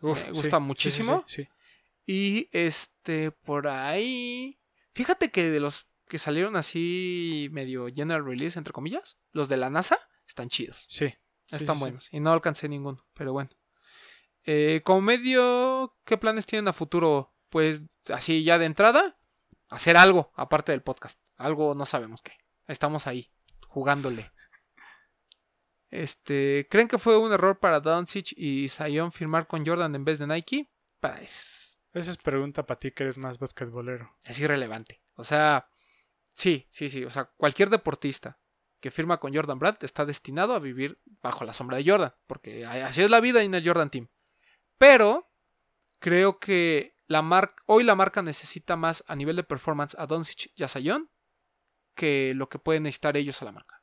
[0.00, 1.24] Uf, Me gusta sí, muchísimo.
[1.26, 1.48] Sí, sí.
[2.04, 4.58] Y este, por ahí.
[4.92, 9.70] Fíjate que de los que salieron así medio general release, entre comillas, los de la
[9.70, 10.84] NASA están chidos.
[10.88, 11.14] sí.
[11.50, 12.08] Están buenos.
[12.10, 13.50] Y no alcancé ninguno, pero bueno.
[14.44, 17.34] Eh, como medio, ¿qué planes tienen a futuro?
[17.50, 19.18] Pues así ya de entrada,
[19.72, 21.18] hacer algo aparte del podcast.
[21.36, 22.32] Algo no sabemos qué.
[22.66, 23.32] Estamos ahí,
[23.68, 24.30] jugándole.
[25.90, 30.18] Este, ¿creen que fue un error para Doncic y Zion firmar con Jordan en vez
[30.18, 30.70] de Nike?
[31.00, 34.14] Pues Esa es pregunta para ti que eres más basquetbolero.
[34.24, 35.02] es irrelevante.
[35.16, 35.68] O sea,
[36.34, 37.04] sí, sí, sí.
[37.04, 38.38] O sea, cualquier deportista
[38.80, 42.66] que firma con Jordan Brand está destinado a vivir bajo la sombra de Jordan, porque
[42.66, 44.08] así es la vida en el Jordan Team.
[44.78, 45.30] Pero
[45.98, 50.62] creo que la hoy la marca necesita más a nivel de performance a Doncic y
[50.64, 51.10] a Zion
[51.94, 53.82] que lo que pueden necesitar ellos a la marca.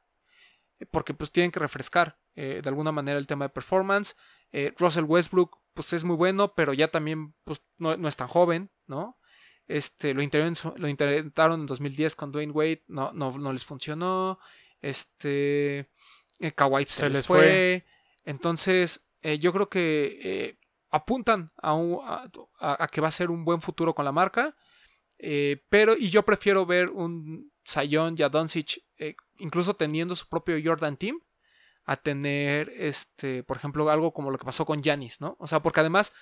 [0.79, 4.15] Eh, Porque pues tienen que refrescar eh, de alguna manera el tema de performance.
[4.51, 8.27] Eh, Russell Westbrook pues es muy bueno, pero ya también pues, no, no es tan
[8.27, 9.17] joven, ¿no?
[9.67, 13.53] Este, lo, intentaron, en su- lo intentaron en 2010 con Dwayne Wade, no, no, no
[13.53, 14.39] les funcionó.
[14.81, 15.91] Este,
[16.39, 17.37] eh, Kawhi se, Se les, les fue.
[17.37, 17.85] fue.
[18.25, 20.58] Entonces, eh, yo creo que eh,
[20.89, 21.99] apuntan a, un-
[22.59, 24.55] a- que va a ser un buen futuro con la marca.
[25.21, 30.27] eh, pero, y yo prefiero ver un Zion y a Doncic, eh, incluso teniendo su
[30.29, 31.19] propio Jordan Team,
[31.85, 35.35] a tener, este, por ejemplo, algo como lo que pasó con Giannis, ¿no?
[35.39, 36.13] O sea, porque además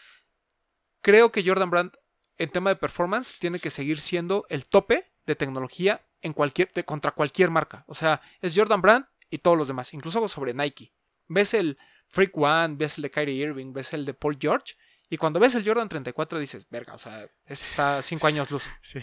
[1.02, 1.92] creo que Jordan Brand
[2.38, 7.12] en tema de performance tiene que seguir siendo el tope de tecnología en cualquier, contra
[7.12, 7.84] cualquier marca.
[7.88, 10.94] O sea, es Jordan Brand y todos los demás, incluso sobre Nike.
[11.28, 11.78] Ves el
[12.08, 14.76] Freak One, ves el de Kyrie Irving, ves el de Paul George,
[15.10, 18.64] y cuando ves el Jordan 34 dices, verga, o sea, está cinco años luz.
[18.82, 19.00] Sí.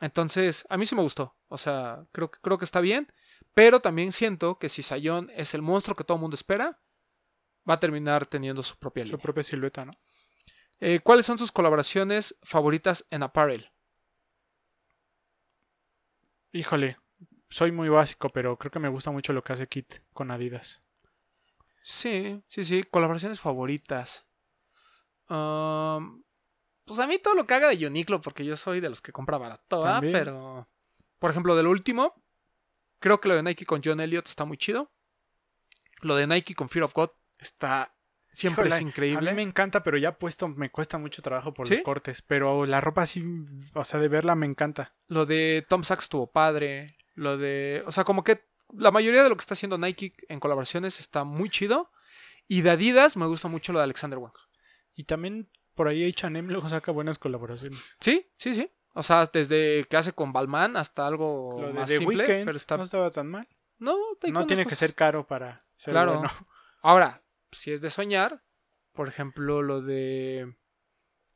[0.00, 1.36] Entonces, a mí sí me gustó.
[1.48, 3.12] O sea, creo, que- creo que está bien.
[3.52, 6.80] Pero también siento que si Zion es el monstruo que todo el mundo espera,
[7.68, 9.22] va a terminar teniendo su propia Su línea.
[9.22, 9.92] propia silueta, ¿no?
[10.78, 13.68] Eh, ¿Cuáles son sus colaboraciones favoritas en apparel?
[16.52, 16.96] Híjole,
[17.48, 20.82] soy muy básico, pero creo que me gusta mucho lo que hace Kit con Adidas.
[21.82, 22.82] Sí, sí, sí.
[22.82, 24.26] Colaboraciones favoritas.
[25.26, 29.12] Pues a mí todo lo que haga de Uniqlo, porque yo soy de los que
[29.12, 30.00] compra barato, ¿ah?
[30.00, 30.68] Pero,
[31.18, 32.14] por ejemplo, del último,
[32.98, 34.90] creo que lo de Nike con John Elliott está muy chido.
[36.00, 37.94] Lo de Nike con Fear of God está
[38.32, 39.28] Siempre Híjole, es increíble.
[39.28, 41.74] A mí me encanta, pero ya puesto me cuesta mucho trabajo por ¿Sí?
[41.74, 42.22] los cortes.
[42.22, 43.24] Pero la ropa sí,
[43.74, 44.94] o sea, de verla me encanta.
[45.08, 46.96] Lo de Tom Sachs estuvo padre.
[47.14, 47.82] Lo de.
[47.86, 51.24] O sea, como que la mayoría de lo que está haciendo Nike en colaboraciones está
[51.24, 51.90] muy chido.
[52.48, 54.34] Y de Adidas me gusta mucho lo de Alexander Wang.
[54.96, 57.96] Y también por ahí H&M luego saca buenas colaboraciones.
[58.00, 58.70] Sí, sí, sí.
[58.92, 62.16] O sea, desde que hace con Balmain hasta algo Lo de más The simple.
[62.26, 62.76] Weeknd pero está.
[62.76, 63.48] no estaba tan mal.
[63.78, 63.96] No,
[64.32, 66.14] No tiene que ser caro para ser Claro.
[66.18, 66.30] bueno.
[66.82, 67.22] Ahora,
[67.52, 68.42] si es de soñar,
[68.92, 70.56] por ejemplo, lo de.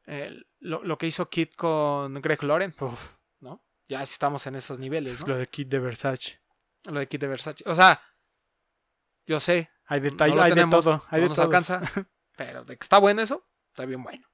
[0.06, 3.62] eh, lo, lo que hizo Kit con Greg Loren, Uf, ¿no?
[3.88, 5.28] Ya estamos en esos niveles, ¿no?
[5.28, 6.40] Lo de kit de Versace.
[6.84, 7.64] Lo de Kit de Versace.
[7.66, 8.00] O sea,
[9.26, 11.04] yo sé, Hay de, no hay, hay de tenemos, todo.
[11.08, 11.46] Hay no de nos todos.
[11.46, 11.80] alcanza.
[12.36, 14.26] Pero de que está bueno eso, está bien bueno.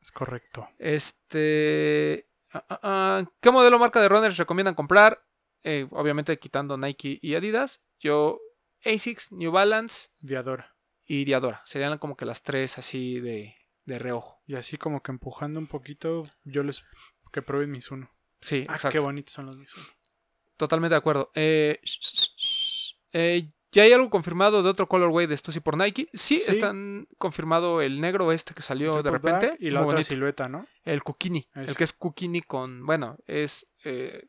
[0.00, 0.68] Es correcto.
[0.78, 2.30] Este.
[2.52, 5.26] ah, ah, ah, ¿Qué modelo marca de runners recomiendan comprar?
[5.64, 7.82] Eh, obviamente quitando Nike y Adidas.
[7.98, 8.40] Yo,
[8.84, 10.76] ASICS, New Balance Viadora.
[11.06, 11.62] y Diadora.
[11.64, 14.42] Serían como que las tres así de, de reojo.
[14.46, 16.84] Y así como que empujando un poquito, yo les
[17.32, 18.10] que prueben mis uno.
[18.40, 18.98] Sí, Ah, exacto.
[18.98, 19.86] qué bonitos son los mis uno.
[20.56, 21.30] Totalmente de acuerdo.
[21.34, 21.80] Eh,
[23.12, 26.08] eh, ¿Ya hay algo confirmado de otro colorway de Stussy por Nike?
[26.12, 26.52] Sí, Sí.
[26.52, 29.46] están confirmado el negro este que salió de repente.
[29.48, 30.08] black y la muy otra bonito.
[30.08, 30.66] silueta, ¿no?
[30.84, 31.44] El Kukini.
[31.56, 32.86] El que es Kukini con.
[32.86, 33.66] Bueno, es.
[33.84, 34.28] Eh,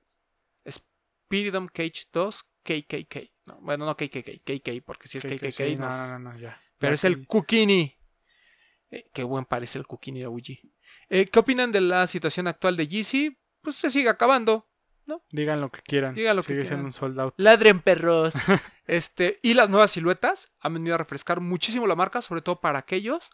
[0.67, 3.31] Spiridom Cage 2 KKK.
[3.45, 4.41] No, bueno, no KKK.
[4.43, 5.39] KK, porque si es KKK.
[5.39, 6.59] que sí, no no, no, no, no, ya.
[6.79, 7.95] Pero Ya es el Kukini.
[8.89, 10.59] Eh, qué buen parece el Kukini de OG.
[11.09, 13.37] Eh, ¿Qué opinan de la situación actual de Yeezy?
[13.61, 14.67] Pues se sigue acabando.
[15.31, 16.13] Digan lo que quieran.
[16.15, 16.67] Digan lo que Sigue quieran.
[16.77, 17.33] siendo un sold out.
[17.37, 18.33] Ladren perros.
[18.87, 22.79] este, y las nuevas siluetas han venido a refrescar muchísimo la marca, sobre todo para
[22.79, 23.29] aquellos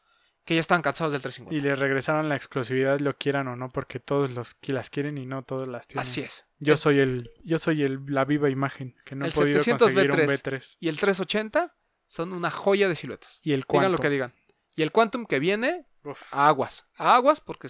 [0.45, 1.55] que ya están cansados del 350.
[1.55, 5.17] Y le regresaron la exclusividad, lo quieran o no, porque todos los que las quieren
[5.17, 6.01] y no todos las tienen.
[6.01, 6.47] Así es.
[6.57, 9.91] Yo soy el, yo soy el, la viva imagen, que no he El podido 700
[9.91, 10.41] conseguir un B3.
[10.41, 10.77] B3.
[10.79, 11.75] Y el 380
[12.07, 13.39] son una joya de siluetas.
[13.43, 13.89] Y el Digan cuánto.
[13.91, 14.33] lo que digan.
[14.75, 16.23] Y el Quantum que viene, Uf.
[16.31, 16.85] aguas.
[16.95, 17.67] Aguas porque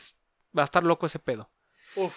[0.57, 1.51] va a estar loco ese pedo.
[1.95, 2.15] Uf.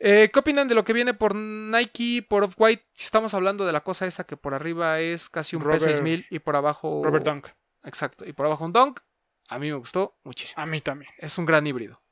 [0.00, 2.86] Eh, ¿Qué opinan de lo que viene por Nike, por Off-White?
[2.92, 6.26] Si estamos hablando de la cosa esa que por arriba es casi un Robert- P6000
[6.30, 7.02] y por abajo...
[7.04, 7.48] Robert Dunk.
[7.84, 8.24] Exacto.
[8.26, 9.00] Y por abajo un Dunk.
[9.48, 10.62] A mí me gustó muchísimo.
[10.62, 11.10] A mí también.
[11.18, 12.02] Es un gran híbrido.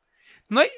[0.49, 0.71] No hay...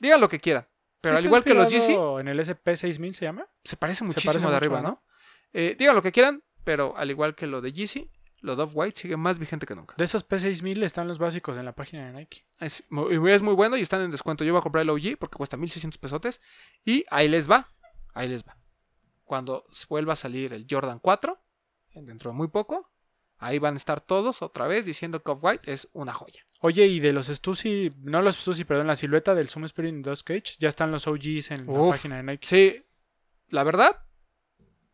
[0.00, 0.66] Digan lo que quieran.
[1.00, 3.46] Pero Sí al igual que los inspirado ¿En el SP6000 se llama?
[3.62, 5.04] se parece Se muchísimo parece de mucho, arriba, ¿no?
[5.52, 8.98] Eh, digan lo que quieran, pero al igual que lo de Yeezy, lo de Off-White
[8.98, 9.94] sigue más vigente que nunca.
[9.96, 12.44] De esos P6000 están los básicos en la página de Nike.
[12.60, 14.44] Es muy, es muy bueno y están en descuento.
[14.44, 16.40] Yo voy a comprar el OG porque cuesta 1600 pesotes.
[16.84, 17.68] Y ahí les va.
[18.14, 18.56] Ahí les va.
[19.24, 21.38] Cuando vuelva a salir el Jordan 4,
[21.94, 22.90] dentro de muy poco,
[23.38, 26.44] ahí van a estar todos otra vez diciendo que Off-White es una joya.
[26.60, 30.22] Oye, y de los Stussy, no los Stussy, perdón, la silueta del Zoom Spirit 2
[30.24, 32.46] Cage, ya están los OGs en la página de Nike.
[32.46, 32.84] Sí,
[33.48, 34.04] la verdad,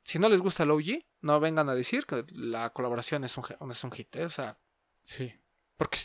[0.04, 3.44] si no les gusta el OG, no vengan a decir que la colaboración es un,
[3.70, 4.14] es un hit.
[4.16, 4.24] ¿eh?
[4.26, 4.58] O sea,
[5.02, 5.32] Sí.
[5.76, 5.98] Porque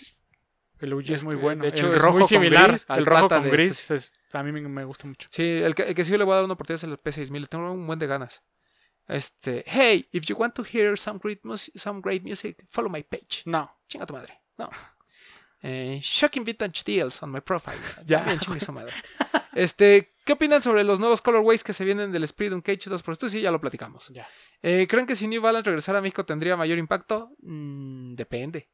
[0.80, 1.62] el OG Es es muy bueno.
[1.64, 4.44] de hecho, el es rojo muy similar gris, al el rojo con gris es- a
[4.44, 5.30] mí me, gusta mucho.
[5.32, 7.40] Sí, el que, el que sí le voy a dar una oportunidad es el P6000.
[7.42, 8.42] Le tengo un buen de ganas.
[9.08, 11.42] Este, hey, if you want to hear some great,
[11.76, 13.44] some great music, follow my page.
[13.46, 13.70] No.
[13.88, 14.42] Chinga tu madre.
[14.58, 14.70] No.
[15.62, 17.78] Eh, shocking vintage deals on my profile.
[18.06, 18.20] Ya.
[18.20, 18.94] También chingue su madre.
[19.54, 23.12] Este, ¿qué opinan sobre los nuevos colorways que se vienen del Spirit Cage 2 por
[23.14, 23.28] esto?
[23.28, 24.10] Sí, ya lo platicamos.
[24.10, 24.28] Ya.
[24.62, 27.32] Eh, ¿Creen que si New Balance regresara a México tendría mayor impacto?
[27.42, 28.70] Mm, depende.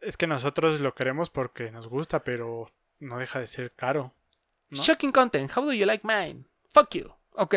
[0.00, 4.14] Es que nosotros lo queremos porque nos gusta, pero no deja de ser caro.
[4.70, 4.82] ¿No?
[4.82, 5.50] Shocking content.
[5.56, 6.44] How do you like mine?
[6.72, 7.12] Fuck you.
[7.32, 7.54] Ok.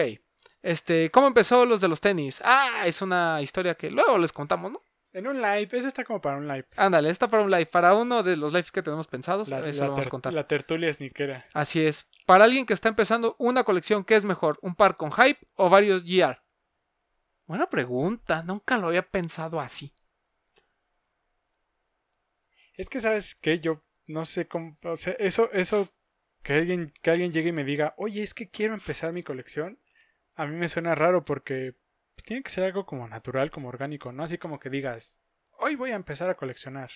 [0.61, 2.41] Este, ¿cómo empezó los de los tenis?
[2.43, 4.81] Ah, es una historia que luego les contamos, ¿no?
[5.11, 6.65] En un live, ese está como para un live.
[6.75, 7.65] Ándale, está para un live.
[7.65, 10.33] Para uno de los lives que tenemos pensados, La, eso la lo vamos a contar.
[10.33, 11.47] la tertulia sneakera.
[11.53, 12.07] Así es.
[12.27, 14.59] Para alguien que está empezando una colección, ¿qué es mejor?
[14.61, 16.37] ¿Un par con hype o varios GR?
[17.47, 18.43] Buena pregunta.
[18.43, 19.91] Nunca lo había pensado así.
[22.75, 23.59] Es que, ¿sabes qué?
[23.59, 24.77] Yo no sé cómo.
[24.83, 25.89] O sea, eso, eso
[26.43, 29.79] que alguien, que alguien llegue y me diga, oye, es que quiero empezar mi colección,
[30.35, 31.75] a mí me suena raro porque
[32.19, 34.23] pues, tiene que ser algo como natural, como orgánico, ¿no?
[34.23, 35.19] Así como que digas,
[35.59, 36.91] hoy voy a empezar a coleccionar.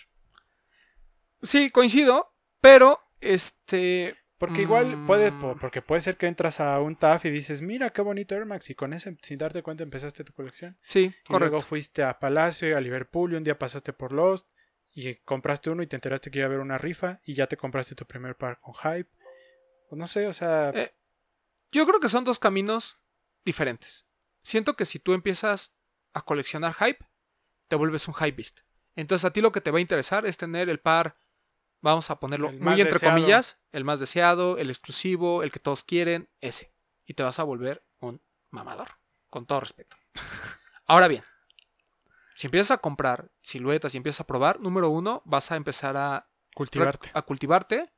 [1.42, 4.18] Sí, coincido, pero este.
[4.38, 5.40] Porque igual puede, Mm.
[5.40, 8.46] po- porque puede ser que entras a un TAF y dices, mira qué bonito Air
[8.46, 10.78] Max, y con ese, sin darte cuenta, empezaste tu colección.
[10.82, 11.40] Sí, Y correcto.
[11.40, 14.50] luego fuiste a Palacio, a Liverpool, y un día pasaste por Lost,
[14.92, 17.56] y compraste uno y te enteraste que iba a haber una rifa, y ya te
[17.56, 19.10] compraste tu primer par con hype.
[19.90, 20.94] O no sé, o sea, Eh,
[21.72, 22.98] Yo creo que son dos caminos
[23.46, 24.06] diferentes.
[24.44, 25.74] Siento que si tú empiezas
[26.14, 27.06] a coleccionar hype,
[27.68, 28.60] te vuelves un hypebeast.
[28.96, 31.18] Entonces a ti lo que te va a interesar es tener el par,
[31.82, 33.16] vamos a ponerlo El muy entre deseado.
[33.16, 36.74] comillas, el más deseado, el exclusivo, el que todos quieren, ese.
[37.06, 38.22] Y te vas a volver un
[38.52, 38.90] mamador,
[39.30, 39.98] con todo respeto.
[40.86, 41.24] Ahora bien,
[42.36, 46.30] si empiezas a comprar siluetas y empiezas a probar, número uno, vas a empezar a,
[46.54, 47.10] Cultivarte.
[47.14, 47.92] a cultivarte,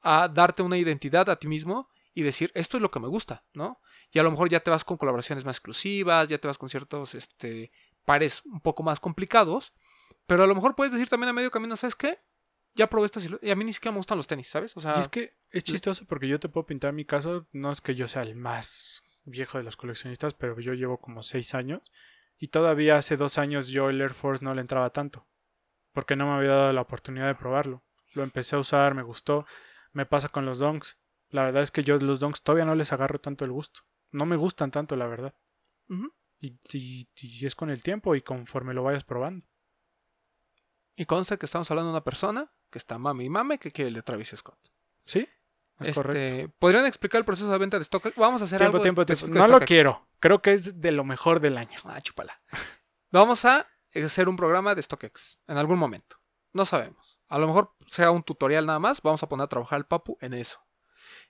[0.00, 3.44] a darte una identidad a ti mismo y decir, esto es lo que me gusta,
[3.52, 3.80] ¿no?
[4.10, 6.68] Y a lo mejor ya te vas con colaboraciones más exclusivas, ya te vas con
[6.68, 7.70] ciertos este,
[8.04, 9.72] pares un poco más complicados,
[10.26, 12.18] pero a lo mejor puedes decir también a medio camino, ¿sabes qué?
[12.74, 14.76] Ya probé esta silueta y a mí ni siquiera me gustan los tenis, ¿sabes?
[14.76, 17.48] O sea, Y es que es chistoso porque yo te puedo pintar mi caso.
[17.52, 21.22] No es que yo sea el más viejo de los coleccionistas, pero yo llevo como
[21.22, 21.82] seis años.
[22.38, 25.26] Y todavía hace dos años yo el Air Force no le entraba tanto.
[25.92, 27.82] Porque no me había dado la oportunidad de probarlo.
[28.14, 29.46] Lo empecé a usar, me gustó.
[29.92, 30.98] Me pasa con los donks.
[31.30, 33.80] La verdad es que yo los donks todavía no les agarro tanto el gusto.
[34.12, 35.34] No me gustan tanto, la verdad.
[36.40, 39.46] Y, y- y es con el tiempo y conforme lo vayas probando.
[40.96, 43.88] y consta que estamos hablando de una persona que está mame y mame que quiere
[43.88, 44.58] el de Travis Scott.
[45.06, 45.26] ¿Sí?
[45.78, 46.54] Es Este, correcto.
[46.58, 48.16] ¿Podrían explicar el proceso de venta de StockX?
[48.16, 49.26] Vamos a hacer Tiempo, algo tiempo, tiempo.
[49.26, 50.08] de No lo quiero.
[50.18, 51.78] Creo que es de lo mejor del año.
[51.86, 52.42] Ah, chúpala.
[53.10, 53.66] Vamos a
[54.04, 56.16] hacer un programa de StockX en algún momento.
[56.52, 57.18] No sabemos.
[57.28, 59.00] A lo mejor sea un tutorial nada más.
[59.00, 60.60] Vamos a poner a trabajar al Papu en eso.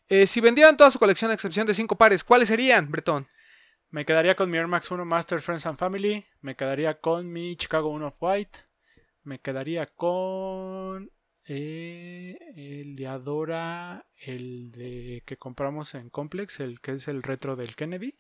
[0.09, 3.29] Eh, si vendieran toda su colección a excepción de cinco pares, ¿cuáles serían, Bretón?
[3.91, 6.25] Me quedaría con mi Air Max 1 Master Friends and Family.
[6.41, 8.61] Me quedaría con mi Chicago 1 of White.
[9.23, 11.11] Me quedaría con
[11.45, 17.57] eh, el de Adora, el de que compramos en Complex, el que es el retro
[17.57, 18.17] del Kennedy.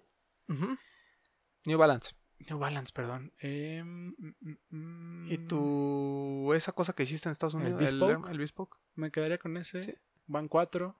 [1.66, 2.14] New Balance.
[2.48, 3.32] New Balance, perdón.
[3.38, 8.28] Em, mm, mm, ¿Y tu esa cosa que hiciste en Estados ¿El Unidos?
[8.28, 8.76] El Bespoke.
[8.94, 9.82] Me quedaría con ese.
[9.82, 9.94] Sí.
[10.26, 10.96] Van 4.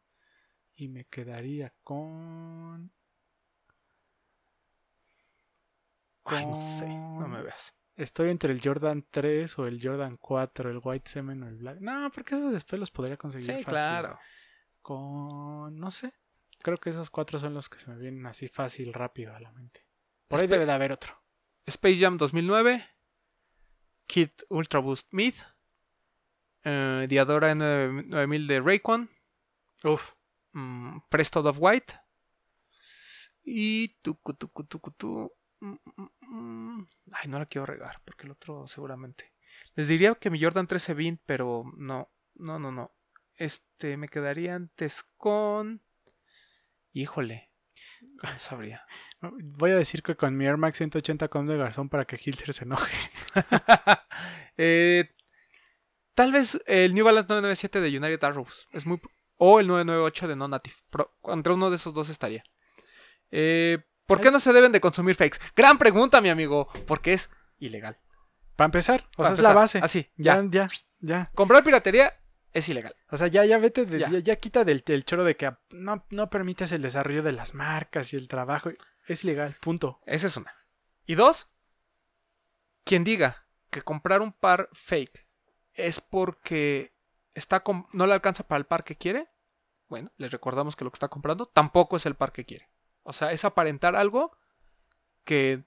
[0.81, 2.91] Y me quedaría con.
[6.25, 6.87] Ay, no sé.
[6.89, 7.75] No me veas.
[7.97, 11.81] Estoy entre el Jordan 3 o el Jordan 4, el White Semen o el Black.
[11.81, 13.65] No, porque esos después los podría conseguir Sí, fácil.
[13.67, 14.19] claro.
[14.81, 15.79] Con.
[15.79, 16.15] No sé.
[16.63, 19.53] Creo que esos cuatro son los que se me vienen así fácil, rápido a la
[19.53, 19.85] mente.
[20.29, 21.15] Por ahí debe de haber otro.
[21.67, 22.87] Space Jam 2009,
[24.07, 25.35] Kit Ultra Boost Mid,
[26.65, 29.11] eh, Diadora N 9000 de Raycon,
[29.85, 30.13] Uf.
[30.53, 31.95] Mm, Presto of White
[33.43, 36.89] y tucu, tucu, tucu, tu, mm, mm, mm.
[37.13, 39.31] Ay, no la quiero regar porque el otro seguramente.
[39.75, 42.93] Les diría que mi Jordan 13 Vint, pero no, no, no, no.
[43.35, 45.83] Este, me quedaría antes con...
[46.93, 47.51] Híjole,
[48.01, 48.85] no sabría.
[49.21, 52.53] Voy a decir que con mi Air Max 180 con de Garzón para que Hilter
[52.53, 52.97] se enoje.
[54.63, 55.15] Eh,
[56.13, 58.69] tal vez el New Balance 997 de United Arrows.
[58.73, 59.01] Es muy,
[59.43, 60.77] o el 998 de Non-Native.
[61.25, 62.45] Entre uno de esos dos estaría.
[63.31, 65.39] Eh, ¿Por qué no se deben de consumir fakes?
[65.57, 66.69] Gran pregunta, mi amigo.
[66.87, 67.99] Porque es ilegal.
[68.57, 69.79] Para empezar, o sea, es la base.
[69.83, 70.51] así, ya, ya.
[70.51, 70.69] ya,
[70.99, 71.31] ya.
[71.35, 72.13] Comprar piratería
[72.53, 72.95] es ilegal.
[73.11, 74.11] O sea, ya, ya vete, de- Ya.
[74.11, 77.55] ya, ya quita del, del choro de que no, no permites el desarrollo de las
[77.55, 78.71] marcas y el trabajo.
[79.07, 80.01] Es ilegal, punto.
[80.05, 80.55] Esa es una.
[81.07, 81.51] Y dos,
[82.85, 85.27] quien diga que comprar un par fake
[85.73, 86.93] es porque
[87.35, 87.63] está
[87.93, 89.29] no le alcanza para el par que quiere,
[89.89, 92.71] bueno, les recordamos que lo que está comprando tampoco es el par que quiere.
[93.03, 94.37] O sea, es aparentar algo
[95.25, 95.65] que,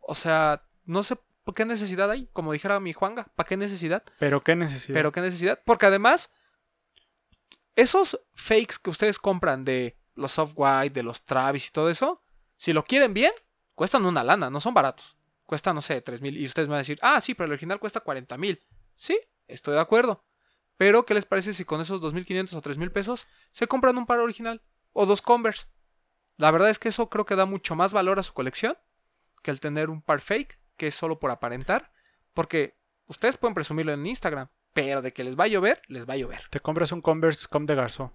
[0.00, 4.02] o sea, no sé por qué necesidad hay, como dijera mi Juanga, ¿para qué necesidad?
[4.18, 4.94] Pero qué necesidad.
[4.94, 6.32] Pero qué necesidad, porque además,
[7.76, 12.20] esos fakes que ustedes compran de los soft-white, de los Travis y todo eso,
[12.56, 13.32] si lo quieren bien,
[13.74, 15.16] cuestan una lana, no son baratos.
[15.46, 16.38] Cuesta, no sé, 3 mil.
[16.38, 18.60] Y ustedes me van a decir, ah, sí, pero el original cuesta 40 mil.
[18.94, 20.24] Sí, estoy de acuerdo.
[20.76, 24.18] Pero, ¿qué les parece si con esos 2.500 o 3.000 pesos se compran un par
[24.18, 24.62] original?
[24.92, 25.66] O dos Converse.
[26.36, 28.76] La verdad es que eso creo que da mucho más valor a su colección
[29.42, 31.92] que el tener un par fake, que es solo por aparentar.
[32.32, 36.14] Porque ustedes pueden presumirlo en Instagram, pero de que les va a llover, les va
[36.14, 36.48] a llover.
[36.50, 38.12] Te compras un Converse Com de Garzón.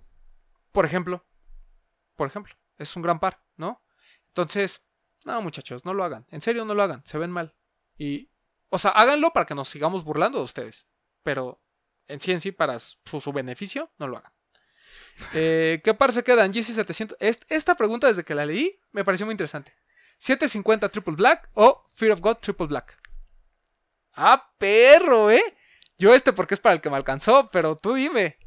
[0.71, 1.25] Por ejemplo,
[2.15, 3.83] por ejemplo, es un gran par, ¿no?
[4.27, 4.87] Entonces,
[5.25, 6.25] no, muchachos, no lo hagan.
[6.29, 7.05] En serio, no lo hagan.
[7.05, 7.55] Se ven mal.
[7.97, 8.29] Y,
[8.69, 10.87] o sea, háganlo para que nos sigamos burlando de ustedes.
[11.23, 11.61] Pero
[12.07, 14.31] en sí, en sí, para su, su beneficio, no lo hagan.
[15.33, 16.51] Eh, ¿Qué par se quedan?
[16.51, 17.17] GC 700.
[17.19, 19.73] Est- esta pregunta, desde que la leí, me pareció muy interesante.
[20.19, 22.97] ¿750 Triple Black o Fear of God Triple Black?
[24.13, 25.43] Ah, perro, ¿eh?
[25.97, 28.37] Yo este porque es para el que me alcanzó, pero tú dime.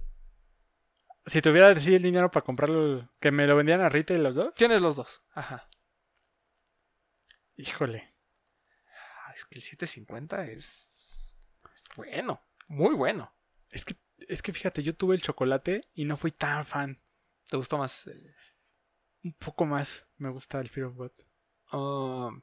[1.27, 4.55] Si tuviera así el dinero para comprarlo, que me lo vendían a retail los dos,
[4.55, 5.23] Tienes los dos.
[5.33, 5.69] Ajá.
[7.57, 8.15] híjole.
[9.27, 11.37] Ah, Es que el 750 es
[11.75, 13.33] es bueno, muy bueno.
[13.71, 13.97] Es que,
[14.29, 17.01] es que fíjate, yo tuve el chocolate y no fui tan fan.
[17.49, 18.07] ¿Te gustó más?
[18.07, 18.35] el-
[19.23, 21.13] Un poco más me gusta el Fear of God.
[21.73, 22.43] Um,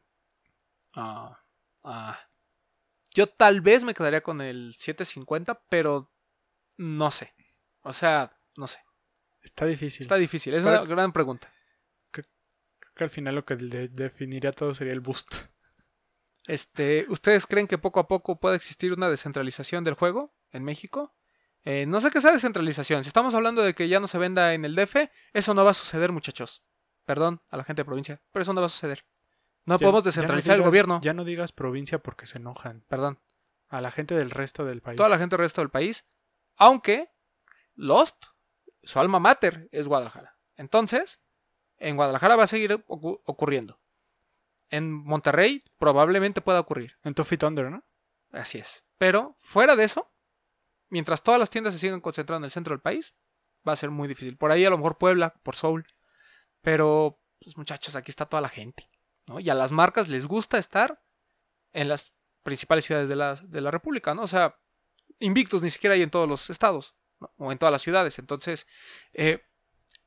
[0.95, 1.43] ah,
[1.83, 2.19] ah.
[3.13, 6.13] Yo tal vez me quedaría con el 750, pero
[6.77, 7.33] no sé.
[7.81, 8.79] O sea, no sé.
[9.41, 10.03] Está difícil.
[10.03, 10.53] Está difícil.
[10.53, 11.51] Es Pero- una gran pregunta.
[12.11, 12.25] Creo
[12.95, 15.35] que al final lo que de- definiría todo sería el boost.
[16.47, 21.16] Este, ¿Ustedes creen que poco a poco puede existir una descentralización del juego en México?
[21.69, 23.03] Eh, no sé qué es la descentralización.
[23.03, 25.72] Si estamos hablando de que ya no se venda en el DF, eso no va
[25.72, 26.64] a suceder, muchachos.
[27.03, 29.06] Perdón a la gente de provincia, pero eso no va a suceder.
[29.65, 30.99] No Ya- podemos no descentralizar el gobierno.
[31.02, 32.85] Ya no digas provincia porque se enojan.
[32.88, 33.19] Perdón.
[33.68, 34.95] A la gente del resto del país.
[34.95, 36.06] Toda la gente del resto del país.
[36.56, 37.10] Aunque
[37.76, 38.26] Lost,
[38.84, 40.38] su alma mater, es Guadalajara.
[40.56, 41.19] Entonces,
[41.77, 43.80] en Guadalajara va a seguir ocu- ocurriendo.
[44.69, 46.98] En Monterrey probablemente pueda ocurrir.
[47.03, 47.84] En Tuffy Thunder, ¿no?
[48.31, 48.84] Así es.
[48.98, 50.11] Pero fuera de eso,
[50.89, 53.15] mientras todas las tiendas se sigan concentrando en el centro del país,
[53.68, 54.38] va a ser muy difícil.
[54.38, 55.88] Por ahí a lo mejor Puebla, por Soul.
[56.61, 58.89] Pero, pues muchachos, aquí está toda la gente.
[59.39, 61.03] Y a las marcas les gusta estar
[61.73, 64.23] en las principales ciudades de la, de la República, ¿no?
[64.23, 64.57] O sea,
[65.19, 66.95] Invictus ni siquiera hay en todos los estados,
[67.38, 68.19] o en todas las ciudades.
[68.19, 68.68] Entonces,
[69.14, 69.43] eh,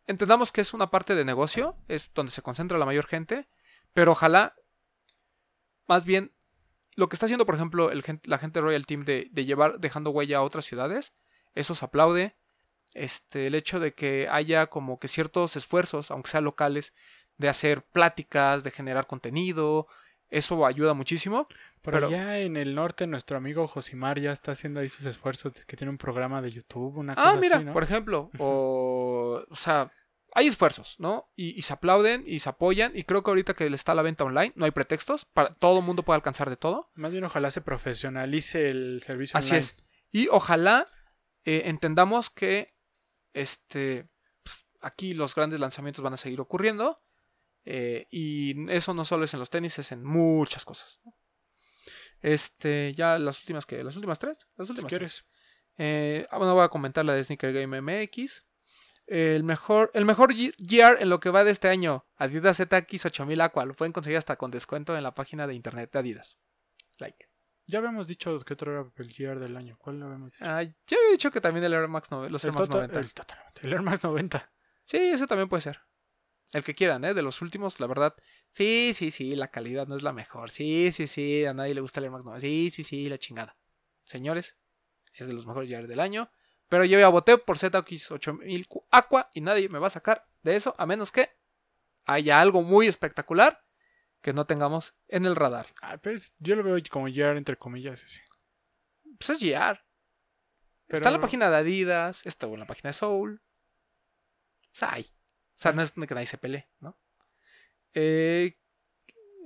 [0.06, 3.48] entendamos que es una parte de negocio, es donde se concentra la mayor gente,
[3.92, 4.56] pero ojalá,
[5.86, 6.34] más bien,
[7.00, 10.10] lo que está haciendo, por ejemplo, el la gente Royal Team de, de llevar, dejando
[10.10, 11.14] huella a otras ciudades,
[11.54, 12.36] eso se aplaude.
[12.94, 16.92] Este, el hecho de que haya como que ciertos esfuerzos, aunque sean locales,
[17.38, 19.86] de hacer pláticas, de generar contenido,
[20.28, 21.48] eso ayuda muchísimo.
[21.82, 25.54] Por Pero- allá en el norte, nuestro amigo Josimar ya está haciendo ahí sus esfuerzos
[25.54, 27.72] de que tiene un programa de YouTube, una cosa Ah, mira, así, ¿no?
[27.72, 29.90] por ejemplo, o, o sea,
[30.34, 31.30] hay esfuerzos, ¿no?
[31.36, 32.92] Y, y se aplauden y se apoyan.
[32.96, 35.24] Y creo que ahorita que está a la venta online, no hay pretextos.
[35.26, 36.90] Para, todo el mundo puede alcanzar de todo.
[36.94, 39.60] Más bien ojalá se profesionalice el servicio Así online.
[39.60, 39.76] es.
[40.10, 40.86] Y ojalá
[41.44, 42.74] eh, entendamos que
[43.32, 44.08] este,
[44.42, 47.02] pues, aquí los grandes lanzamientos van a seguir ocurriendo.
[47.64, 51.00] eh, y eso no solo es en los tenis, es en muchas cosas.
[51.04, 51.14] ¿no?
[52.22, 54.98] Este, ya las últimas que, las últimas tres, las Si últimas tres.
[54.98, 55.24] quieres.
[55.78, 58.44] Eh, ah, bueno, voy a comentar la de Sneaker Game MX.
[59.10, 63.40] El mejor, el mejor Gear en lo que va de este año, Adidas ZX 8000
[63.40, 63.64] Aqua.
[63.64, 66.38] Lo pueden conseguir hasta con descuento en la página de internet de Adidas.
[67.00, 67.28] Like.
[67.66, 69.76] Ya habíamos dicho que otro era el Gear del año.
[69.80, 70.44] ¿Cuál lo habíamos dicho?
[70.46, 72.86] Ah, ya había dicho que también el Air Max 90, los el, Air Max Tota-
[72.86, 73.60] 90.
[73.62, 74.52] el Air Max 90.
[74.84, 75.80] Sí, ese también puede ser.
[76.52, 77.12] El que quieran, ¿eh?
[77.12, 78.14] De los últimos, la verdad.
[78.48, 80.50] Sí, sí, sí, la calidad no es la mejor.
[80.52, 82.40] Sí, sí, sí, a nadie le gusta el Air Max 90.
[82.40, 83.56] Sí, sí, sí, la chingada.
[84.04, 84.56] Señores,
[85.14, 86.30] es de los mejores Gear del año.
[86.70, 90.54] Pero yo ya voté por ZX 8000 Aqua y nadie me va a sacar de
[90.54, 91.28] eso a menos que
[92.06, 93.66] haya algo muy espectacular
[94.22, 95.66] que no tengamos en el radar.
[95.82, 98.22] Ah, pues yo lo veo como Gear entre comillas ese.
[99.18, 99.84] Pues es Gear.
[100.86, 103.42] Pero Está en la página de Adidas, está en la página de Soul.
[103.42, 105.02] O sea, hay.
[105.02, 106.96] O sea, no es que nadie se pelee, ¿no?
[107.94, 108.60] Eh,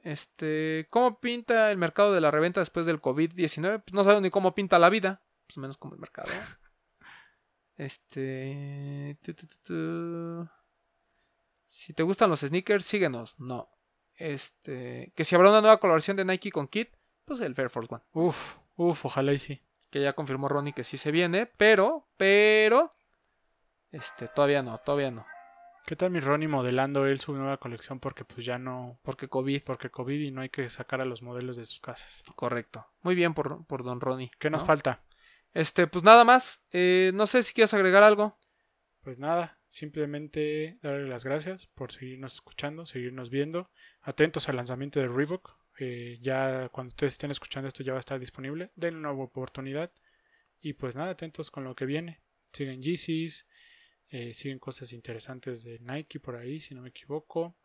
[0.02, 3.82] este, ¿cómo pinta el mercado de la reventa después del COVID-19?
[3.82, 5.24] Pues no sabemos ni cómo pinta la vida.
[5.46, 6.30] Pues menos como el mercado.
[7.76, 9.18] Este.
[9.22, 10.48] tu, tu, tu, tu.
[11.68, 13.38] Si te gustan los sneakers, síguenos.
[13.40, 13.68] No.
[14.14, 15.12] Este.
[15.16, 16.90] Que si habrá una nueva colaboración de Nike con Kit,
[17.24, 18.04] pues el Air Force One.
[18.12, 19.62] Uf, uf, ojalá y sí.
[19.90, 21.46] Que ya confirmó Ronnie que sí se viene.
[21.46, 22.90] Pero, pero.
[23.90, 25.24] Este, todavía no, todavía no.
[25.86, 28.00] ¿Qué tal mi Ronnie modelando él su nueva colección?
[28.00, 28.98] Porque pues ya no.
[29.02, 29.62] Porque COVID.
[29.64, 32.22] Porque COVID y no hay que sacar a los modelos de sus casas.
[32.36, 32.86] Correcto.
[33.02, 34.30] Muy bien por, por Don Ronnie.
[34.38, 34.66] ¿Qué nos ¿no?
[34.66, 35.02] falta?
[35.54, 36.62] Este, pues nada más.
[36.72, 38.38] Eh, no sé si quieres agregar algo.
[39.00, 43.70] Pues nada, simplemente darle las gracias por seguirnos escuchando, seguirnos viendo.
[44.02, 45.56] Atentos al lanzamiento de Reebok.
[45.80, 48.70] eh, ya cuando ustedes estén escuchando esto ya va a estar disponible.
[48.76, 49.90] Denle una oportunidad.
[50.60, 52.20] Y pues nada, atentos con lo que viene.
[52.52, 53.46] Siguen Yeezys.
[54.10, 57.56] eh, siguen cosas interesantes de Nike por ahí, si no me equivoco.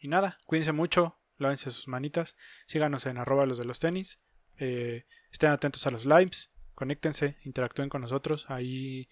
[0.00, 1.18] Y nada, cuídense mucho.
[1.36, 2.36] Lávense sus manitas.
[2.66, 4.20] Síganos en arroba los de los tenis.
[4.60, 6.50] eh, estén atentos a los lives.
[6.78, 8.48] Conéctense, interactúen con nosotros.
[8.48, 9.08] Ahí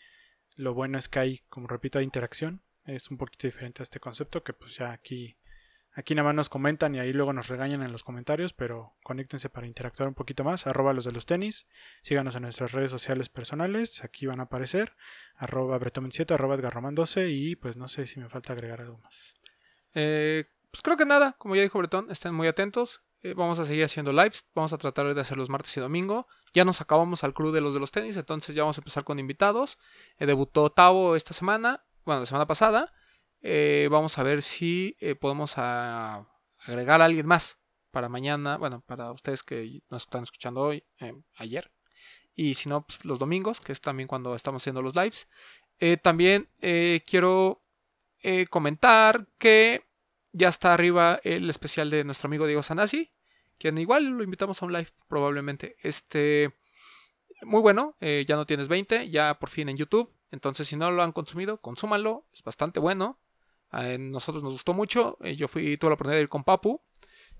[0.55, 2.63] lo bueno es que hay, como repito, hay interacción.
[2.85, 5.37] Es un poquito diferente a este concepto que pues ya aquí,
[5.91, 9.51] aquí nada más nos comentan y ahí luego nos regañan en los comentarios, pero conéctense
[9.51, 10.69] para interactuar un poquito más.
[10.69, 11.67] Arroba los de los tenis.
[12.03, 14.05] Síganos en nuestras redes sociales personales.
[14.05, 14.95] Aquí van a aparecer.
[15.35, 19.35] Arroba Bretomen7, arroba Edgarroman12 y pues no sé si me falta agregar algo más.
[19.93, 21.35] Eh, pues creo que nada.
[21.37, 23.03] Como ya dijo Bretón, estén muy atentos.
[23.27, 24.47] Eh, vamos a seguir haciendo lives.
[24.55, 26.29] Vamos a tratar de hacer los martes y domingo.
[26.55, 28.17] Ya nos acabamos al crew de los de los tenis.
[28.17, 29.79] Entonces ya vamos a empezar con invitados.
[30.19, 31.85] Eh, debutó Tavo esta semana.
[32.05, 32.93] Bueno, la semana pasada.
[33.41, 36.25] Eh, vamos a ver si podemos a-
[36.61, 38.59] agregar a alguien más para mañana.
[38.59, 40.85] Bueno, para ustedes que nos están escuchando hoy,
[41.37, 41.73] ayer.
[42.37, 45.27] Y si no, pues los domingos, que es también cuando estamos haciendo los lives.
[46.03, 46.49] También
[47.07, 47.63] quiero
[48.51, 49.85] comentar que
[50.33, 53.11] ya está arriba el especial de nuestro amigo Diego Sanasi,
[53.59, 55.77] quien igual lo invitamos a un live probablemente.
[55.83, 56.53] Este,
[57.43, 60.13] muy bueno, eh, ya no tienes 20, ya por fin en YouTube.
[60.31, 63.19] Entonces, si no lo han consumido, consúmanlo, es bastante bueno.
[63.71, 65.19] A nosotros nos gustó mucho.
[65.23, 66.81] eh, yo fui, tuve la oportunidad de ir con Papu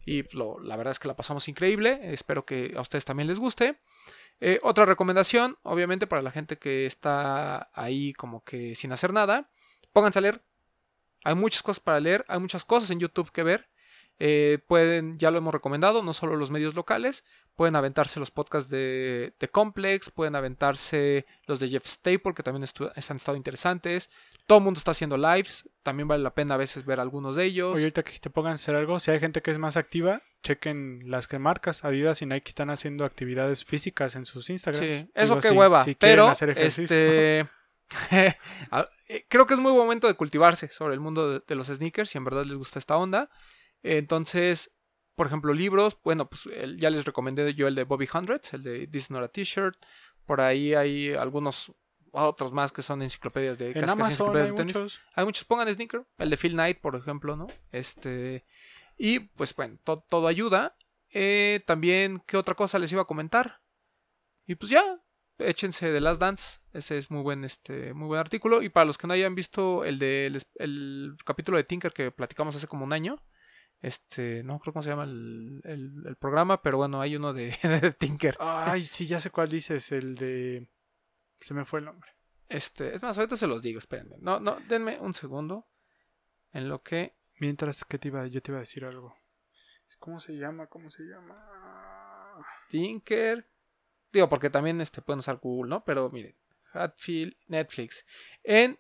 [0.05, 1.99] Y lo- la verdad es que la pasamos increíble.
[2.13, 3.81] Espero que a ustedes también les guste.
[4.41, 9.51] Eh, otra recomendación, obviamente, para la gente que está ahí como que sin hacer nada,
[9.93, 10.43] pónganse a leer.
[11.25, 13.69] Hay muchas cosas para leer, hay muchas cosas en YouTube que ver.
[14.19, 17.25] Eh, pueden, ya lo hemos recomendado, no solo los medios locales,
[17.55, 22.65] pueden aventarse los podcasts de, de Complex, pueden aventarse los de Jeff Staple, que también
[22.65, 24.11] estu- han estado interesantes.
[24.47, 27.45] Todo el mundo está haciendo lives, también vale la pena a veces ver algunos de
[27.45, 27.75] ellos.
[27.75, 30.23] Oye, ahorita que te pongan a hacer algo, si hay gente que es más activa,
[30.43, 31.85] chequen las que marcas.
[31.85, 34.95] Adidas y Nike están haciendo actividades físicas en sus Instagrams.
[34.95, 36.97] Sí, eso Digo, que si- hueva, si quieren pero hacer ejercicio.
[36.97, 37.49] este
[38.11, 41.69] eh, creo que es muy buen momento de cultivarse sobre el mundo de, de los
[41.69, 43.29] sneakers si en verdad les gusta esta onda.
[43.93, 44.75] Entonces,
[45.15, 48.63] por ejemplo, libros, bueno, pues el- ya les recomendé yo el de Bobby Hundreds, el
[48.63, 49.77] de This is not a T-shirt.
[50.27, 51.73] Por ahí hay algunos
[52.13, 54.75] otros más que son enciclopedias de en casi enciclopedias hay de tenis.
[54.75, 55.01] muchos.
[55.15, 57.47] Hay muchos, pongan sneaker, el de Phil Knight, por ejemplo, ¿no?
[57.73, 58.45] Este,
[58.97, 60.77] y pues bueno, to- todo ayuda.
[61.11, 63.61] Eh, también, ¿qué otra cosa les iba a comentar?
[64.47, 64.83] Y pues ya,
[65.39, 68.63] échense The Last Dance, ese es muy buen, este, muy buen artículo.
[68.63, 72.57] Y para los que no hayan visto el del el capítulo de Tinker que platicamos
[72.57, 73.23] hace como un año,
[73.83, 77.57] este, no creo cómo se llama el, el- el programa, pero bueno, hay uno de,
[77.83, 78.37] de Tinker.
[78.41, 80.67] Ay, sí, ya sé cuál dices, el de...
[81.41, 82.11] Se me fue el nombre.
[82.49, 84.17] Este, es más, ahorita se los digo, espérenme.
[84.21, 85.67] No, no, denme un segundo.
[86.53, 89.15] En lo que Mientras que te iba, yo te iba a decir algo.
[89.99, 90.69] ¿Cómo se llama?
[90.69, 91.37] ¿Cómo se llama?
[92.71, 93.47] Tinker.
[94.11, 95.85] Digo, porque también este, pueden usar Google, ¿no?
[95.85, 96.35] Pero miren,
[96.73, 98.07] Hatfield, Netflix.
[98.43, 98.79] En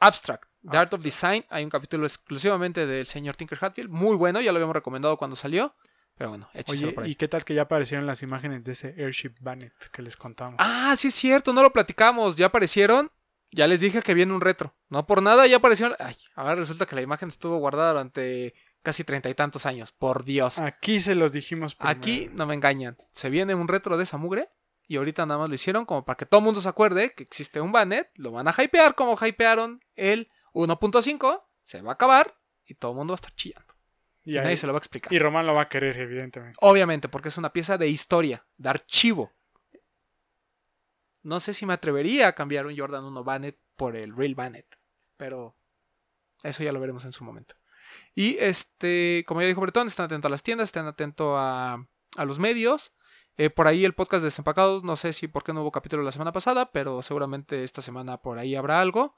[0.00, 1.02] Abstract, The Art of.
[1.02, 3.90] Design, hay un capítulo exclusivamente del señor Tinker Hatfield.
[3.90, 5.72] Muy bueno, ya lo habíamos recomendado cuando salió.
[6.16, 7.12] Pero bueno, Oye, por ahí.
[7.12, 10.56] ¿y qué tal que ya aparecieron las imágenes de ese Airship Bannet que les contamos?
[10.58, 12.36] Ah, sí es cierto, no lo platicamos.
[12.36, 13.12] Ya aparecieron.
[13.50, 14.74] Ya les dije que viene un retro.
[14.90, 15.96] No por nada, ya aparecieron.
[16.00, 19.92] Ay, ahora resulta que la imagen estuvo guardada durante casi treinta y tantos años.
[19.92, 20.58] Por Dios.
[20.58, 21.98] Aquí se los dijimos primero.
[21.98, 22.98] Aquí no me engañan.
[23.12, 24.50] Se viene un retro de esa mugre.
[24.86, 27.22] Y ahorita nada más lo hicieron como para que todo el mundo se acuerde que
[27.22, 28.10] existe un Bannet.
[28.16, 31.44] Lo van a hypear como hypearon el 1.5.
[31.62, 32.34] Se va a acabar.
[32.64, 33.74] Y todo el mundo va a estar chillando.
[34.24, 35.12] Y, Y ahí- nadie se lo va a explicar.
[35.12, 36.56] y Román lo va a querer, evidentemente.
[36.60, 39.32] Obviamente, porque es una pieza de historia, de archivo.
[41.22, 44.78] No sé si me atrevería a cambiar un Jordan 1 Bannet por el Real Bannet.
[45.16, 45.56] Pero
[46.42, 47.54] eso ya lo veremos en su momento.
[48.14, 51.78] Y este, como ya dijo Bretón, estén atentos a las tiendas, estén atentos a,
[52.16, 52.94] a los medios.
[53.36, 56.02] Eh, por ahí el podcast de Desempacados, no sé si por qué no hubo capítulo
[56.02, 59.16] la semana pasada, pero seguramente esta semana por ahí habrá algo.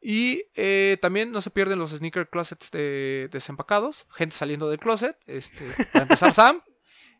[0.00, 5.18] Y eh, también no se pierden los sneaker closets de desempacados, gente saliendo del closet,
[5.26, 6.62] este, para empezar Sam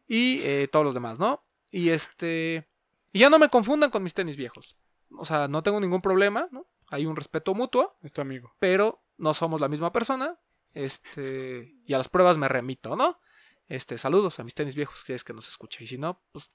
[0.09, 1.45] y eh, todos los demás, ¿no?
[1.71, 2.69] Y este,
[3.13, 4.79] y ya no me confundan con mis tenis viejos.
[5.17, 6.67] O sea, no tengo ningún problema, ¿no?
[6.89, 8.55] Hay un respeto mutuo, Es tu amigo.
[8.59, 10.39] pero no somos la misma persona.
[10.73, 13.21] Este, y a las pruebas me remito, ¿no?
[13.69, 15.83] Este, saludos a mis tenis viejos, si es que nos escucha.
[15.83, 16.51] Y si no, pues,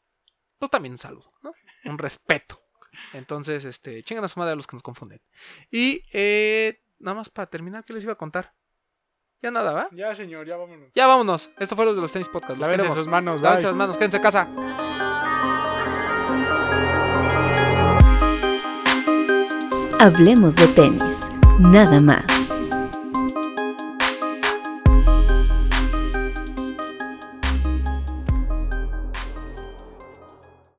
[0.58, 1.54] pues también un saludo, ¿no?
[1.86, 2.62] Un respeto.
[3.14, 5.20] Entonces, este, chingan a su madre a los que nos confunden.
[5.72, 8.54] Y eh, nada más para terminar, ¿qué les iba a contar?
[9.42, 9.90] Ya nada, ¿va?
[9.92, 10.90] Ya, señor, ya vámonos.
[10.96, 11.50] Ya vámonos.
[11.60, 12.52] Esto fue lo de los tenis podcast.
[12.58, 12.98] Los Lávense queremos.
[12.98, 13.72] sus manos, Lávense bye.
[13.72, 14.48] las manos, quédense a casa.
[20.00, 22.45] Hablemos de tenis, nada más.